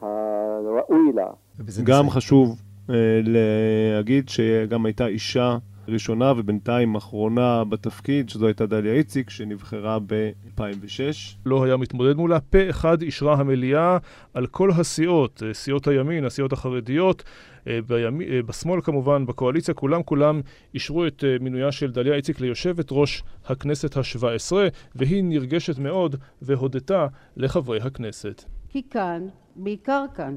הראוי 0.00 1.12
לה. 1.14 1.30
גם 1.84 2.10
חשוב 2.10 2.62
uh, 2.88 2.92
להגיד 3.22 4.28
שגם 4.28 4.86
הייתה 4.86 5.06
אישה 5.06 5.56
ראשונה 5.88 6.32
ובינתיים 6.36 6.94
אחרונה 6.94 7.64
בתפקיד, 7.64 8.28
שזו 8.28 8.46
הייתה 8.46 8.66
דליה 8.66 8.92
איציק, 8.92 9.30
שנבחרה 9.30 9.98
ב-2006. 10.06 11.36
לא 11.46 11.64
היה 11.64 11.76
מתמודד 11.76 12.16
מולה. 12.16 12.40
פה 12.40 12.70
אחד 12.70 13.02
אישרה 13.02 13.34
המליאה 13.34 13.98
על 14.34 14.46
כל 14.46 14.70
הסיעות, 14.70 15.42
אה, 15.46 15.54
סיעות 15.54 15.88
הימין, 15.88 16.24
הסיעות 16.24 16.52
החרדיות, 16.52 17.22
אה, 17.66 17.78
בימ... 17.86 18.20
אה, 18.20 18.40
בשמאל 18.46 18.80
כמובן, 18.80 19.26
בקואליציה, 19.26 19.74
כולם 19.74 20.02
כולם 20.02 20.40
אישרו 20.74 21.06
את 21.06 21.24
מינויה 21.40 21.72
של 21.72 21.90
דליה 21.90 22.14
איציק 22.14 22.40
ליושבת 22.40 22.88
ראש 22.90 23.22
הכנסת 23.44 23.96
השבע 23.96 24.32
עשרה, 24.32 24.68
והיא 24.94 25.24
נרגשת 25.24 25.78
מאוד 25.78 26.16
והודתה 26.42 27.06
לחברי 27.36 27.80
הכנסת. 27.80 28.44
כי 28.68 28.82
כאן, 28.90 29.26
בעיקר 29.56 30.04
כאן, 30.14 30.36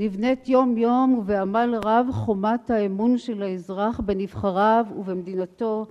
נבנית 0.00 0.48
יום-יום 0.48 1.14
ובעמל 1.14 1.74
רב 1.84 2.06
חומת 2.12 2.70
האמון 2.70 3.18
של 3.18 3.42
האזרח 3.42 4.00
בנבחריו 4.00 4.86
ובמדינתו 4.98 5.86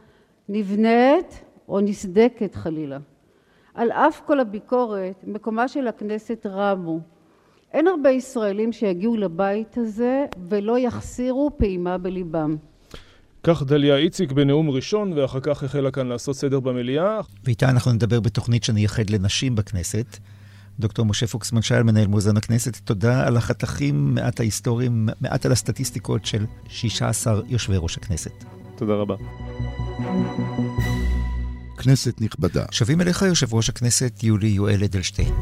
נבנית 0.50 1.44
או 1.70 1.80
נסדקת 1.80 2.56
חלילה. 2.56 2.98
על 3.74 3.92
אף 3.92 4.22
כל 4.26 4.40
הביקורת, 4.40 5.24
מקומה 5.28 5.68
של 5.68 5.88
הכנסת 5.88 6.46
רמו. 6.46 7.00
אין 7.74 7.88
הרבה 7.88 8.10
ישראלים 8.10 8.72
שיגיעו 8.72 9.18
לבית 9.18 9.78
הזה 9.78 10.26
ולא 10.50 10.80
יחסירו 10.80 11.52
פעימה 11.58 11.98
בליבם. 11.98 12.56
כך 13.44 13.64
דליה 13.64 13.98
איציק 13.98 14.32
בנאום 14.32 14.70
ראשון, 14.70 15.14
ואחר 15.14 15.40
כך 15.40 15.64
החלה 15.64 15.92
כאן 15.92 16.08
לעשות 16.08 16.36
סדר 16.36 16.60
במליאה. 16.60 17.20
ואיתה 17.44 17.70
אנחנו 17.70 17.92
נדבר 17.92 18.20
בתוכנית 18.20 18.64
שנייחד 18.64 19.10
לנשים 19.10 19.56
בכנסת. 19.56 20.18
דוקטור 20.80 21.06
משה 21.06 21.28
פוקסמן 21.28 21.62
שאל, 21.62 21.84
מנהל 21.84 22.08
מוזיאון 22.08 22.38
הכנסת, 22.38 22.76
תודה 22.76 23.28
על 23.28 23.38
החתכים, 23.38 24.16
מעט 24.16 24.40
ההיסטוריים, 24.40 25.10
מעט 25.22 25.46
על 25.46 25.52
הסטטיסטיקות 25.52 26.26
של 26.26 26.46
16 26.70 27.42
יושבי 27.48 27.76
ראש 27.78 27.98
הכנסת. 27.98 28.44
תודה 28.76 28.94
רבה. 28.94 29.16
כנסת 31.78 32.22
נכבדה. 32.22 32.66
שבים 32.72 33.02
אליך 33.02 33.22
יושב 33.22 33.54
ראש 33.54 33.70
הכנסת 33.70 34.24
יולי 34.24 34.48
יואל 34.48 34.84
אדלשטיין. 34.84 35.34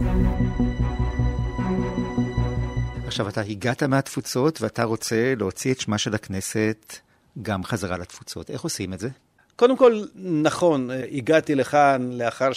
עכשיו, 3.08 3.30
אתה 3.30 3.42
הגעת 3.42 3.84
מהתפוצות 3.84 4.62
ואתה 4.62 4.84
רוצה 4.84 5.34
להוציא 5.38 5.74
את 5.74 5.80
שמה 5.80 5.98
של 5.98 6.16
הכנסת 6.16 6.96
גם 7.42 7.64
חזרה 7.64 7.98
לתפוצות. 7.98 8.50
איך 8.50 8.62
עושים 8.62 8.94
את 8.94 9.00
זה? 9.00 9.10
קודם 9.56 9.78
כל, 9.78 10.04
נכון, 10.16 10.90
הגעתי 11.12 11.56
לכאן 11.56 12.10
לאחר 12.12 12.54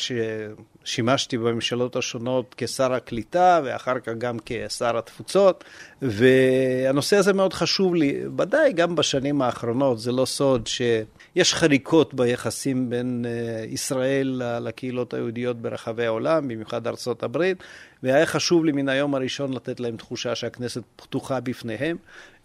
ששימשתי 0.89 1.39
בממשלות 1.39 1.97
השונות 1.97 2.55
כשר 2.59 2.93
הקליטה 2.93 3.61
ואחר 3.65 3.99
כך 3.99 4.13
גם 4.19 4.37
כשר 4.47 4.99
התפוצות, 4.99 5.65
והנושא 6.03 7.17
הזה 7.17 7.33
מאוד 7.33 7.53
חשוב 7.53 7.95
לי, 7.95 8.21
ודאי 8.39 8.73
גם 8.73 8.97
בשנים 8.97 9.43
האחרונות, 9.43 9.99
זה 9.99 10.13
לא 10.13 10.25
סוד 10.25 10.67
שיש 11.39 11.55
חריקות 11.55 12.15
ביחסים 12.15 12.91
בין 12.91 13.25
אה, 13.29 13.65
ישראל 13.65 14.43
לקהילות 14.61 15.15
היהודיות 15.15 15.57
ברחבי 15.63 16.07
העולם, 16.07 16.49
במיוחד 16.49 16.87
ארצות 16.87 17.23
הברית, 17.23 17.63
והיה 18.03 18.27
חשוב 18.27 18.65
לי 18.65 18.73
מן 18.73 18.89
היום 18.89 19.15
הראשון 19.15 19.53
לתת 19.53 19.81
להם 19.81 19.97
תחושה 19.97 20.35
שהכנסת 20.35 20.83
פתוחה 20.97 21.41
בפניהם. 21.41 21.97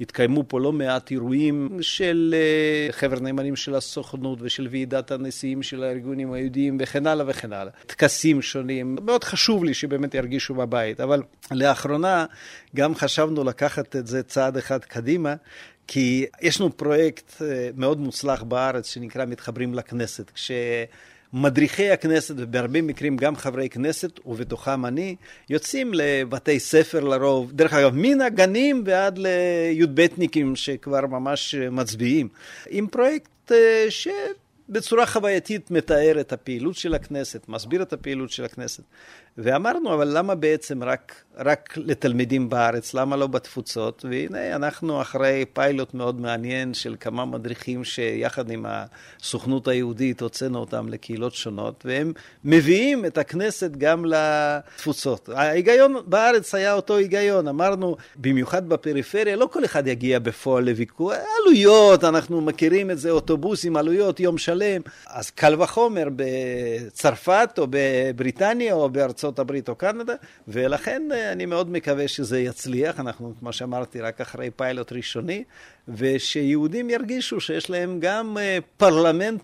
התקיימו 0.01 0.43
פה 0.47 0.60
לא 0.60 0.71
מעט 0.71 1.12
אירועים 1.12 1.77
של 1.82 2.36
אה, 2.38 2.91
חבר 2.91 3.19
נאמנים 3.19 3.56
של 3.56 3.75
הסוכנות 3.75 4.39
ושל 4.41 4.67
ועידת 4.71 5.12
הנשיאים 5.12 5.63
של 5.63 5.84
הארגונים 5.84 6.34
היהודיים 6.34 6.77
וכן 6.79 7.08
הלאה 7.08 7.25
וכן 7.29 7.53
הלאה. 7.53 7.71
טקסים 7.86 8.41
שונים. 8.41 8.97
מאוד 9.06 9.23
חשוב 9.23 9.63
לי 9.63 9.73
שבאמת 9.73 10.13
ירגישו 10.15 10.53
בבית, 10.53 10.99
אבל 10.99 11.23
לאחרונה 11.51 12.25
גם 12.75 12.95
חשבנו 12.95 13.43
לקחת 13.43 13.95
את 13.95 14.08
זה 14.08 14.23
צעד 14.23 14.58
אחד 14.58 14.79
קדימה. 14.79 15.36
כי 15.88 16.26
יש 16.41 16.62
לנו 16.62 16.78
פרויקט 16.78 17.41
אה, 17.41 17.69
מאוד 17.78 18.00
מוצלח 18.00 18.43
בארץ 18.43 18.88
שנקרא 18.88 19.26
מתחברים 19.26 19.74
לכנסת. 19.74 20.32
כש... 20.32 20.52
מדריכי 21.36 21.91
הכנסת, 21.91 22.36
ובהרבה 22.38 22.82
מקרים 22.82 23.17
גם 23.17 23.36
חברי 23.36 23.69
כנסת, 23.69 24.19
ובתוכם 24.26 24.86
אני, 24.86 25.15
יוצאים 25.50 25.91
לבתי 25.93 26.60
ספר 26.60 27.00
לרוב, 27.00 27.52
דרך 27.52 27.74
אגב, 27.74 27.91
מן 27.96 28.22
הגנים 28.22 28.84
ועד 28.86 29.17
לי"בניקים 29.17 30.56
שכבר 30.56 31.06
ממש 31.08 31.56
מצביעים, 31.56 32.28
עם 32.69 32.88
פרויקט 32.88 33.52
ש... 33.89 34.08
בצורה 34.69 35.06
חווייתית 35.06 35.72
מתאר 35.72 36.19
את 36.19 36.34
הפעילות 36.34 36.76
של 36.76 36.93
הכנסת, 36.93 37.50
מסביר 37.50 37.82
את 37.82 37.93
הפעילות 37.93 38.30
של 38.30 38.46
הכנסת. 38.46 38.84
ואמרנו, 39.38 39.93
אבל 39.93 40.17
למה 40.17 40.36
בעצם 40.36 40.84
רק, 40.84 41.22
רק 41.38 41.74
לתלמידים 41.78 42.50
בארץ? 42.50 42.93
למה 42.93 43.15
לא 43.15 43.28
בתפוצות? 43.28 44.06
והנה, 44.10 44.56
אנחנו 44.56 45.02
אחרי 45.02 45.46
פיילוט 45.54 45.93
מאוד 45.93 46.22
מעניין 46.22 46.74
של 46.74 46.96
כמה 47.00 47.26
מדריכים 47.26 47.84
שיחד 47.84 48.52
עם 48.52 48.65
הסוכנות 48.69 49.67
היהודית 49.67 50.22
הוצאנו 50.22 50.60
אותם 50.60 50.89
לקהילות 50.89 51.34
שונות, 51.34 51.84
והם 51.86 52.13
מביאים 52.43 53.06
את 53.06 53.17
הכנסת 53.17 53.72
גם 53.78 54.06
לתפוצות. 54.06 55.30
ההיגיון 55.30 55.96
בארץ 56.06 56.56
היה 56.56 56.74
אותו 56.74 56.98
היגיון. 56.98 57.48
אמרנו, 57.48 57.96
במיוחד 58.15 58.69
בפריפריה, 58.69 59.36
לא 59.36 59.50
כל 59.52 59.65
אחד 59.65 59.88
יגיע 59.88 60.19
בפועל 60.19 60.63
לוויכוח. 60.63 61.13
עלויות, 61.41 62.04
אנחנו 62.04 62.41
מכירים 62.41 62.91
את 62.91 63.00
זה, 63.00 63.10
אוטובוסים, 63.10 63.78
עלויות, 63.78 64.19
יום 64.19 64.38
שלם. 64.38 64.82
אז 65.08 65.30
קל 65.30 65.62
וחומר 65.62 66.08
בצרפת 66.15 67.50
או 67.58 67.67
בבריטניה 67.69 68.74
או 68.74 68.89
בארצות... 68.89 69.24
ארצות 69.24 69.39
הברית 69.39 69.69
או 69.69 69.76
קנדה, 69.76 70.13
ולכן 70.48 71.04
אני 71.31 71.45
מאוד 71.45 71.69
מקווה 71.69 72.07
שזה 72.07 72.39
יצליח, 72.39 72.99
אנחנו, 72.99 73.33
כמו 73.39 73.53
שאמרתי, 73.53 74.01
רק 74.01 74.21
אחרי 74.21 74.49
פיילוט 74.55 74.91
ראשוני, 74.91 75.43
ושיהודים 75.88 76.89
ירגישו 76.89 77.39
שיש 77.39 77.69
להם 77.69 77.99
גם 77.99 78.38
אה, 78.38 78.57
פרלמנט 78.77 79.41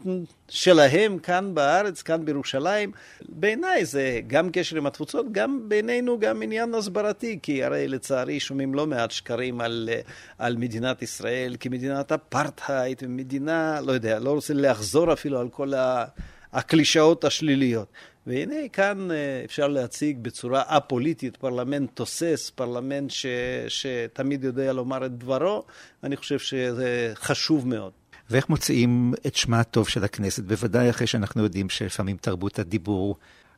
שלהם 0.49 1.19
כאן 1.19 1.51
בארץ, 1.53 2.01
כאן 2.01 2.25
בירושלים. 2.25 2.91
בעיניי 3.29 3.85
זה 3.85 4.19
גם 4.27 4.49
קשר 4.53 4.77
עם 4.77 4.85
התפוצות, 4.85 5.31
גם 5.31 5.69
בינינו 5.69 6.19
גם 6.19 6.41
עניין 6.41 6.73
הסברתי, 6.73 7.39
כי 7.41 7.63
הרי 7.63 7.87
לצערי 7.87 8.39
שומעים 8.39 8.73
לא 8.73 8.87
מעט 8.87 9.11
שקרים 9.11 9.61
על, 9.61 9.89
אה, 9.91 10.01
על 10.37 10.55
מדינת 10.57 11.01
ישראל 11.01 11.55
כמדינת 11.59 12.11
אפרטהייד, 12.11 13.03
מדינה, 13.07 13.81
לא 13.81 13.91
יודע, 13.91 14.19
לא 14.19 14.31
רוצה 14.31 14.53
לחזור 14.53 15.13
אפילו 15.13 15.39
על 15.39 15.49
כל 15.49 15.73
ה... 15.73 16.05
הקלישאות 16.53 17.23
השליליות. 17.23 17.88
והנה 18.27 18.67
כאן 18.73 19.12
אה, 19.12 19.41
אפשר 19.45 19.67
להציג 19.67 20.17
בצורה 20.21 20.63
א-פוליטית 20.67 21.38
פרלמנט 21.38 21.89
תוסס, 21.93 22.51
פרלמנט 22.55 23.12
ש, 23.12 23.25
שתמיד 23.67 24.43
יודע 24.43 24.73
לומר 24.73 25.05
את 25.05 25.17
דברו, 25.17 25.63
אני 26.03 26.17
חושב 26.17 26.39
שזה 26.39 27.12
חשוב 27.15 27.67
מאוד. 27.67 27.91
ואיך 28.29 28.49
מוציאים 28.49 29.13
את 29.27 29.35
שמה 29.35 29.59
הטוב 29.59 29.89
של 29.89 30.03
הכנסת, 30.03 30.43
בוודאי 30.43 30.89
אחרי 30.89 31.07
שאנחנו 31.07 31.43
יודעים 31.43 31.69
שלפעמים 31.69 32.17
תרבות 32.17 32.59
הדיבור 32.59 33.15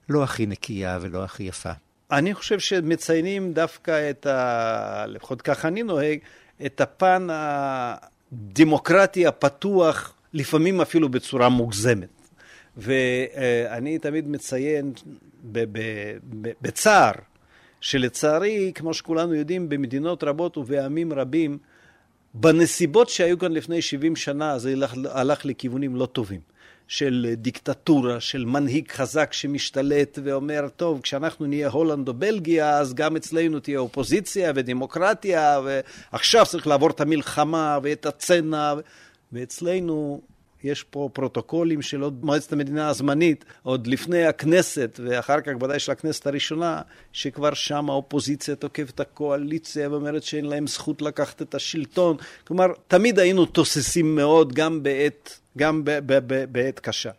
לא 0.09 0.23
הכי 0.23 0.45
נקייה 0.45 0.99
ולא 1.01 1.23
הכי 1.23 1.43
יפה. 1.43 1.71
אני 2.11 2.33
חושב 2.33 2.59
שמציינים 2.59 3.53
דווקא 3.53 4.09
את 4.09 4.25
ה... 4.25 5.05
לפחות 5.07 5.41
כך 5.41 5.65
אני 5.65 5.83
נוהג, 5.83 6.19
את 6.65 6.81
הפן 6.81 7.27
הדמוקרטי 7.31 9.27
הפתוח, 9.27 10.13
לפעמים 10.33 10.81
אפילו 10.81 11.09
בצורה 11.09 11.49
מוגזמת. 11.49 12.20
ואני 12.77 13.99
תמיד 13.99 14.27
מציין 14.27 14.93
בצער, 16.61 17.11
שלצערי, 17.81 18.71
כמו 18.75 18.93
שכולנו 18.93 19.33
יודעים, 19.33 19.69
במדינות 19.69 20.23
רבות 20.23 20.57
ובעמים 20.57 21.13
רבים, 21.13 21.57
בנסיבות 22.33 23.09
שהיו 23.09 23.39
כאן 23.39 23.51
לפני 23.51 23.81
70 23.81 24.15
שנה, 24.15 24.59
זה 24.59 24.71
הלך, 24.71 24.93
הלך 25.09 25.45
לכיוונים 25.45 25.95
לא 25.95 26.05
טובים. 26.05 26.51
של 26.91 27.33
דיקטטורה, 27.37 28.19
של 28.19 28.45
מנהיג 28.45 28.91
חזק 28.91 29.33
שמשתלט 29.33 30.19
ואומר, 30.23 30.67
טוב, 30.75 31.01
כשאנחנו 31.01 31.45
נהיה 31.45 31.69
הולנד 31.69 32.07
או 32.07 32.13
בלגיה, 32.13 32.77
אז 32.77 32.93
גם 32.93 33.15
אצלנו 33.15 33.59
תהיה 33.59 33.79
אופוזיציה 33.79 34.51
ודמוקרטיה, 34.55 35.59
ועכשיו 36.11 36.45
צריך 36.45 36.67
לעבור 36.67 36.89
את 36.89 37.01
המלחמה 37.01 37.79
ואת 37.83 38.05
הצנע, 38.05 38.73
ואצלנו 39.33 40.21
יש 40.63 40.83
פה 40.83 41.09
פרוטוקולים 41.13 41.81
של 41.81 42.01
עוד 42.01 42.25
מועצת 42.25 42.53
המדינה 42.53 42.89
הזמנית, 42.89 43.45
עוד 43.63 43.87
לפני 43.87 44.25
הכנסת, 44.25 44.99
ואחר 45.03 45.41
כך 45.41 45.51
ודאי 45.61 45.79
של 45.79 45.91
הכנסת 45.91 46.27
הראשונה, 46.27 46.81
שכבר 47.13 47.53
שם 47.53 47.89
האופוזיציה 47.89 48.55
תוקפת 48.55 48.99
הקואליציה 48.99 49.89
ואומרת 49.89 50.23
שאין 50.23 50.45
להם 50.45 50.67
זכות 50.67 51.01
לקחת 51.01 51.41
את 51.41 51.55
השלטון. 51.55 52.17
כלומר, 52.47 52.67
תמיד 52.87 53.19
היינו 53.19 53.45
תוססים 53.45 54.15
מאוד 54.15 54.53
גם 54.53 54.83
בעת, 54.83 55.39
גם 55.57 55.81
בעת 56.51 56.79
קשה. 56.79 57.11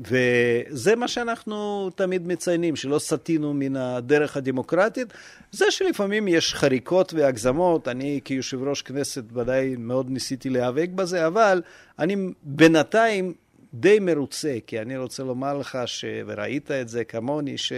וזה 0.00 0.96
מה 0.96 1.08
שאנחנו 1.08 1.90
תמיד 1.94 2.26
מציינים, 2.26 2.76
שלא 2.76 2.98
סטינו 2.98 3.54
מן 3.54 3.76
הדרך 3.76 4.36
הדמוקרטית. 4.36 5.12
זה 5.52 5.70
שלפעמים 5.70 6.28
יש 6.28 6.54
חריקות 6.54 7.14
והגזמות, 7.14 7.88
אני 7.88 8.20
כיושב 8.24 8.62
ראש 8.62 8.82
כנסת 8.82 9.24
ודאי 9.32 9.76
מאוד 9.78 10.10
ניסיתי 10.10 10.50
להיאבק 10.50 10.88
בזה, 10.94 11.26
אבל 11.26 11.62
אני 11.98 12.16
בינתיים 12.42 13.32
די 13.74 13.98
מרוצה, 13.98 14.56
כי 14.66 14.80
אני 14.80 14.96
רוצה 14.96 15.22
לומר 15.22 15.58
לך, 15.58 15.78
ש... 15.86 16.04
וראית 16.26 16.70
את 16.70 16.88
זה 16.88 17.04
כמוני, 17.04 17.58
ש... 17.58 17.72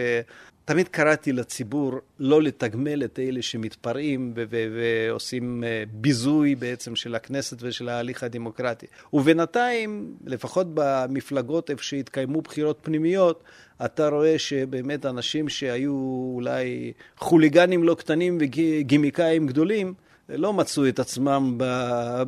תמיד 0.65 0.89
קראתי 0.89 1.33
לציבור 1.33 1.93
לא 2.19 2.43
לתגמל 2.43 3.05
את 3.05 3.19
אלה 3.19 3.43
שמתפרעים 3.43 4.35
ועושים 4.35 5.65
אה, 5.65 5.83
ביזוי 5.93 6.55
בעצם 6.55 6.97
של 6.97 7.15
הכנסת 7.15 7.57
ושל 7.61 7.89
ההליך 7.89 8.23
הדמוקרטי. 8.23 8.87
ובינתיים, 9.13 10.15
לפחות 10.27 10.67
במפלגות 10.75 11.71
איפה 11.71 11.83
שהתקיימו 11.83 12.43
בחירות 12.43 12.79
פנימיות, 12.83 13.43
אתה 13.85 14.09
רואה 14.09 14.39
שבאמת 14.39 15.07
אנשים 15.07 15.49
שהיו 15.49 15.93
אולי 16.35 16.93
חוליגנים 17.17 17.85
לא 17.85 17.95
קטנים 17.95 18.39
וגימיקאים 18.41 19.47
גדולים, 19.47 19.95
לא 20.29 20.53
מצאו 20.53 20.89
את 20.89 20.99
עצמם 20.99 21.55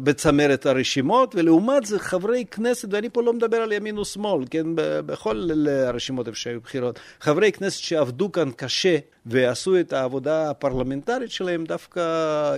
בצמרת 0.02 0.66
הרשימות, 0.66 1.34
ולעומת 1.34 1.86
זה 1.86 1.98
חברי 1.98 2.44
כנסת, 2.44 2.88
ואני 2.90 3.10
פה 3.10 3.22
לא 3.22 3.32
מדבר 3.32 3.56
על 3.56 3.72
ימין 3.72 3.98
ושמאל, 3.98 4.44
כן, 4.50 4.66
בכל 5.06 5.50
הרשימות 5.86 6.28
איפה 6.28 6.38
שהיו 6.38 6.60
בחירות, 6.60 6.98
חברי 7.20 7.52
כנסת 7.52 7.80
שעבדו 7.82 8.32
כאן 8.32 8.50
קשה 8.56 8.96
ועשו 9.26 9.80
את 9.80 9.92
העבודה 9.92 10.50
הפרלמנטרית 10.50 11.30
שלהם, 11.30 11.64
דווקא 11.64 12.00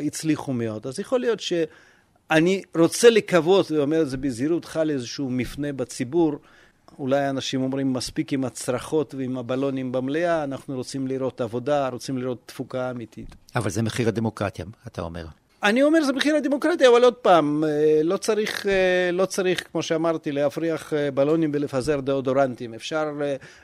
הצליחו 0.07 0.53
מאוד. 0.53 0.87
אז 0.87 1.01
יכול 1.01 1.20
להיות 1.20 1.40
שאני 1.40 2.62
רוצה 2.77 3.11
לקוות, 3.11 3.70
ואומר 3.70 4.03
את 4.03 4.11
זה 4.11 4.16
בזהירות, 4.16 4.64
חל 4.64 4.90
איזשהו 4.90 5.31
מפנה 5.31 5.72
בציבור. 5.72 6.38
אולי 6.98 7.30
אנשים 7.30 7.62
אומרים 7.62 7.92
מספיק 7.92 8.32
עם 8.32 8.44
הצרחות 8.44 9.14
ועם 9.14 9.38
הבלונים 9.38 9.92
במליאה, 9.92 10.44
אנחנו 10.44 10.76
רוצים 10.76 11.06
לראות 11.06 11.40
עבודה, 11.40 11.88
רוצים 11.88 12.18
לראות 12.18 12.42
תפוקה 12.46 12.90
אמיתית. 12.90 13.37
אבל 13.56 13.70
זה 13.70 13.82
מחיר 13.82 14.09
הדמוקרטיה, 14.09 14.64
אתה 14.87 15.02
אומר. 15.02 15.26
אני 15.66 15.83
אומר 15.83 16.02
זה 16.02 16.12
מחיר 16.12 16.37
הדמוקרטיה, 16.37 16.88
אבל 16.88 17.05
עוד 17.05 17.14
פעם, 17.14 17.64
אה, 17.64 18.00
לא 18.02 18.16
צריך, 18.16 18.66
אה, 18.66 19.11
לא 19.12 19.26
צריך, 19.26 19.64
כמו 19.72 19.83
שאמרתי, 19.83 20.33
להפריח 20.33 20.92
אה, 20.92 21.11
בלונים 21.11 21.50
ולפזר 21.55 22.00
דאודורנטים. 22.00 22.74
אפשר 22.74 23.12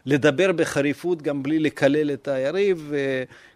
לדבר 0.07 0.53
בחריפות 0.53 1.23
גם 1.23 1.43
בלי 1.43 1.59
לקלל 1.59 2.11
את 2.11 2.29
היריב. 2.29 2.93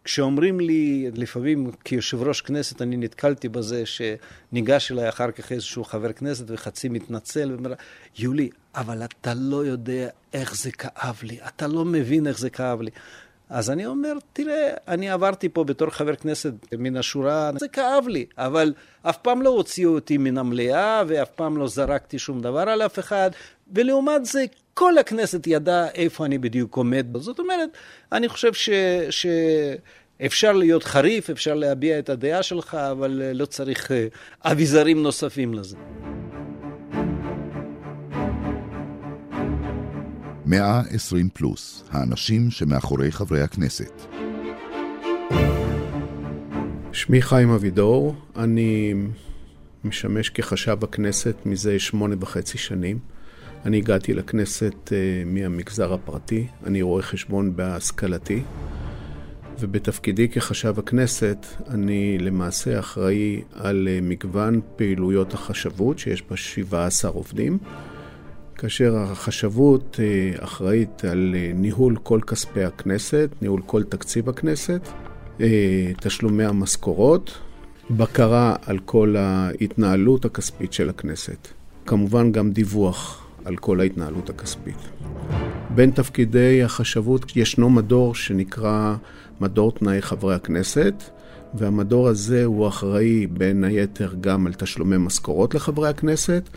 כשאומרים 0.04 0.60
לי, 0.60 1.10
לפעמים 1.14 1.70
כיושב 1.84 2.22
ראש 2.22 2.40
כנסת 2.40 2.82
אני 2.82 2.96
נתקלתי 2.96 3.48
בזה, 3.48 3.82
שניגש 3.86 4.92
אליי 4.92 5.08
אחר 5.08 5.30
כך 5.30 5.52
איזשהו 5.52 5.84
חבר 5.84 6.12
כנסת 6.12 6.44
וחצי 6.48 6.88
מתנצל 6.88 7.52
ואומר, 7.52 7.72
יולי, 8.18 8.50
אבל 8.74 9.02
אתה 9.02 9.32
לא 9.34 9.64
יודע 9.64 10.08
איך 10.32 10.56
זה 10.56 10.70
כאב 10.72 11.20
לי, 11.22 11.38
אתה 11.48 11.66
לא 11.66 11.84
מבין 11.84 12.26
איך 12.26 12.38
זה 12.38 12.50
כאב 12.50 12.80
לי. 12.80 12.90
אז 13.50 13.70
אני 13.70 13.86
אומר, 13.86 14.12
תראה, 14.32 14.70
אני 14.88 15.10
עברתי 15.10 15.48
פה 15.48 15.64
בתור 15.64 15.90
חבר 15.90 16.16
כנסת 16.16 16.52
מן 16.78 16.96
השורה, 16.96 17.50
זה 17.58 17.68
כאב 17.68 18.08
לי, 18.08 18.26
אבל 18.38 18.74
אף 19.02 19.16
פעם 19.16 19.42
לא 19.42 19.50
הוציאו 19.50 19.94
אותי 19.94 20.18
מן 20.18 20.38
המליאה, 20.38 21.02
ואף 21.06 21.30
פעם 21.30 21.56
לא 21.56 21.68
זרקתי 21.68 22.18
שום 22.18 22.40
דבר 22.40 22.60
על 22.60 22.82
אף 22.82 22.98
אחד, 22.98 23.30
ולעומת 23.74 24.24
זה 24.24 24.44
כל 24.74 24.98
הכנסת 24.98 25.46
ידעה 25.46 25.88
איפה 25.88 26.24
אני 26.24 26.38
בדיוק 26.38 26.76
עומד. 26.76 27.06
זאת 27.16 27.38
אומרת, 27.38 27.70
אני 28.12 28.28
חושב 28.28 28.52
ש... 28.52 28.70
ש... 29.10 29.26
אפשר 30.26 30.52
להיות 30.52 30.84
חריף, 30.84 31.30
אפשר 31.30 31.54
להביע 31.54 31.98
את 31.98 32.08
הדעה 32.08 32.42
שלך, 32.42 32.74
אבל 32.74 33.22
לא 33.34 33.46
צריך 33.46 33.92
אה, 33.92 34.06
אביזרים 34.44 35.02
נוספים 35.02 35.54
לזה. 35.54 35.76
120 40.46 41.28
פלוס, 41.28 41.84
האנשים 41.90 42.50
שמאחורי 42.50 43.12
חברי 43.12 43.40
הכנסת. 43.40 43.92
שמי 46.92 47.22
חיים 47.22 47.50
אבידור, 47.50 48.14
אני 48.36 48.94
משמש 49.84 50.28
כחשב 50.30 50.84
הכנסת 50.84 51.34
מזה 51.46 51.78
שמונה 51.78 52.14
וחצי 52.20 52.58
שנים. 52.58 52.98
אני 53.64 53.76
הגעתי 53.76 54.14
לכנסת 54.14 54.74
uh, 54.86 54.90
מהמגזר 55.26 55.92
הפרטי, 55.92 56.46
אני 56.66 56.82
רואה 56.82 57.02
חשבון 57.02 57.56
בהשכלתי, 57.56 58.42
ובתפקידי 59.60 60.28
כחשב 60.28 60.78
הכנסת 60.78 61.46
אני 61.68 62.18
למעשה 62.18 62.78
אחראי 62.78 63.42
על 63.52 63.88
uh, 63.88 64.04
מגוון 64.04 64.60
פעילויות 64.76 65.34
החשבות, 65.34 65.98
שיש 65.98 66.22
בה 66.22 66.36
17 66.36 67.10
עובדים. 67.10 67.58
כאשר 68.58 68.96
החשבות 68.96 70.00
אה, 70.02 70.44
אחראית 70.44 71.04
על 71.04 71.34
אה, 71.38 71.52
ניהול 71.54 71.96
כל 72.02 72.20
כספי 72.26 72.64
הכנסת, 72.64 73.30
ניהול 73.42 73.60
כל 73.66 73.82
תקציב 73.82 74.28
הכנסת, 74.28 74.80
אה, 75.40 75.92
תשלומי 76.00 76.44
המשכורות, 76.44 77.38
בקרה 77.90 78.56
על 78.66 78.78
כל 78.78 79.16
ההתנהלות 79.16 80.24
הכספית 80.24 80.72
של 80.72 80.88
הכנסת. 80.88 81.48
כמובן 81.86 82.32
גם 82.32 82.50
דיווח 82.50 83.26
על 83.44 83.56
כל 83.56 83.80
ההתנהלות 83.80 84.30
הכספית. 84.30 84.78
בין 85.74 85.90
תפקידי 85.90 86.62
החשבות 86.62 87.36
ישנו 87.36 87.70
מדור 87.70 88.14
שנקרא 88.14 88.94
מדור 89.40 89.72
תנאי 89.72 90.02
חברי 90.02 90.34
הכנסת, 90.34 90.94
והמדור 91.54 92.08
הזה 92.08 92.44
הוא 92.44 92.68
אחראי 92.68 93.26
בין 93.26 93.64
היתר 93.64 94.14
גם 94.20 94.46
על 94.46 94.52
תשלומי 94.52 94.96
משכורות 94.98 95.54
לחברי 95.54 95.88
הכנסת, 95.88 96.48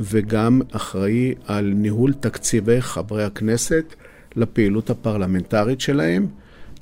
וגם 0.00 0.60
אחראי 0.72 1.34
על 1.46 1.72
ניהול 1.76 2.12
תקציבי 2.12 2.80
חברי 2.80 3.24
הכנסת 3.24 3.94
לפעילות 4.36 4.90
הפרלמנטרית 4.90 5.80
שלהם, 5.80 6.26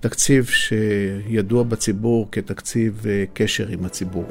תקציב 0.01 0.47
שידוע 0.47 1.63
בציבור 1.63 2.29
כתקציב 2.33 3.05
אה, 3.07 3.25
קשר 3.35 3.69
עם 3.69 3.85
הציבור. 3.85 4.27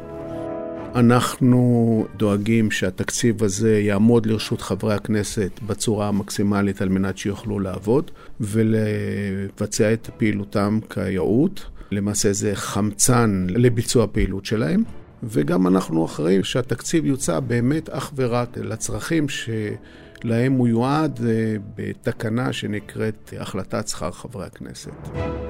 אנחנו 0.96 2.06
דואגים 2.18 2.72
שהתקציב 2.72 3.44
הזה 3.44 3.80
יעמוד 3.80 4.26
לרשות 4.26 4.62
חברי 4.62 4.94
הכנסת 4.94 5.60
בצורה 5.68 6.08
המקסימלית 6.08 6.82
על 6.82 6.90
מנת 6.90 7.18
שיוכלו 7.18 7.60
לעבוד 7.60 8.12
ולבצע 8.40 9.94
את 9.94 10.10
פעילותם 10.18 10.80
כיאות. 10.90 11.66
למעשה 11.92 12.34
זה 12.34 12.52
חמצן 12.56 13.48
לביצוע 13.50 14.04
הפעילות 14.04 14.46
שלהם. 14.46 14.84
וגם 15.30 15.68
אנחנו 15.68 16.06
אחראים 16.06 16.44
שהתקציב 16.44 17.06
יוצא 17.06 17.40
באמת 17.40 17.90
אך 17.90 18.12
ורק 18.16 18.58
לצרכים 18.58 19.26
שלהם 19.30 20.54
הוא 20.54 20.68
יועד 20.68 21.20
אה, 21.26 21.56
בתקנה 21.76 22.54
שנקראת 22.54 23.34
החלטת 23.40 23.88
שכר 23.88 24.12
חברי 24.12 24.46
הכנסת. 24.46 24.92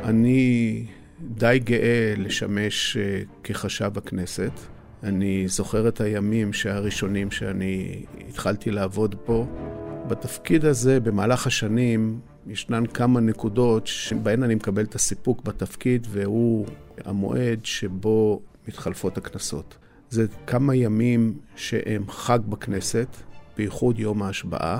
אני 0.03 0.85
די 1.21 1.59
גאה 1.63 2.13
לשמש 2.17 2.97
אה, 2.97 3.21
כחשב 3.43 3.91
הכנסת. 3.97 4.51
אני 5.03 5.47
זוכר 5.47 5.87
את 5.87 6.01
הימים 6.01 6.51
הראשונים 6.69 7.31
שאני 7.31 8.05
התחלתי 8.29 8.71
לעבוד 8.71 9.15
פה. 9.25 9.45
בתפקיד 10.07 10.65
הזה, 10.65 10.99
במהלך 10.99 11.47
השנים, 11.47 12.19
ישנן 12.47 12.85
כמה 12.85 13.19
נקודות 13.19 13.87
שבהן 13.87 14.43
אני 14.43 14.55
מקבל 14.55 14.83
את 14.83 14.95
הסיפוק 14.95 15.43
בתפקיד, 15.43 16.07
והוא 16.09 16.65
המועד 17.05 17.59
שבו 17.63 18.41
מתחלפות 18.67 19.17
הכנסות. 19.17 19.77
זה 20.09 20.25
כמה 20.47 20.75
ימים 20.75 21.37
שהם 21.55 22.03
חג 22.09 22.39
בכנסת, 22.49 23.07
בייחוד 23.57 23.99
יום 23.99 24.23
ההשבעה, 24.23 24.79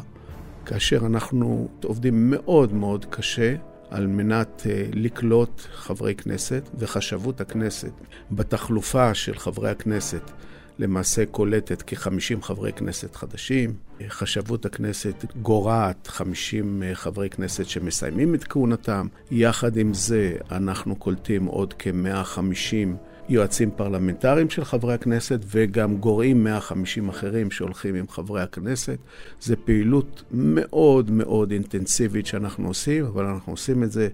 כאשר 0.66 1.06
אנחנו 1.06 1.68
עובדים 1.84 2.30
מאוד 2.30 2.74
מאוד 2.74 3.06
קשה 3.10 3.56
על 3.90 4.08
מנת 4.08 4.62
uh, 4.64 4.96
לקלוט 4.96 5.62
חברי 5.74 6.16
כנסת, 6.16 6.70
וחשבות 6.80 7.42
הכנסת 7.42 7.92
בתחלופה 8.32 9.14
של 9.14 9.38
חברי 9.38 9.70
הכנסת 9.70 10.32
למעשה 10.80 11.26
קולטת 11.26 11.84
כ-50 11.88 12.42
חברי 12.42 12.74
כנסת 12.74 13.16
חדשים. 13.16 13.74
חשבות 14.08 14.66
הכנסת 14.66 15.26
גורעת 15.42 16.08
50 16.08 16.84
אה, 16.84 16.96
חברי 16.96 17.30
כנסת 17.30 17.66
שמסיימים 17.66 18.36
את 18.36 18.44
כהונתם. 18.44 19.08
יחד 19.32 19.78
עם 19.78 19.94
זה, 19.94 20.36
אנחנו 20.52 20.96
קולטים 20.96 21.46
עוד 21.46 21.74
כ-150 21.80 22.96
יועצים 23.30 23.72
פרלמנטריים 23.72 24.50
של 24.50 24.66
חברי 24.66 24.94
הכנסת 24.94 25.40
וגם 25.48 25.98
גורעים 25.98 26.44
150 26.44 27.10
אחרים 27.10 27.52
שהולכים 27.52 27.96
עם 27.96 28.08
חברי 28.08 28.42
הכנסת. 28.42 28.98
זו 29.42 29.56
פעילות 29.66 30.24
מאוד 30.32 31.12
מאוד 31.12 31.52
אינטנסיבית 31.52 32.26
שאנחנו 32.26 32.68
עושים, 32.68 33.06
אבל 33.06 33.26
אנחנו 33.26 33.54
עושים 33.54 33.84
את 33.84 33.92
זה 33.92 34.08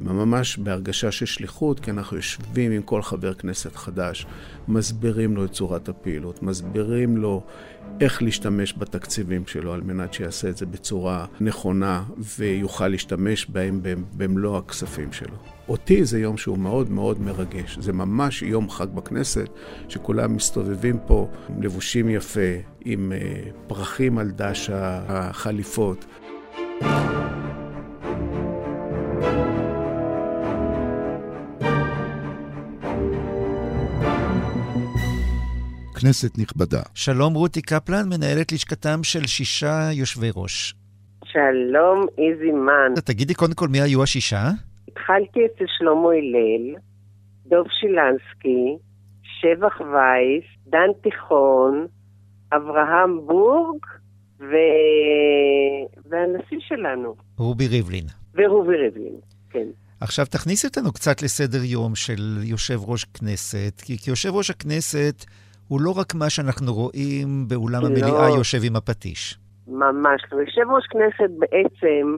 ממש 0.00 0.58
בהרגשה 0.58 1.10
של 1.10 1.26
שליחות, 1.26 1.80
כי 1.80 1.90
אנחנו 1.90 2.16
יושבים 2.16 2.72
עם 2.72 2.82
כל 2.82 3.02
חבר 3.02 3.34
כנסת 3.34 3.76
חדש, 3.76 4.26
מסבירים 4.68 5.36
לו 5.36 5.44
את 5.44 5.52
צורת 5.52 5.88
הפעילות, 5.88 6.42
מסבירים 6.42 7.16
לו 7.16 7.42
איך 8.00 8.22
להשתמש 8.22 8.74
בתקציבים 8.78 9.46
שלו 9.46 9.72
על 9.72 9.80
מנת 9.80 10.14
שיעשה 10.14 10.48
את 10.48 10.56
זה 10.56 10.66
בצורה 10.66 11.26
נכונה 11.40 12.04
ויוכל 12.38 12.88
להשתמש 12.88 13.46
בהם 13.46 13.80
במלוא 14.16 14.58
הכספים 14.58 15.12
שלו. 15.12 15.51
אותי 15.68 16.04
זה 16.04 16.20
יום 16.20 16.36
שהוא 16.36 16.58
מאוד 16.58 16.90
מאוד 16.90 17.20
מרגש. 17.20 17.78
זה 17.78 17.92
ממש 17.92 18.42
יום 18.42 18.70
חג 18.70 18.86
בכנסת, 18.94 19.48
שכולם 19.88 20.36
מסתובבים 20.36 20.98
פה 21.06 21.28
לבושים 21.60 22.08
יפה, 22.08 22.40
עם 22.84 23.12
אה, 23.12 23.18
פרחים 23.66 24.18
על 24.18 24.30
דש 24.30 24.70
החליפות. 24.72 26.04
כנסת 36.00 36.38
נכבדה. 36.38 36.82
שלום 36.94 37.34
רותי 37.34 37.62
קפלן, 37.62 38.08
מנהלת 38.08 38.52
לשכתם 38.52 39.02
של 39.02 39.26
שישה 39.26 39.88
יושבי 39.92 40.30
ראש. 40.36 40.74
שלום 41.24 42.06
איזי 42.18 42.50
מן. 42.50 43.00
תגידי 43.04 43.34
קודם 43.34 43.54
כל 43.54 43.68
מי 43.68 43.80
היו 43.80 44.02
השישה? 44.02 44.50
התחלתי 44.92 45.40
אצל 45.46 45.64
שלמה 45.66 46.08
הלל, 46.08 46.74
דב 47.46 47.68
שילנסקי, 47.80 48.76
שבח 49.22 49.80
וייס, 49.80 50.44
דן 50.66 50.92
תיכון, 51.02 51.86
אברהם 52.52 53.26
בורג 53.26 53.86
ו... 54.40 54.52
והנשיא 56.10 56.58
שלנו. 56.60 57.14
רובי 57.38 57.68
ריבלין. 57.68 58.04
ורובי 58.34 58.76
ריבלין, 58.76 59.16
כן. 59.50 59.66
עכשיו 60.00 60.26
תכניסי 60.26 60.66
אותנו 60.66 60.92
קצת 60.92 61.22
לסדר 61.22 61.64
יום 61.64 61.94
של 61.94 62.38
יושב 62.42 62.78
ראש 62.86 63.04
כנסת, 63.04 63.80
כי 63.84 63.98
כיושב 63.98 64.28
ראש 64.32 64.50
הכנסת 64.50 65.24
הוא 65.68 65.80
לא 65.80 65.94
רק 65.98 66.14
מה 66.14 66.30
שאנחנו 66.30 66.74
רואים 66.74 67.48
באולם 67.48 67.82
לא. 67.82 67.86
המליאה 67.86 68.28
יושב 68.36 68.58
עם 68.64 68.76
הפטיש. 68.76 69.38
ממש 69.66 70.22
לא. 70.32 70.40
יושב 70.40 70.70
ראש 70.76 70.86
כנסת 70.86 71.30
בעצם 71.38 72.16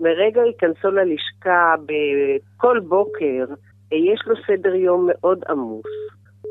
מרגע 0.00 0.42
היכנסו 0.42 0.90
ללשכה 0.90 1.74
בכל 1.86 2.80
בוקר, 2.80 3.44
יש 3.92 4.20
לו 4.26 4.34
סדר 4.46 4.74
יום 4.74 5.08
מאוד 5.08 5.44
עמוס. 5.48 5.86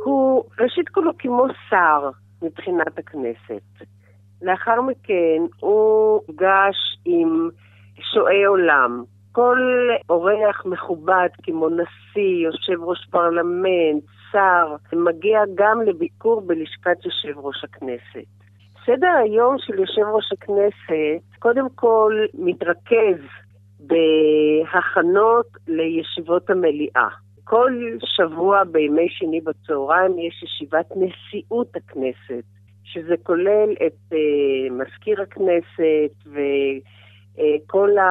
הוא, 0.04 0.44
ראשית 0.60 0.86
הוא 0.96 1.04
כמו 1.20 1.46
שר 1.70 2.10
מבחינת 2.42 3.00
הכנסת. 3.00 3.88
לאחר 4.42 4.82
מכן 4.82 5.42
הוא 5.60 6.22
נפגש 6.30 6.76
עם 7.06 7.50
שועי 8.14 8.46
עולם. 8.46 9.04
כל 9.32 9.90
אורח 10.10 10.66
מכובד 10.66 11.30
כמו 11.44 11.70
נשיא, 11.70 12.46
יושב 12.46 12.84
ראש 12.84 13.08
פרלמנט, 13.12 14.04
שר, 14.32 14.76
מגיע 14.94 15.40
גם 15.56 15.82
לביקור 15.82 16.42
בלשכת 16.42 17.06
יושב 17.06 17.38
ראש 17.38 17.64
הכנסת. 17.64 18.45
סדר 18.86 19.14
היום 19.24 19.56
של 19.60 19.80
יושב 19.80 20.02
ראש 20.02 20.32
הכנסת, 20.32 21.40
קודם 21.40 21.68
כל 21.76 22.26
מתרכז 22.34 23.22
בהכנות 23.80 25.48
לישיבות 25.68 26.50
המליאה. 26.50 27.08
כל 27.44 27.72
שבוע 28.06 28.64
בימי 28.64 29.10
שני 29.10 29.42
בצהריים 29.42 30.20
יש 30.20 30.44
ישיבת 30.44 30.86
נשיאות 30.96 31.76
הכנסת, 31.76 32.44
שזה 32.84 33.16
כולל 33.24 33.70
את 33.88 34.14
uh, 34.14 34.72
מזכיר 34.72 35.22
הכנסת 35.22 36.28
וכל 37.36 37.90
uh, 37.98 38.02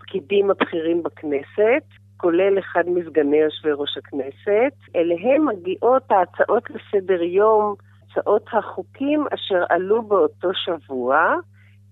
הפקידים 0.00 0.50
הבכירים 0.50 1.02
בכנסת, 1.02 1.84
כולל 2.16 2.58
אחד 2.58 2.82
מסגני 2.86 3.36
יושבי 3.36 3.72
ראש 3.72 3.98
הכנסת. 3.98 4.74
אליהם 4.96 5.48
מגיעות 5.48 6.02
ההצעות 6.10 6.62
לסדר 6.70 7.22
יום 7.22 7.74
הצעות 8.18 8.46
החוקים 8.52 9.24
אשר 9.34 9.64
עלו 9.68 10.02
באותו 10.02 10.48
שבוע 10.54 11.34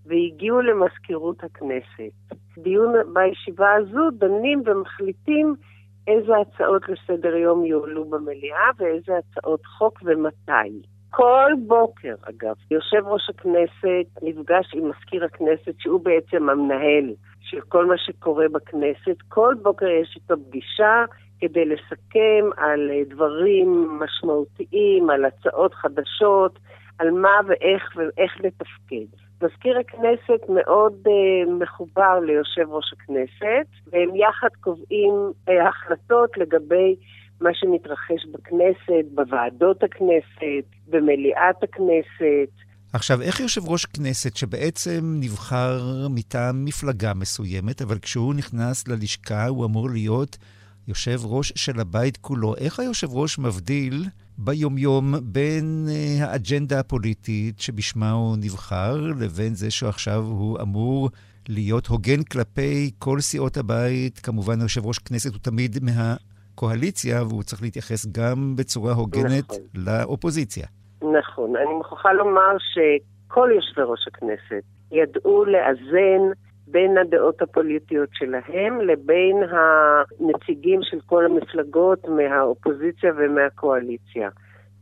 והגיעו 0.06 0.60
למזכירות 0.60 1.44
הכנסת. 1.44 2.36
דיון 2.58 2.94
בישיבה 3.12 3.72
הזו 3.74 4.10
דנים 4.10 4.62
ומחליטים 4.66 5.54
איזה 6.06 6.32
הצעות 6.36 6.82
לסדר 6.88 7.36
יום 7.36 7.64
יועלו 7.64 8.04
במליאה 8.04 8.70
ואיזה 8.78 9.12
הצעות 9.18 9.66
חוק 9.66 9.98
ומתי. 10.04 10.82
כל 11.10 11.52
בוקר, 11.66 12.14
אגב, 12.22 12.54
יושב 12.70 13.06
ראש 13.06 13.30
הכנסת 13.30 14.22
נפגש 14.22 14.74
עם 14.74 14.88
מזכיר 14.88 15.24
הכנסת, 15.24 15.74
שהוא 15.78 16.00
בעצם 16.04 16.48
המנהל 16.48 17.14
של 17.40 17.60
כל 17.60 17.86
מה 17.86 17.98
שקורה 17.98 18.46
בכנסת. 18.52 19.16
כל 19.28 19.54
בוקר 19.62 19.86
יש 19.86 20.16
איתו 20.16 20.34
פגישה 20.48 21.04
כדי 21.42 21.64
לסכם 21.64 22.44
על 22.56 22.90
אה, 22.90 23.14
דברים 23.14 23.98
משמעותיים, 24.00 25.10
על 25.10 25.24
הצעות 25.24 25.74
חדשות, 25.74 26.58
על 26.98 27.10
מה 27.10 27.40
ואיך 27.48 27.82
ואיך 27.96 28.32
לתפקד. 28.40 29.16
מזכיר 29.42 29.78
הכנסת 29.78 30.48
מאוד 30.48 30.92
uh, 31.06 31.50
מחובר 31.50 32.20
ליושב 32.26 32.66
ראש 32.68 32.92
הכנסת, 32.92 33.66
והם 33.86 34.16
יחד 34.16 34.48
קובעים 34.60 35.14
uh, 35.48 35.52
החלטות 35.68 36.30
לגבי 36.36 36.96
מה 37.40 37.50
שמתרחש 37.54 38.26
בכנסת, 38.32 39.04
בוועדות 39.14 39.82
הכנסת, 39.82 40.64
במליאת 40.88 41.62
הכנסת. 41.62 42.50
עכשיו, 42.92 43.22
איך 43.22 43.40
יושב 43.40 43.68
ראש 43.68 43.86
כנסת 43.86 44.36
שבעצם 44.36 45.00
נבחר 45.20 45.78
מטעם 46.10 46.64
מפלגה 46.64 47.14
מסוימת, 47.14 47.82
אבל 47.82 47.98
כשהוא 47.98 48.34
נכנס 48.34 48.88
ללשכה 48.88 49.46
הוא 49.46 49.64
אמור 49.64 49.90
להיות 49.90 50.36
יושב 50.88 51.18
ראש 51.24 51.52
של 51.56 51.80
הבית 51.80 52.16
כולו, 52.16 52.54
איך 52.56 52.80
היושב 52.80 53.06
ראש 53.12 53.38
מבדיל 53.38 54.04
ביומיום 54.38 55.14
בין 55.22 55.86
uh, 55.88 56.24
האג'נדה 56.24 56.80
הפוליטית 56.80 57.60
שבשמה 57.60 58.10
הוא 58.10 58.36
נבחר, 58.36 58.96
לבין 59.20 59.54
זה 59.54 59.70
שעכשיו 59.70 60.18
הוא 60.18 60.60
אמור 60.60 61.10
להיות 61.48 61.86
הוגן 61.86 62.22
כלפי 62.22 62.90
כל 62.98 63.20
סיעות 63.20 63.56
הבית. 63.56 64.18
כמובן, 64.18 64.60
יושב 64.60 64.86
ראש 64.86 64.98
כנסת 64.98 65.32
הוא 65.32 65.40
תמיד 65.42 65.78
מהקואליציה, 65.82 67.22
והוא 67.22 67.42
צריך 67.42 67.62
להתייחס 67.62 68.06
גם 68.06 68.56
בצורה 68.56 68.92
הוגנת 68.92 69.44
נכון. 69.44 69.58
לאופוזיציה. 69.74 70.66
נכון. 71.02 71.56
אני 71.56 71.74
מוכרחה 71.74 72.12
לומר 72.12 72.56
שכל 72.58 73.50
יושבי 73.54 73.82
ראש 73.82 74.08
הכנסת 74.08 74.62
ידעו 74.92 75.44
לאזן 75.44 76.22
בין 76.66 76.98
הדעות 76.98 77.42
הפוליטיות 77.42 78.08
שלהם 78.12 78.80
לבין 78.80 79.36
הנציגים 79.50 80.80
של 80.82 81.00
כל 81.06 81.24
המפלגות 81.24 82.08
מהאופוזיציה 82.08 83.12
ומהקואליציה. 83.16 84.28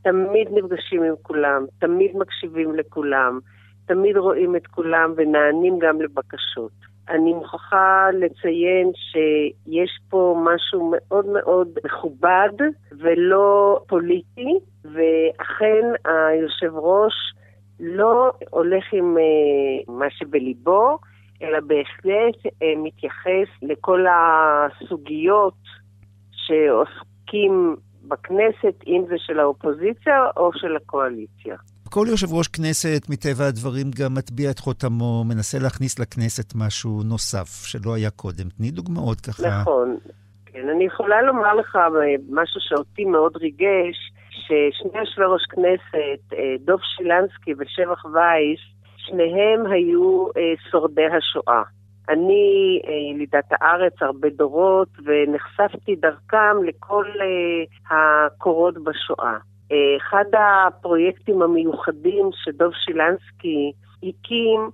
תמיד 0.03 0.49
נפגשים 0.51 1.03
עם 1.03 1.14
כולם, 1.22 1.64
תמיד 1.78 2.16
מקשיבים 2.16 2.74
לכולם, 2.74 3.39
תמיד 3.87 4.16
רואים 4.16 4.57
את 4.57 4.66
כולם 4.66 5.12
ונענים 5.16 5.78
גם 5.78 6.01
לבקשות. 6.01 6.70
אני 7.09 7.33
מוכרחה 7.33 8.09
לציין 8.12 8.91
שיש 8.95 9.99
פה 10.11 10.43
משהו 10.45 10.91
מאוד 10.93 11.26
מאוד 11.26 11.68
מכובד 11.85 12.51
ולא 12.99 13.81
פוליטי, 13.89 14.59
ואכן 14.85 15.85
היושב 16.05 16.72
ראש 16.74 17.14
לא 17.81 18.33
הולך 18.51 18.85
עם 18.93 19.16
uh, 19.16 19.93
מה 19.93 20.11
שבליבו, 20.11 20.99
אלא 21.43 21.59
בהחלט 21.61 22.47
uh, 22.47 22.78
מתייחס 22.82 23.49
לכל 23.62 24.05
הסוגיות 24.11 25.55
שעוסקים 26.32 27.76
בכנסת, 28.09 28.74
אם 28.86 29.05
זה 29.09 29.14
של 29.18 29.41
האופוזיציה 29.41 30.14
או 30.36 30.51
של 30.55 30.76
הקואליציה. 30.76 31.57
כל 31.91 32.07
יושב 32.09 32.32
ראש 32.32 32.49
כנסת, 32.49 33.03
מטבע 33.09 33.47
הדברים, 33.47 33.86
גם 34.01 34.14
מטביע 34.14 34.51
את 34.51 34.59
חותמו, 34.59 35.24
מנסה 35.24 35.59
להכניס 35.59 35.99
לכנסת 35.99 36.53
משהו 36.57 37.03
נוסף 37.05 37.49
שלא 37.66 37.95
היה 37.95 38.11
קודם. 38.11 38.49
תני 38.57 38.70
דוגמאות 38.70 39.20
ככה. 39.20 39.61
נכון. 39.61 39.97
כן, 40.47 40.68
אני 40.76 40.84
יכולה 40.84 41.22
לומר 41.22 41.55
לך 41.55 41.78
משהו 42.30 42.61
שאותי 42.61 43.05
מאוד 43.05 43.36
ריגש, 43.36 43.97
ששני 44.30 44.99
יושבי 45.01 45.24
ראש 45.24 45.45
כנסת, 45.51 46.32
אה, 46.32 46.55
דב 46.61 46.78
שילנסקי 46.97 47.53
ושבח 47.59 48.05
וייס, 48.05 48.61
שניהם 49.07 49.66
היו 49.66 50.26
אה, 50.36 50.70
שורדי 50.70 51.07
השואה. 51.07 51.62
אני 52.09 52.80
אה, 52.86 53.14
ילידת 53.14 53.44
הארץ 53.51 53.92
הרבה 54.01 54.28
דורות, 54.30 54.88
ונחשפתי 55.05 55.96
דרכם 55.96 56.64
לכל 56.66 57.05
הקורות 57.90 58.74
בשואה. 58.74 59.36
אחד 59.96 60.24
הפרויקטים 60.32 61.42
המיוחדים 61.42 62.30
שדוב 62.44 62.72
שילנסקי 62.84 63.72
הקים 64.03 64.70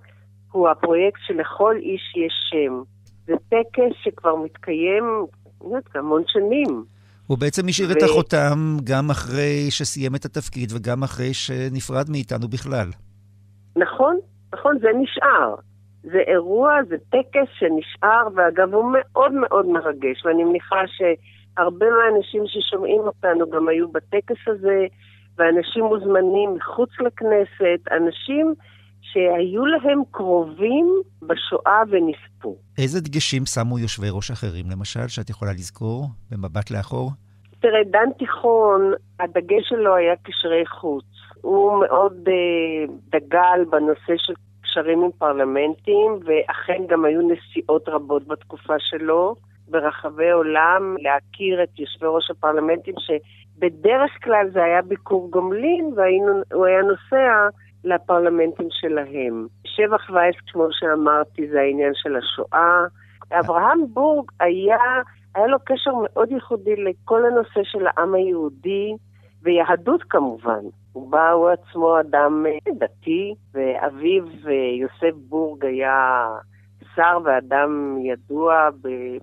הוא 0.53 0.69
הפרויקט 0.69 1.21
שלכל 1.27 1.77
איש 1.77 2.17
יש 2.17 2.33
שם. 2.51 2.83
זה 3.27 3.33
טקס 3.49 3.97
שכבר 4.03 4.37
מתקיים, 4.37 5.05
אני 5.61 5.75
יודעת, 5.75 5.97
המון 5.97 6.23
שנים. 6.27 6.85
הוא 7.27 7.39
בעצם 7.39 7.69
השאיר 7.69 7.89
ו... 7.89 7.93
את 7.93 8.03
החותם 8.03 8.77
גם 8.85 9.11
אחרי 9.11 9.71
שסיים 9.71 10.15
את 10.15 10.25
התפקיד 10.25 10.73
וגם 10.73 11.03
אחרי 11.03 11.35
שנפרד 11.35 12.11
מאיתנו 12.11 12.49
בכלל. 12.49 12.89
נכון, 13.77 14.19
נכון, 14.55 14.79
זה 14.79 14.89
נשאר. 14.95 15.55
זה 16.03 16.19
אירוע, 16.27 16.79
זה 16.89 16.97
טקס 17.11 17.49
שנשאר, 17.59 18.29
ואגב, 18.35 18.75
הוא 18.75 18.93
מאוד 18.93 19.33
מאוד 19.33 19.67
מרגש, 19.67 20.25
ואני 20.25 20.45
מניחה 20.45 20.81
שהרבה 20.87 21.87
מהאנשים 21.91 22.43
ששומעים 22.47 23.01
אותנו 23.01 23.51
גם 23.51 23.69
היו 23.69 23.89
בטקס 23.93 24.37
הזה, 24.47 24.87
ואנשים 25.39 25.85
מוזמנים 25.85 26.55
מחוץ 26.55 26.91
לכנסת, 27.01 27.93
אנשים 27.93 28.55
שהיו 29.01 29.67
להם 29.67 30.03
קרובים 30.11 30.87
בשואה 31.23 31.83
ונספו. 31.91 32.57
איזה 32.79 33.01
דגשים 33.01 33.47
שמו 33.47 33.79
יושבי 33.79 34.07
ראש 34.11 34.31
אחרים, 34.31 34.67
למשל, 34.71 35.09
שאת 35.09 35.31
יכולה 35.31 35.53
לזכור 35.53 36.07
במבט 36.31 36.71
לאחור? 36.71 37.11
תראה, 37.61 37.85
דן 37.85 38.13
תיכון, 38.19 38.93
הדגש 39.21 39.69
שלו 39.69 39.97
היה 39.97 40.15
קשרי 40.17 40.67
חוץ. 40.67 41.05
הוא 41.47 41.81
מאוד 41.81 42.29
uh, 42.29 42.91
דגל 43.11 43.65
בנושא 43.71 44.17
של 44.17 44.35
קשרים 44.63 45.03
עם 45.03 45.11
פרלמנטים, 45.19 46.19
ואכן 46.25 46.83
גם 46.89 47.05
היו 47.05 47.21
נסיעות 47.23 47.89
רבות 47.89 48.27
בתקופה 48.27 48.75
שלו 48.79 49.35
ברחבי 49.69 50.31
עולם 50.31 50.97
להכיר 50.99 51.63
את 51.63 51.79
יושבי 51.79 52.07
ראש 52.07 52.31
הפרלמנטים, 52.31 52.95
שבדרך 52.99 54.11
כלל 54.25 54.51
זה 54.53 54.65
היה 54.65 54.83
ביקור 54.83 55.31
גומלין, 55.31 55.93
והוא 55.97 56.67
היה 56.67 56.83
נוסע 56.83 57.49
לפרלמנטים 57.85 58.69
שלהם. 58.71 59.47
שבח 59.67 60.11
וייס, 60.11 60.37
כמו 60.53 60.67
שאמרתי, 60.71 61.49
זה 61.49 61.61
העניין 61.61 61.93
של 61.95 62.17
השואה. 62.17 62.85
אברהם 63.33 63.79
בורג 63.93 64.31
היה, 64.41 64.79
היה 65.35 65.47
לו 65.47 65.59
קשר 65.65 65.91
מאוד 66.03 66.31
ייחודי 66.31 66.77
לכל 66.77 67.27
הנושא 67.27 67.61
של 67.63 67.87
העם 67.87 68.15
היהודי, 68.15 68.95
ויהדות 69.47 70.03
כמובן. 70.03 70.65
הוא 70.93 71.11
בא, 71.11 71.31
הוא 71.31 71.49
עצמו 71.49 72.01
אדם 72.01 72.45
אה, 72.47 72.73
דתי, 72.79 73.35
ואביו 73.55 74.25
אה, 74.47 74.53
יוסף 74.81 75.17
בורג 75.29 75.65
היה 75.65 76.27
שר 76.97 77.19
ואדם 77.25 77.97
ידוע 78.05 78.69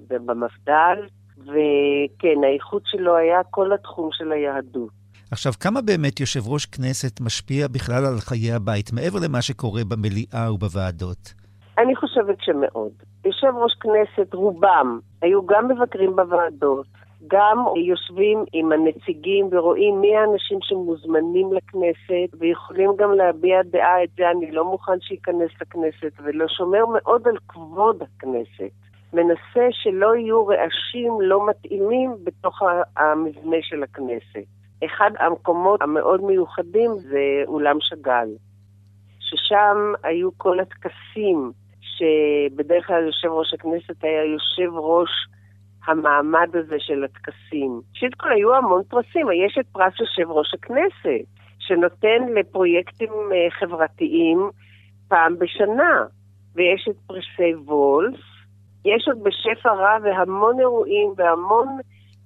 במפד"ל, 0.07 0.97
וכן, 1.37 2.43
האיכות 2.43 2.81
שלו 2.85 3.15
היה 3.15 3.43
כל 3.49 3.73
התחום 3.73 4.09
של 4.11 4.31
היהדות. 4.31 4.89
עכשיו, 5.31 5.53
כמה 5.59 5.81
באמת 5.81 6.19
יושב 6.19 6.47
ראש 6.47 6.65
כנסת 6.65 7.21
משפיע 7.21 7.67
בכלל 7.67 8.05
על 8.05 8.17
חיי 8.19 8.53
הבית, 8.53 8.93
מעבר 8.93 9.19
למה 9.27 9.41
שקורה 9.41 9.81
במליאה 9.87 10.53
ובוועדות? 10.53 11.33
אני 11.77 11.95
חושבת 11.95 12.37
שמאוד. 12.41 12.91
יושב 13.25 13.53
ראש 13.63 13.73
כנסת, 13.79 14.33
רובם, 14.33 14.99
היו 15.21 15.45
גם 15.45 15.67
מבקרים 15.67 16.15
בוועדות, 16.15 16.87
גם 17.27 17.65
יושבים 17.75 18.45
עם 18.53 18.71
הנציגים 18.71 19.47
ורואים 19.51 20.01
מי 20.01 20.15
האנשים 20.17 20.57
שמוזמנים 20.61 21.53
לכנסת 21.53 22.39
ויכולים 22.39 22.89
גם 22.97 23.11
להביע 23.11 23.61
דעה, 23.63 24.03
את 24.03 24.09
זה 24.17 24.31
אני 24.31 24.51
לא 24.51 24.65
מוכן 24.65 24.99
שייכנס 25.01 25.51
לכנסת, 25.61 26.13
ולא 26.23 26.47
שומר 26.47 26.85
מאוד 26.85 27.27
על 27.27 27.37
כבוד 27.47 28.01
הכנסת. 28.01 28.71
מנסה 29.13 29.67
שלא 29.71 30.15
יהיו 30.15 30.47
רעשים 30.47 31.21
לא 31.21 31.47
מתאימים 31.47 32.15
בתוך 32.23 32.61
המבנה 32.97 33.57
של 33.61 33.83
הכנסת. 33.83 34.45
אחד 34.85 35.11
המקומות 35.19 35.81
המאוד 35.81 36.21
מיוחדים 36.21 36.91
זה 36.93 37.43
אולם 37.47 37.77
שאגאל, 37.79 38.29
ששם 39.19 39.93
היו 40.03 40.29
כל 40.37 40.59
הטקסים, 40.59 41.51
שבדרך 41.81 42.87
כלל 42.87 43.05
יושב 43.05 43.27
ראש 43.27 43.53
הכנסת 43.53 44.03
היה 44.03 44.23
יושב 44.23 44.75
ראש 44.75 45.09
המעמד 45.87 46.49
הזה 46.53 46.75
של 46.79 47.03
הטקסים. 47.03 47.81
ראשית 47.93 48.15
כל 48.15 48.31
היו 48.31 48.55
המון 48.55 48.81
פרסים, 48.87 49.27
יש 49.45 49.57
את 49.59 49.65
פרס 49.71 49.93
יושב 49.99 50.31
ראש 50.31 50.53
הכנסת, 50.53 51.25
שנותן 51.59 52.33
לפרויקטים 52.35 53.11
אה, 53.31 53.51
חברתיים 53.59 54.49
פעם 55.07 55.39
בשנה, 55.39 56.05
ויש 56.55 56.87
את 56.89 56.95
פרסי 57.07 57.55
וולף, 57.55 58.19
יש 58.85 59.07
עוד 59.07 59.23
בשפע 59.23 59.71
רב 59.71 60.01
והמון 60.03 60.59
אירועים 60.59 61.13
והמון 61.17 61.67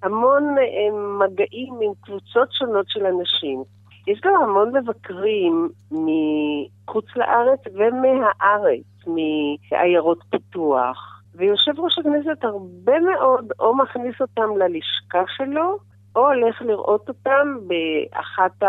המון 0.04 0.56
אה, 0.58 1.00
מגעים 1.26 1.74
עם 1.82 1.92
קבוצות 2.02 2.48
שונות 2.52 2.86
של 2.90 3.06
אנשים. 3.06 3.64
יש 4.08 4.20
גם 4.24 4.34
המון 4.44 4.76
מבקרים 4.76 5.70
מחוץ 5.92 7.06
לארץ 7.16 7.60
ומהארץ, 7.74 8.84
מעיירות 9.08 10.24
פיתוח. 10.30 11.17
ויושב 11.38 11.80
ראש 11.80 12.00
הכנסת 12.00 12.44
הרבה 12.44 13.00
מאוד 13.00 13.52
או 13.60 13.76
מכניס 13.76 14.22
אותם 14.22 14.58
ללשכה 14.58 15.24
שלו, 15.38 15.78
או 16.16 16.28
הולך 16.28 16.62
לראות 16.62 17.10
אותם 17.10 17.58
באחת 17.68 18.64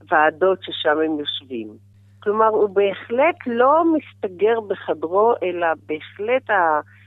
הוועדות 0.00 0.58
ששם 0.62 0.98
הם 1.04 1.18
יושבים. 1.18 1.68
כלומר, 2.22 2.46
הוא 2.46 2.68
בהחלט 2.68 3.36
לא 3.46 3.84
מסתגר 3.94 4.60
בחדרו, 4.60 5.34
אלא 5.42 5.66
בהחלט 5.86 6.50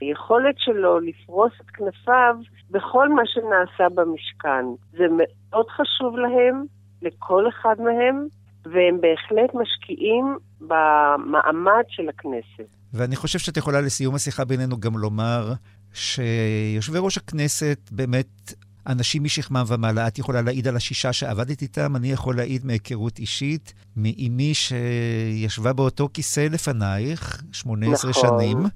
היכולת 0.00 0.54
שלו 0.58 1.00
לפרוס 1.00 1.52
את 1.60 1.70
כנפיו 1.70 2.36
בכל 2.70 3.08
מה 3.08 3.22
שנעשה 3.26 3.88
במשכן. 3.94 4.64
זה 4.92 5.04
מאוד 5.10 5.68
חשוב 5.68 6.16
להם, 6.16 6.64
לכל 7.02 7.48
אחד 7.48 7.80
מהם, 7.80 8.26
והם 8.64 9.00
בהחלט 9.00 9.54
משקיעים 9.54 10.36
במעמד 10.60 11.84
של 11.88 12.08
הכנסת. 12.08 12.81
ואני 12.94 13.16
חושב 13.16 13.38
שאת 13.38 13.56
יכולה 13.56 13.80
לסיום 13.80 14.14
השיחה 14.14 14.44
בינינו 14.44 14.80
גם 14.80 14.98
לומר 14.98 15.54
שיושבי 15.94 16.98
ראש 16.98 17.16
הכנסת 17.18 17.78
באמת 17.90 18.54
אנשים 18.86 19.24
משכמם 19.24 19.64
ומעלה. 19.66 20.08
את 20.08 20.18
יכולה 20.18 20.42
להעיד 20.42 20.68
על 20.68 20.76
השישה 20.76 21.12
שעבדת 21.12 21.62
איתם, 21.62 21.96
אני 21.96 22.12
יכול 22.12 22.36
להעיד 22.36 22.66
מהיכרות 22.66 23.18
אישית, 23.18 23.74
מאימי 23.96 24.52
שישבה 24.54 25.72
באותו 25.72 26.08
כיסא 26.14 26.46
לפנייך 26.50 27.42
18 27.52 28.10
נכון. 28.10 28.22
שנים. 28.40 28.66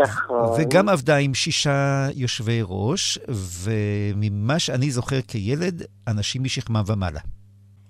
נכון. 0.00 0.60
וגם 0.60 0.88
עבדה 0.88 1.16
עם 1.16 1.34
שישה 1.34 2.08
יושבי 2.14 2.60
ראש, 2.64 3.18
וממה 3.28 4.58
שאני 4.58 4.90
זוכר 4.90 5.20
כילד, 5.28 5.82
אנשים 6.08 6.42
משכמם 6.44 6.82
ומעלה. 6.86 7.20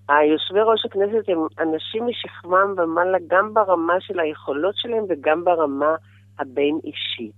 היושבי 0.08 0.60
ראש 0.60 0.84
הכנסת 0.84 1.28
הם 1.28 1.38
אנשים 1.58 2.06
משכמם 2.06 2.74
ומעלה 2.76 3.18
גם 3.26 3.54
ברמה 3.54 3.94
של 4.00 4.20
היכולות 4.20 4.74
שלהם 4.76 5.04
וגם 5.08 5.44
ברמה 5.44 5.94
הבין-אישית. 6.38 7.32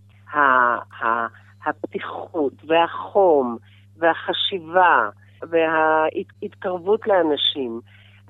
הפתיחות 1.66 2.52
והחום 2.66 3.56
והחשיבה 3.96 5.08
וההתקרבות 5.42 7.00
לאנשים. 7.06 7.80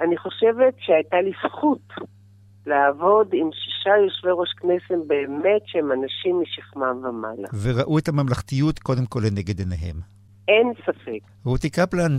אני 0.01 0.17
חושבת 0.17 0.75
שהייתה 0.79 1.17
לי 1.21 1.33
זכות 1.45 1.93
לעבוד 2.67 3.29
עם 3.33 3.51
שישה 3.53 3.91
יושבי 4.05 4.31
ראש 4.33 4.53
כנסת 4.53 5.07
באמת 5.07 5.63
שהם 5.67 5.93
אנשים 5.93 6.41
משכמם 6.43 7.05
ומעלה. 7.05 7.49
וראו 7.63 7.99
את 7.99 8.09
הממלכתיות 8.09 8.79
קודם 8.79 9.07
כל 9.07 9.21
לנגד 9.27 9.59
עיניהם. 9.59 9.97
אין 10.49 10.73
ספק. 10.83 11.21
רותי 11.45 11.71
קפלן, 11.71 12.19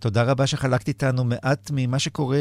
תודה 0.00 0.22
רבה 0.30 0.46
שחלקת 0.46 0.88
איתנו 0.88 1.24
מעט 1.24 1.70
ממה 1.72 1.98
שקורה 1.98 2.38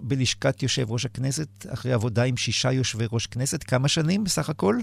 בלשכת 0.00 0.62
יושב 0.62 0.90
ראש 0.90 1.06
הכנסת, 1.06 1.66
אחרי 1.72 1.92
עבודה 1.92 2.24
עם 2.24 2.36
שישה 2.36 2.72
יושבי 2.72 3.04
ראש 3.12 3.26
כנסת. 3.26 3.62
כמה 3.64 3.88
שנים 3.88 4.24
בסך 4.24 4.50
הכל? 4.50 4.76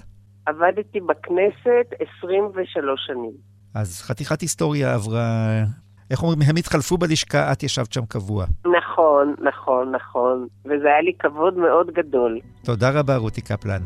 עבדתי 0.45 0.99
בכנסת 0.99 1.87
23 2.19 2.99
שנים. 3.07 3.31
אז 3.75 4.01
חתיכת 4.01 4.41
היסטוריה 4.41 4.93
עברה... 4.93 5.63
איך 6.11 6.23
אומרים, 6.23 6.39
הם 6.49 6.55
התחלפו 6.55 6.97
בלשכה, 6.97 7.51
את 7.51 7.63
ישבת 7.63 7.93
שם 7.93 8.05
קבוע. 8.05 8.45
נכון, 8.79 9.35
נכון, 9.39 9.91
נכון. 9.95 10.47
וזה 10.65 10.87
היה 10.87 11.01
לי 11.01 11.13
כבוד 11.19 11.57
מאוד 11.57 11.91
גדול. 11.91 12.39
תודה 12.63 12.99
רבה, 12.99 13.15
רותי 13.17 13.41
קפלן. 13.41 13.81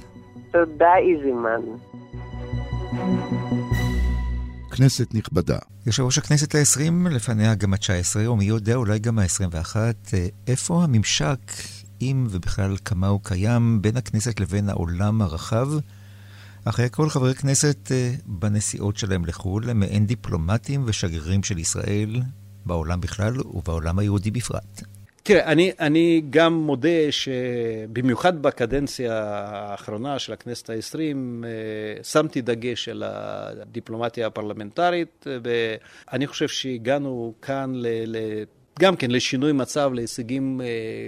תודה, 0.51 0.93
איזימן. 0.97 1.61
כנסת 4.77 5.13
נכבדה. 5.13 5.57
יושב 5.85 6.03
ראש 6.03 6.17
הכנסת 6.17 6.55
העשרים, 6.55 7.07
לפניה 7.07 7.55
גם 7.55 7.73
התשע 7.73 7.93
עשרה, 7.93 8.31
ומי 8.31 8.45
יודע, 8.45 8.75
אולי 8.75 8.99
גם 8.99 9.19
העשרים 9.19 9.49
ואחת, 9.51 10.13
איפה 10.47 10.83
הממשק, 10.83 11.39
אם 12.01 12.27
ובכלל 12.29 12.77
כמה 12.85 13.07
הוא 13.07 13.19
קיים, 13.23 13.81
בין 13.81 13.97
הכנסת 13.97 14.39
לבין 14.39 14.69
העולם 14.69 15.21
הרחב? 15.21 15.67
אחרי 16.65 16.87
כל 16.91 17.09
חברי 17.09 17.35
כנסת 17.35 17.91
בנסיעות 18.25 18.97
שלהם 18.97 19.25
לחו"ל 19.25 19.69
הם 19.69 19.79
מעין 19.79 20.05
דיפלומטים 20.05 20.83
ושגרירים 20.85 21.43
של 21.43 21.57
ישראל 21.57 22.21
בעולם 22.65 23.01
בכלל 23.01 23.39
ובעולם 23.39 23.99
היהודי 23.99 24.31
בפרט. 24.31 24.83
תראה, 25.27 25.45
אני, 25.45 25.71
אני 25.79 26.21
גם 26.29 26.53
מודה 26.53 27.11
שבמיוחד 27.11 28.41
בקדנציה 28.41 29.23
האחרונה 29.23 30.19
של 30.19 30.33
הכנסת 30.33 30.69
העשרים, 30.69 31.43
שמתי 32.03 32.41
דגש 32.41 32.89
על 32.89 33.03
הדיפלומטיה 33.05 34.27
הפרלמנטרית, 34.27 35.27
ואני 35.43 36.27
חושב 36.27 36.47
שהגענו 36.47 37.33
כאן 37.41 37.71
ל... 37.75 37.87
ל 38.05 38.17
גם 38.79 38.95
כן 38.95 39.11
לשינוי 39.11 39.51
מצב, 39.51 39.91
להישגים 39.93 40.61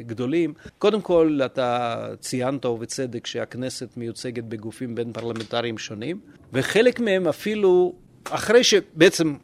גדולים. 0.06 0.54
קודם 0.78 1.02
כל, 1.02 1.40
אתה 1.46 1.98
ציינת 2.20 2.66
ובצדק 2.66 3.28
שהכנסת 3.28 3.98
מיוצגת 3.98 4.44
בגופים 4.44 4.96
בין 4.96 5.14
פרלמנטריים 5.14 5.78
שונים, 5.78 6.20
וחלק 6.54 7.00
מהם 7.00 7.28
אפילו, 7.28 7.94
אחרי 8.30 8.64
שבעצם, 8.64 9.36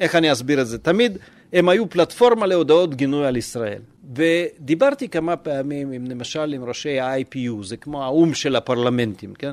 איך 0.00 0.14
אני 0.14 0.32
אסביר 0.32 0.60
את 0.60 0.66
זה? 0.66 0.78
תמיד 0.78 1.18
הם 1.52 1.68
היו 1.68 1.90
פלטפורמה 1.90 2.46
להודעות 2.46 2.94
גינוי 2.94 3.26
על 3.26 3.36
ישראל. 3.36 3.80
ודיברתי 4.14 5.08
כמה 5.08 5.36
פעמים, 5.36 5.92
עם, 5.92 6.06
למשל, 6.06 6.52
עם 6.54 6.64
ראשי 6.64 7.00
ה-IPU, 7.00 7.62
זה 7.62 7.76
כמו 7.76 8.04
האו"ם 8.04 8.34
של 8.34 8.56
הפרלמנטים, 8.56 9.34
כן? 9.34 9.52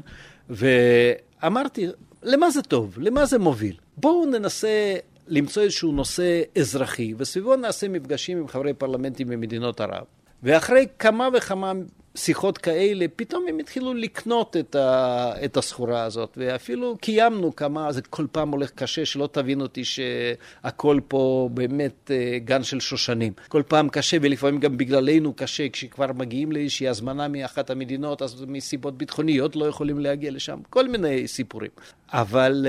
ואמרתי, 0.50 1.88
למה 2.24 2.50
זה 2.50 2.62
טוב? 2.62 2.96
למה 3.00 3.26
זה 3.26 3.40
מוביל? 3.40 3.76
בואו 3.98 4.26
ננסה 4.26 4.96
למצוא 5.28 5.64
איזשהו 5.64 5.92
נושא 5.92 6.42
אזרחי, 6.58 7.14
וסביבו 7.18 7.56
נעשה 7.56 7.88
מפגשים 7.88 8.38
עם 8.38 8.48
חברי 8.48 8.74
פרלמנטים 8.74 9.30
ממדינות 9.30 9.82
ערב. 9.82 10.04
ואחרי 10.44 10.88
כמה 11.00 11.30
וכמה 11.34 11.72
שיחות 12.16 12.58
כאלה, 12.58 13.06
פתאום 13.16 13.46
הם 13.50 13.60
התחילו 13.60 13.94
לקנות 13.94 14.58
את, 14.58 14.76
ה, 14.76 15.32
את 15.46 15.58
הסחורה 15.58 16.04
הזאת, 16.04 16.38
ואפילו 16.38 16.98
קיימנו 17.02 17.56
כמה, 17.56 17.92
זה 17.92 18.02
כל 18.02 18.26
פעם 18.32 18.52
הולך 18.52 18.72
קשה, 18.72 19.06
שלא 19.06 19.30
תבין 19.32 19.62
אותי 19.62 19.86
שהכל 19.86 21.00
פה 21.08 21.50
באמת 21.54 22.12
גן 22.44 22.64
של 22.64 22.80
שושנים. 22.80 23.34
כל 23.48 23.64
פעם 23.68 23.90
קשה, 23.90 24.18
ולפעמים 24.22 24.60
גם 24.60 24.78
בגללנו 24.78 25.34
קשה, 25.34 25.70
כשכבר 25.70 26.14
מגיעים 26.14 26.52
לאיזושהי 26.52 26.88
הזמנה 26.88 27.28
מאחת 27.28 27.70
המדינות, 27.70 28.22
אז 28.22 28.46
מסיבות 28.48 28.98
ביטחוניות 28.98 29.56
לא 29.56 29.66
יכולים 29.66 30.00
להגיע 30.00 30.32
לשם, 30.32 30.60
כל 30.70 30.88
מיני 30.88 31.28
סיפורים. 31.28 31.72
אבל... 32.14 32.68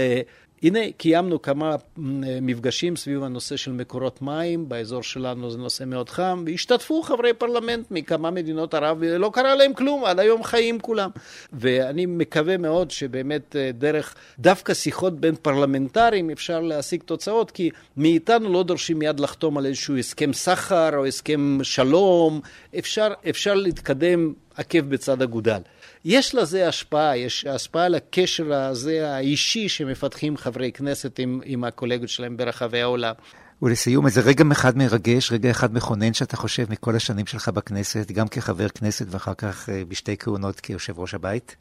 הנה, 0.62 0.78
קיימנו 0.96 1.42
כמה 1.42 1.76
מפגשים 2.42 2.96
סביב 2.96 3.22
הנושא 3.22 3.56
של 3.56 3.72
מקורות 3.72 4.22
מים, 4.22 4.68
באזור 4.68 5.02
שלנו 5.02 5.50
זה 5.50 5.58
נושא 5.58 5.84
מאוד 5.84 6.08
חם, 6.08 6.44
והשתתפו 6.46 7.02
חברי 7.02 7.32
פרלמנט 7.34 7.90
מכמה 7.90 8.30
מדינות 8.30 8.74
ערב, 8.74 8.96
ולא 9.00 9.30
קרה 9.34 9.54
להם 9.54 9.74
כלום, 9.74 10.04
עד 10.04 10.20
היום 10.20 10.44
חיים 10.44 10.80
כולם. 10.80 11.10
ואני 11.52 12.06
מקווה 12.06 12.56
מאוד 12.56 12.90
שבאמת 12.90 13.56
דרך 13.74 14.14
דווקא 14.38 14.74
שיחות 14.74 15.20
בין 15.20 15.34
פרלמנטרים 15.42 16.30
אפשר 16.30 16.60
להשיג 16.60 17.02
תוצאות, 17.02 17.50
כי 17.50 17.70
מאיתנו 17.96 18.52
לא 18.52 18.62
דורשים 18.62 18.98
מיד 18.98 19.20
לחתום 19.20 19.58
על 19.58 19.66
איזשהו 19.66 19.96
הסכם 19.96 20.32
סחר 20.32 20.96
או 20.96 21.06
הסכם 21.06 21.58
שלום, 21.62 22.40
אפשר, 22.78 23.08
אפשר 23.28 23.54
להתקדם 23.54 24.32
עקב 24.56 24.80
בצד 24.80 25.22
אגודל. 25.22 25.60
יש 26.04 26.34
לזה 26.34 26.68
השפעה, 26.68 27.16
יש 27.16 27.46
השפעה 27.46 27.84
על 27.84 27.94
הקשר 27.94 28.52
הזה 28.52 29.14
האישי 29.14 29.68
שמפתחים 29.68 30.36
חברי 30.36 30.72
כנסת 30.72 31.18
עם, 31.18 31.40
עם 31.44 31.64
הקולגות 31.64 32.08
שלהם 32.08 32.36
ברחבי 32.36 32.80
העולם. 32.80 33.14
ולסיום, 33.62 34.06
איזה 34.06 34.20
רגע 34.20 34.44
אחד 34.52 34.78
מרגש, 34.78 35.32
רגע 35.32 35.50
אחד 35.50 35.74
מכונן 35.74 36.14
שאתה 36.14 36.36
חושב 36.36 36.66
מכל 36.70 36.96
השנים 36.96 37.26
שלך 37.26 37.48
בכנסת, 37.48 38.10
גם 38.10 38.28
כחבר 38.28 38.68
כנסת 38.68 39.06
ואחר 39.10 39.34
כך 39.34 39.68
בשתי 39.88 40.16
כהונות 40.16 40.60
כיושב 40.60 40.98
ראש 40.98 41.14
הבית? 41.14 41.56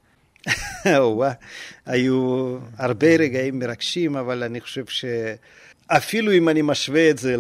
היו 1.86 2.58
הרבה 2.78 3.16
רגעים 3.16 3.60
מרגשים, 3.60 4.18
אבל 4.18 4.44
אני 4.44 4.62
חושב 4.62 4.84
שאפילו 4.86 6.32
אם 6.32 6.50
אני 6.50 6.62
משווה 6.62 7.10
את 7.10 7.18
זה 7.18 7.36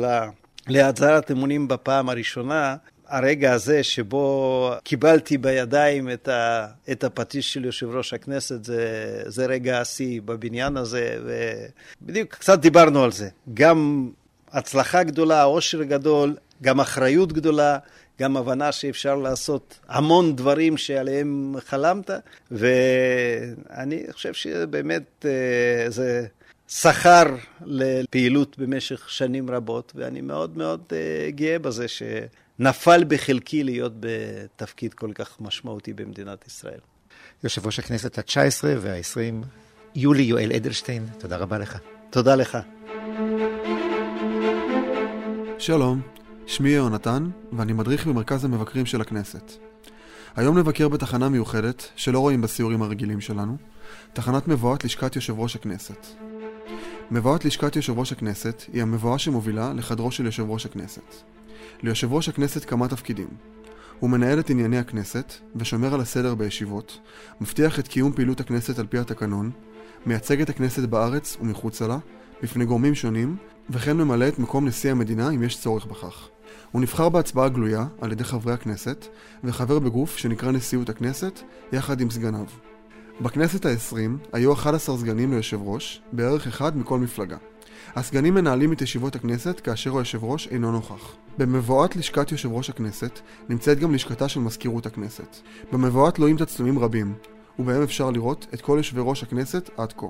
להצהרת 0.68 1.32
אמונים 1.32 1.68
בפעם 1.68 2.10
הראשונה, 2.10 2.76
הרגע 3.10 3.54
הזה 3.54 3.84
שבו 3.84 4.72
קיבלתי 4.84 5.38
בידיים 5.38 6.10
את, 6.10 6.28
ה, 6.28 6.68
את 6.92 7.04
הפטיש 7.04 7.54
של 7.54 7.66
יושב 7.66 7.90
ראש 7.90 8.14
הכנסת, 8.14 8.64
זה, 8.64 9.24
זה 9.26 9.46
רגע 9.46 9.82
השיא 9.82 10.22
בבניין 10.26 10.78
הזה, 10.78 11.20
ובדיוק 12.02 12.36
קצת 12.36 12.60
דיברנו 12.60 13.04
על 13.04 13.12
זה. 13.12 13.30
גם 13.54 14.10
הצלחה 14.52 15.04
גדולה, 15.04 15.44
עושר 15.44 15.84
גדול, 15.84 16.36
גם 16.62 16.80
אחריות 16.80 17.34
גדולה, 17.34 17.78
גם 18.20 18.38
הבנה 18.38 18.72
שאפשר 18.72 19.16
לעשות 19.16 19.80
המון 19.88 20.36
דברים 20.36 20.78
שעליהם 20.78 21.56
חלמת, 21.66 22.10
ואני 22.52 24.04
חושב 24.12 24.34
שבאמת 24.34 25.26
זה 25.88 26.26
שכר 26.68 27.36
לפעילות 27.66 28.60
במשך 28.60 29.10
שנים 29.10 29.50
רבות, 29.50 29.92
ואני 29.96 30.22
מאוד 30.22 30.58
מאוד 30.58 30.82
גאה 31.36 31.60
בזה 31.60 31.88
ש... 31.88 32.04
נפל 32.60 33.04
בחלקי 33.08 33.64
להיות 33.64 33.94
בתפקיד 34.00 34.94
כל 34.94 35.12
כך 35.16 35.42
משמעותי 35.42 35.94
במדינת 35.94 36.48
ישראל. 36.48 36.80
יושב 37.44 37.66
ראש 37.66 37.80
הכנסת 37.80 38.18
התשע 38.18 38.42
עשרה 38.42 38.74
והעשרים, 38.82 39.44
יולי 39.96 40.22
יואל 40.24 40.52
אדלשטיין, 40.56 41.06
תודה 41.18 41.38
רבה 41.38 41.58
לך. 41.58 41.78
תודה 42.10 42.36
לך. 42.36 42.58
שלום, 45.60 46.02
שמי 46.48 46.70
יונתן, 46.70 47.30
ואני 47.54 47.74
מדריך 47.74 48.08
במרכז 48.08 48.46
המבקרים 48.46 48.86
של 48.86 49.02
הכנסת. 49.02 49.52
היום 50.36 50.58
נבקר 50.58 50.88
בתחנה 50.88 51.30
מיוחדת, 51.30 51.90
שלא 51.96 52.20
רואים 52.20 52.42
בסיורים 52.42 52.82
הרגילים 52.82 53.22
שלנו, 53.22 53.58
תחנת 54.14 54.48
מבואת 54.48 54.84
לשכת 54.84 55.16
יושב 55.16 55.40
ראש 55.40 55.56
הכנסת. 55.56 56.29
מבואת 57.12 57.46
לשכת 57.46 57.76
יושב 57.76 58.00
ראש 58.00 58.12
הכנסת 58.12 58.64
היא 58.74 58.82
המבואה 58.82 59.18
שמובילה 59.18 59.74
לחדרו 59.74 60.12
של 60.12 60.26
יושב 60.26 60.50
ראש 60.50 60.66
הכנסת. 60.66 61.16
ליושב 61.84 62.14
ראש 62.14 62.30
הכנסת 62.30 62.66
כמה 62.66 62.88
תפקידים. 62.88 63.28
הוא 64.00 64.10
מנהל 64.10 64.40
את 64.40 64.50
ענייני 64.50 64.78
הכנסת 64.78 65.34
ושומר 65.56 65.94
על 65.94 66.02
הסדר 66.02 66.36
בישיבות, 66.36 67.00
מבטיח 67.42 67.80
את 67.80 67.88
קיום 67.88 68.12
פעילות 68.14 68.40
הכנסת 68.40 68.80
על 68.80 68.88
פי 68.88 68.98
התקנון, 68.98 69.52
מייצג 70.06 70.42
את 70.42 70.50
הכנסת 70.50 70.90
בארץ 70.90 71.38
ומחוצה 71.42 71.88
לה, 71.88 71.98
בפני 72.44 72.66
גורמים 72.66 72.96
שונים, 72.96 73.38
וכן 73.70 73.98
ממלא 73.98 74.28
את 74.28 74.40
מקום 74.40 74.68
נשיא 74.68 74.92
המדינה 74.92 75.30
אם 75.30 75.44
יש 75.44 75.62
צורך 75.62 75.86
בכך. 75.86 76.30
הוא 76.72 76.82
נבחר 76.82 77.10
בהצבעה 77.10 77.50
גלויה 77.50 77.86
על 78.02 78.12
ידי 78.12 78.24
חברי 78.24 78.54
הכנסת, 78.54 79.06
וחבר 79.44 79.80
בגוף 79.80 80.18
שנקרא 80.18 80.52
נשיאות 80.52 80.90
הכנסת, 80.90 81.40
יחד 81.74 82.02
עם 82.02 82.10
סגניו. 82.10 82.69
בכנסת 83.22 83.66
העשרים 83.66 84.18
היו 84.34 84.54
11 84.54 84.98
סגנים 84.98 85.32
ליושב 85.32 85.60
ראש, 85.62 86.02
בערך 86.12 86.48
אחד 86.48 86.78
מכל 86.78 87.00
מפלגה. 87.00 87.38
הסגנים 87.96 88.34
מנהלים 88.34 88.74
את 88.74 88.82
ישיבות 88.82 89.16
הכנסת 89.16 89.60
כאשר 89.60 89.98
היושב 89.98 90.24
ראש 90.24 90.48
אינו 90.48 90.72
נוכח. 90.72 91.16
במבואת 91.38 91.96
לשכת 91.96 92.32
יושב 92.32 92.52
ראש 92.52 92.70
הכנסת 92.70 93.20
נמצאת 93.50 93.80
גם 93.80 93.94
לשכתה 93.94 94.30
של 94.30 94.40
מזכירות 94.40 94.86
הכנסת. 94.86 95.38
במבואה 95.72 96.12
תלויים 96.12 96.38
תצלומים 96.38 96.80
רבים, 96.80 97.14
ובהם 97.60 97.82
אפשר 97.82 98.12
לראות 98.12 98.48
את 98.54 98.62
כל 98.62 98.76
יושבי 98.78 99.02
ראש 99.04 99.24
הכנסת 99.24 99.70
עד 99.78 99.94
כה. 99.94 100.08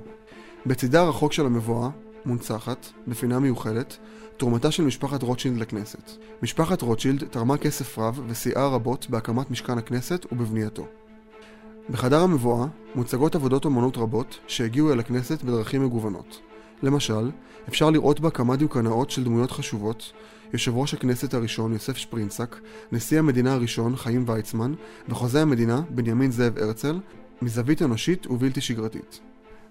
בצידה 0.66 1.02
הרחוק 1.02 1.34
של 1.34 1.46
המבואה 1.46 1.90
מונצחת, 2.26 2.88
בפינה 3.08 3.40
מיוחדת, 3.40 3.98
תרומתה 4.38 4.72
של 4.72 4.84
משפחת 4.84 5.24
רוטשילד 5.24 5.58
לכנסת. 5.58 6.12
משפחת 6.44 6.82
רוטשילד 6.82 7.24
תרמה 7.24 7.58
כסף 7.58 8.00
רב 8.00 8.20
וסייעה 8.28 8.68
רבות 8.68 9.10
בהקמת 9.10 9.52
משכן 9.52 9.78
הכנסת 9.78 10.26
ובבנייתו. 10.32 10.99
בחדר 11.92 12.22
המבואה 12.22 12.66
מוצגות 12.96 13.36
עבודות 13.36 13.66
אומנות 13.66 13.98
רבות 13.98 14.40
שהגיעו 14.48 14.94
אל 14.94 15.00
הכנסת 15.00 15.44
בדרכים 15.44 15.86
מגוונות. 15.86 16.42
למשל, 16.84 17.32
אפשר 17.68 17.90
לראות 17.90 18.20
בה 18.20 18.30
כמה 18.30 18.56
דיוקנאות 18.56 19.12
של 19.12 19.24
דמויות 19.24 19.52
חשובות, 19.52 20.12
יושב 20.54 20.78
ראש 20.78 20.94
הכנסת 20.94 21.34
הראשון 21.34 21.74
יוסף 21.74 21.98
שפרינצק, 21.98 22.56
נשיא 22.92 23.20
המדינה 23.20 23.54
הראשון 23.54 23.96
חיים 23.96 24.24
ויצמן, 24.28 24.74
וחוזה 25.10 25.42
המדינה 25.42 25.82
בנימין 25.90 26.32
זאב 26.32 26.58
הרצל, 26.58 27.00
מזווית 27.42 27.82
אנושית 27.82 28.28
ובלתי 28.28 28.62
שגרתית. 28.62 29.20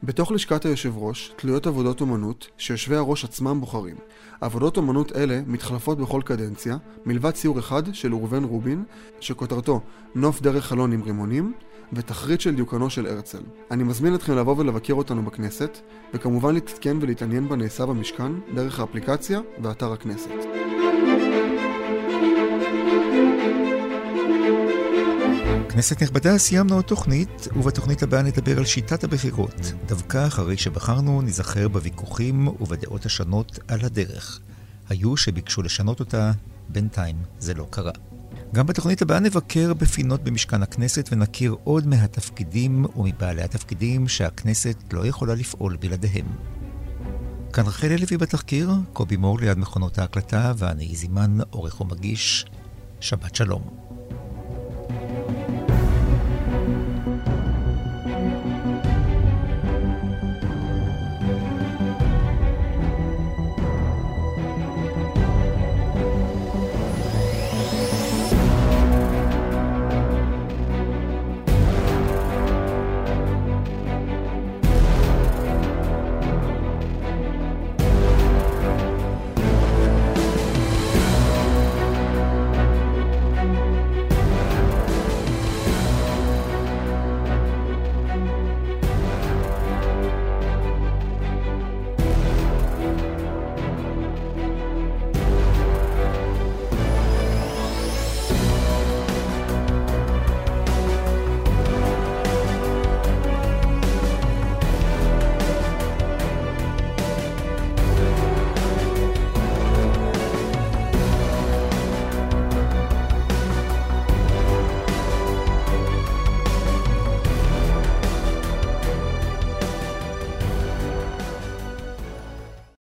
בתוך 0.03 0.33
לשכת 0.33 0.64
היושב 0.64 0.93
ראש 0.97 1.33
תלויות 1.37 1.66
עבודות 1.66 2.01
אומנות 2.01 2.49
שיושבי 2.59 2.97
הראש 2.97 3.25
עצמם 3.25 3.61
בוחרים. 3.61 3.97
עבודות 4.41 4.77
אומנות 4.77 5.16
אלה 5.16 5.41
מתחלפות 5.47 5.99
בכל 5.99 6.23
קדנציה, 6.25 6.77
מלבד 7.07 7.31
ציור 7.31 7.59
אחד 7.59 7.95
של 7.95 8.12
ראובן 8.14 8.45
רובין, 8.45 8.85
שכותרתו 9.21 9.81
נוף 10.14 10.41
דרך 10.41 10.66
חלון 10.66 10.93
עם 10.93 11.03
רימונים, 11.03 11.53
ותחריט 11.93 12.41
של 12.41 12.55
דיוקנו 12.55 12.91
של 12.91 13.07
הרצל. 13.07 13.43
אני 13.70 13.84
מזמין 13.84 14.14
אתכם 14.14 14.36
לבוא 14.36 14.55
ולבקר 14.59 14.95
אותנו 14.95 15.22
בכנסת, 15.22 15.78
וכמובן 16.14 16.55
להתעדכן 16.55 16.97
ולהתעניין 17.01 17.49
בנעשה 17.49 17.86
במשכן 17.86 18.32
דרך 18.55 18.80
האפליקציה 18.80 19.41
ואתר 19.62 19.93
הכנסת. 19.93 20.30
כנסת 25.68 26.03
נכבדה, 26.03 26.39
סיימנו 26.39 26.74
עוד 26.74 26.84
תוכנית, 26.84 27.49
ובתוכנית 27.57 28.03
הבאה 28.03 28.22
נדבר 28.22 28.59
על 28.59 28.64
שיטת 28.64 29.05
הבחירות. 29.05 29.72
דווקא 29.86 30.26
אחרי 30.26 30.57
שבחרנו, 30.57 31.22
ניזכר 31.22 31.68
בוויכוחים 31.68 32.49
ובדעות 32.49 33.07
השונות 33.07 33.59
על 33.68 33.78
הדרך. 33.82 34.41
היו 34.89 35.16
שביקשו 35.16 35.62
לשנות 35.62 36.01
אותה, 36.01 36.32
בינתיים 36.68 37.16
זה 37.39 37.55
לא 37.55 37.66
קרה. 37.70 37.93
גם 38.55 38.66
בתוכנית 38.66 39.03
הבאה 39.03 39.20
נבקר 39.20 39.74
בפינות 39.74 40.24
במשכן 40.24 40.62
הכנסת 40.62 41.09
ונכיר 41.12 41.57
עוד 41.64 41.86
מהתפקידים 41.86 42.86
ומבעלי 42.96 43.42
התפקידים 43.42 44.09
שהכנסת 44.09 44.76
לא 44.92 45.07
יכולה 45.07 45.34
לפעול 45.34 45.76
בלעדיהם. 45.76 46.26
כאן 47.53 47.66
רחל 47.66 47.96
לוי 48.01 48.16
בתחקיר, 48.16 48.70
קובי 48.92 49.16
מור 49.16 49.38
ליד 49.38 49.59
מכונות 49.59 49.99
ההקלטה 49.99 50.53
ואני 50.57 50.96
זימן, 50.96 51.38
עורך 51.51 51.80
ומגיש. 51.80 52.46
שבת 53.01 53.34
שלום. 53.34 53.62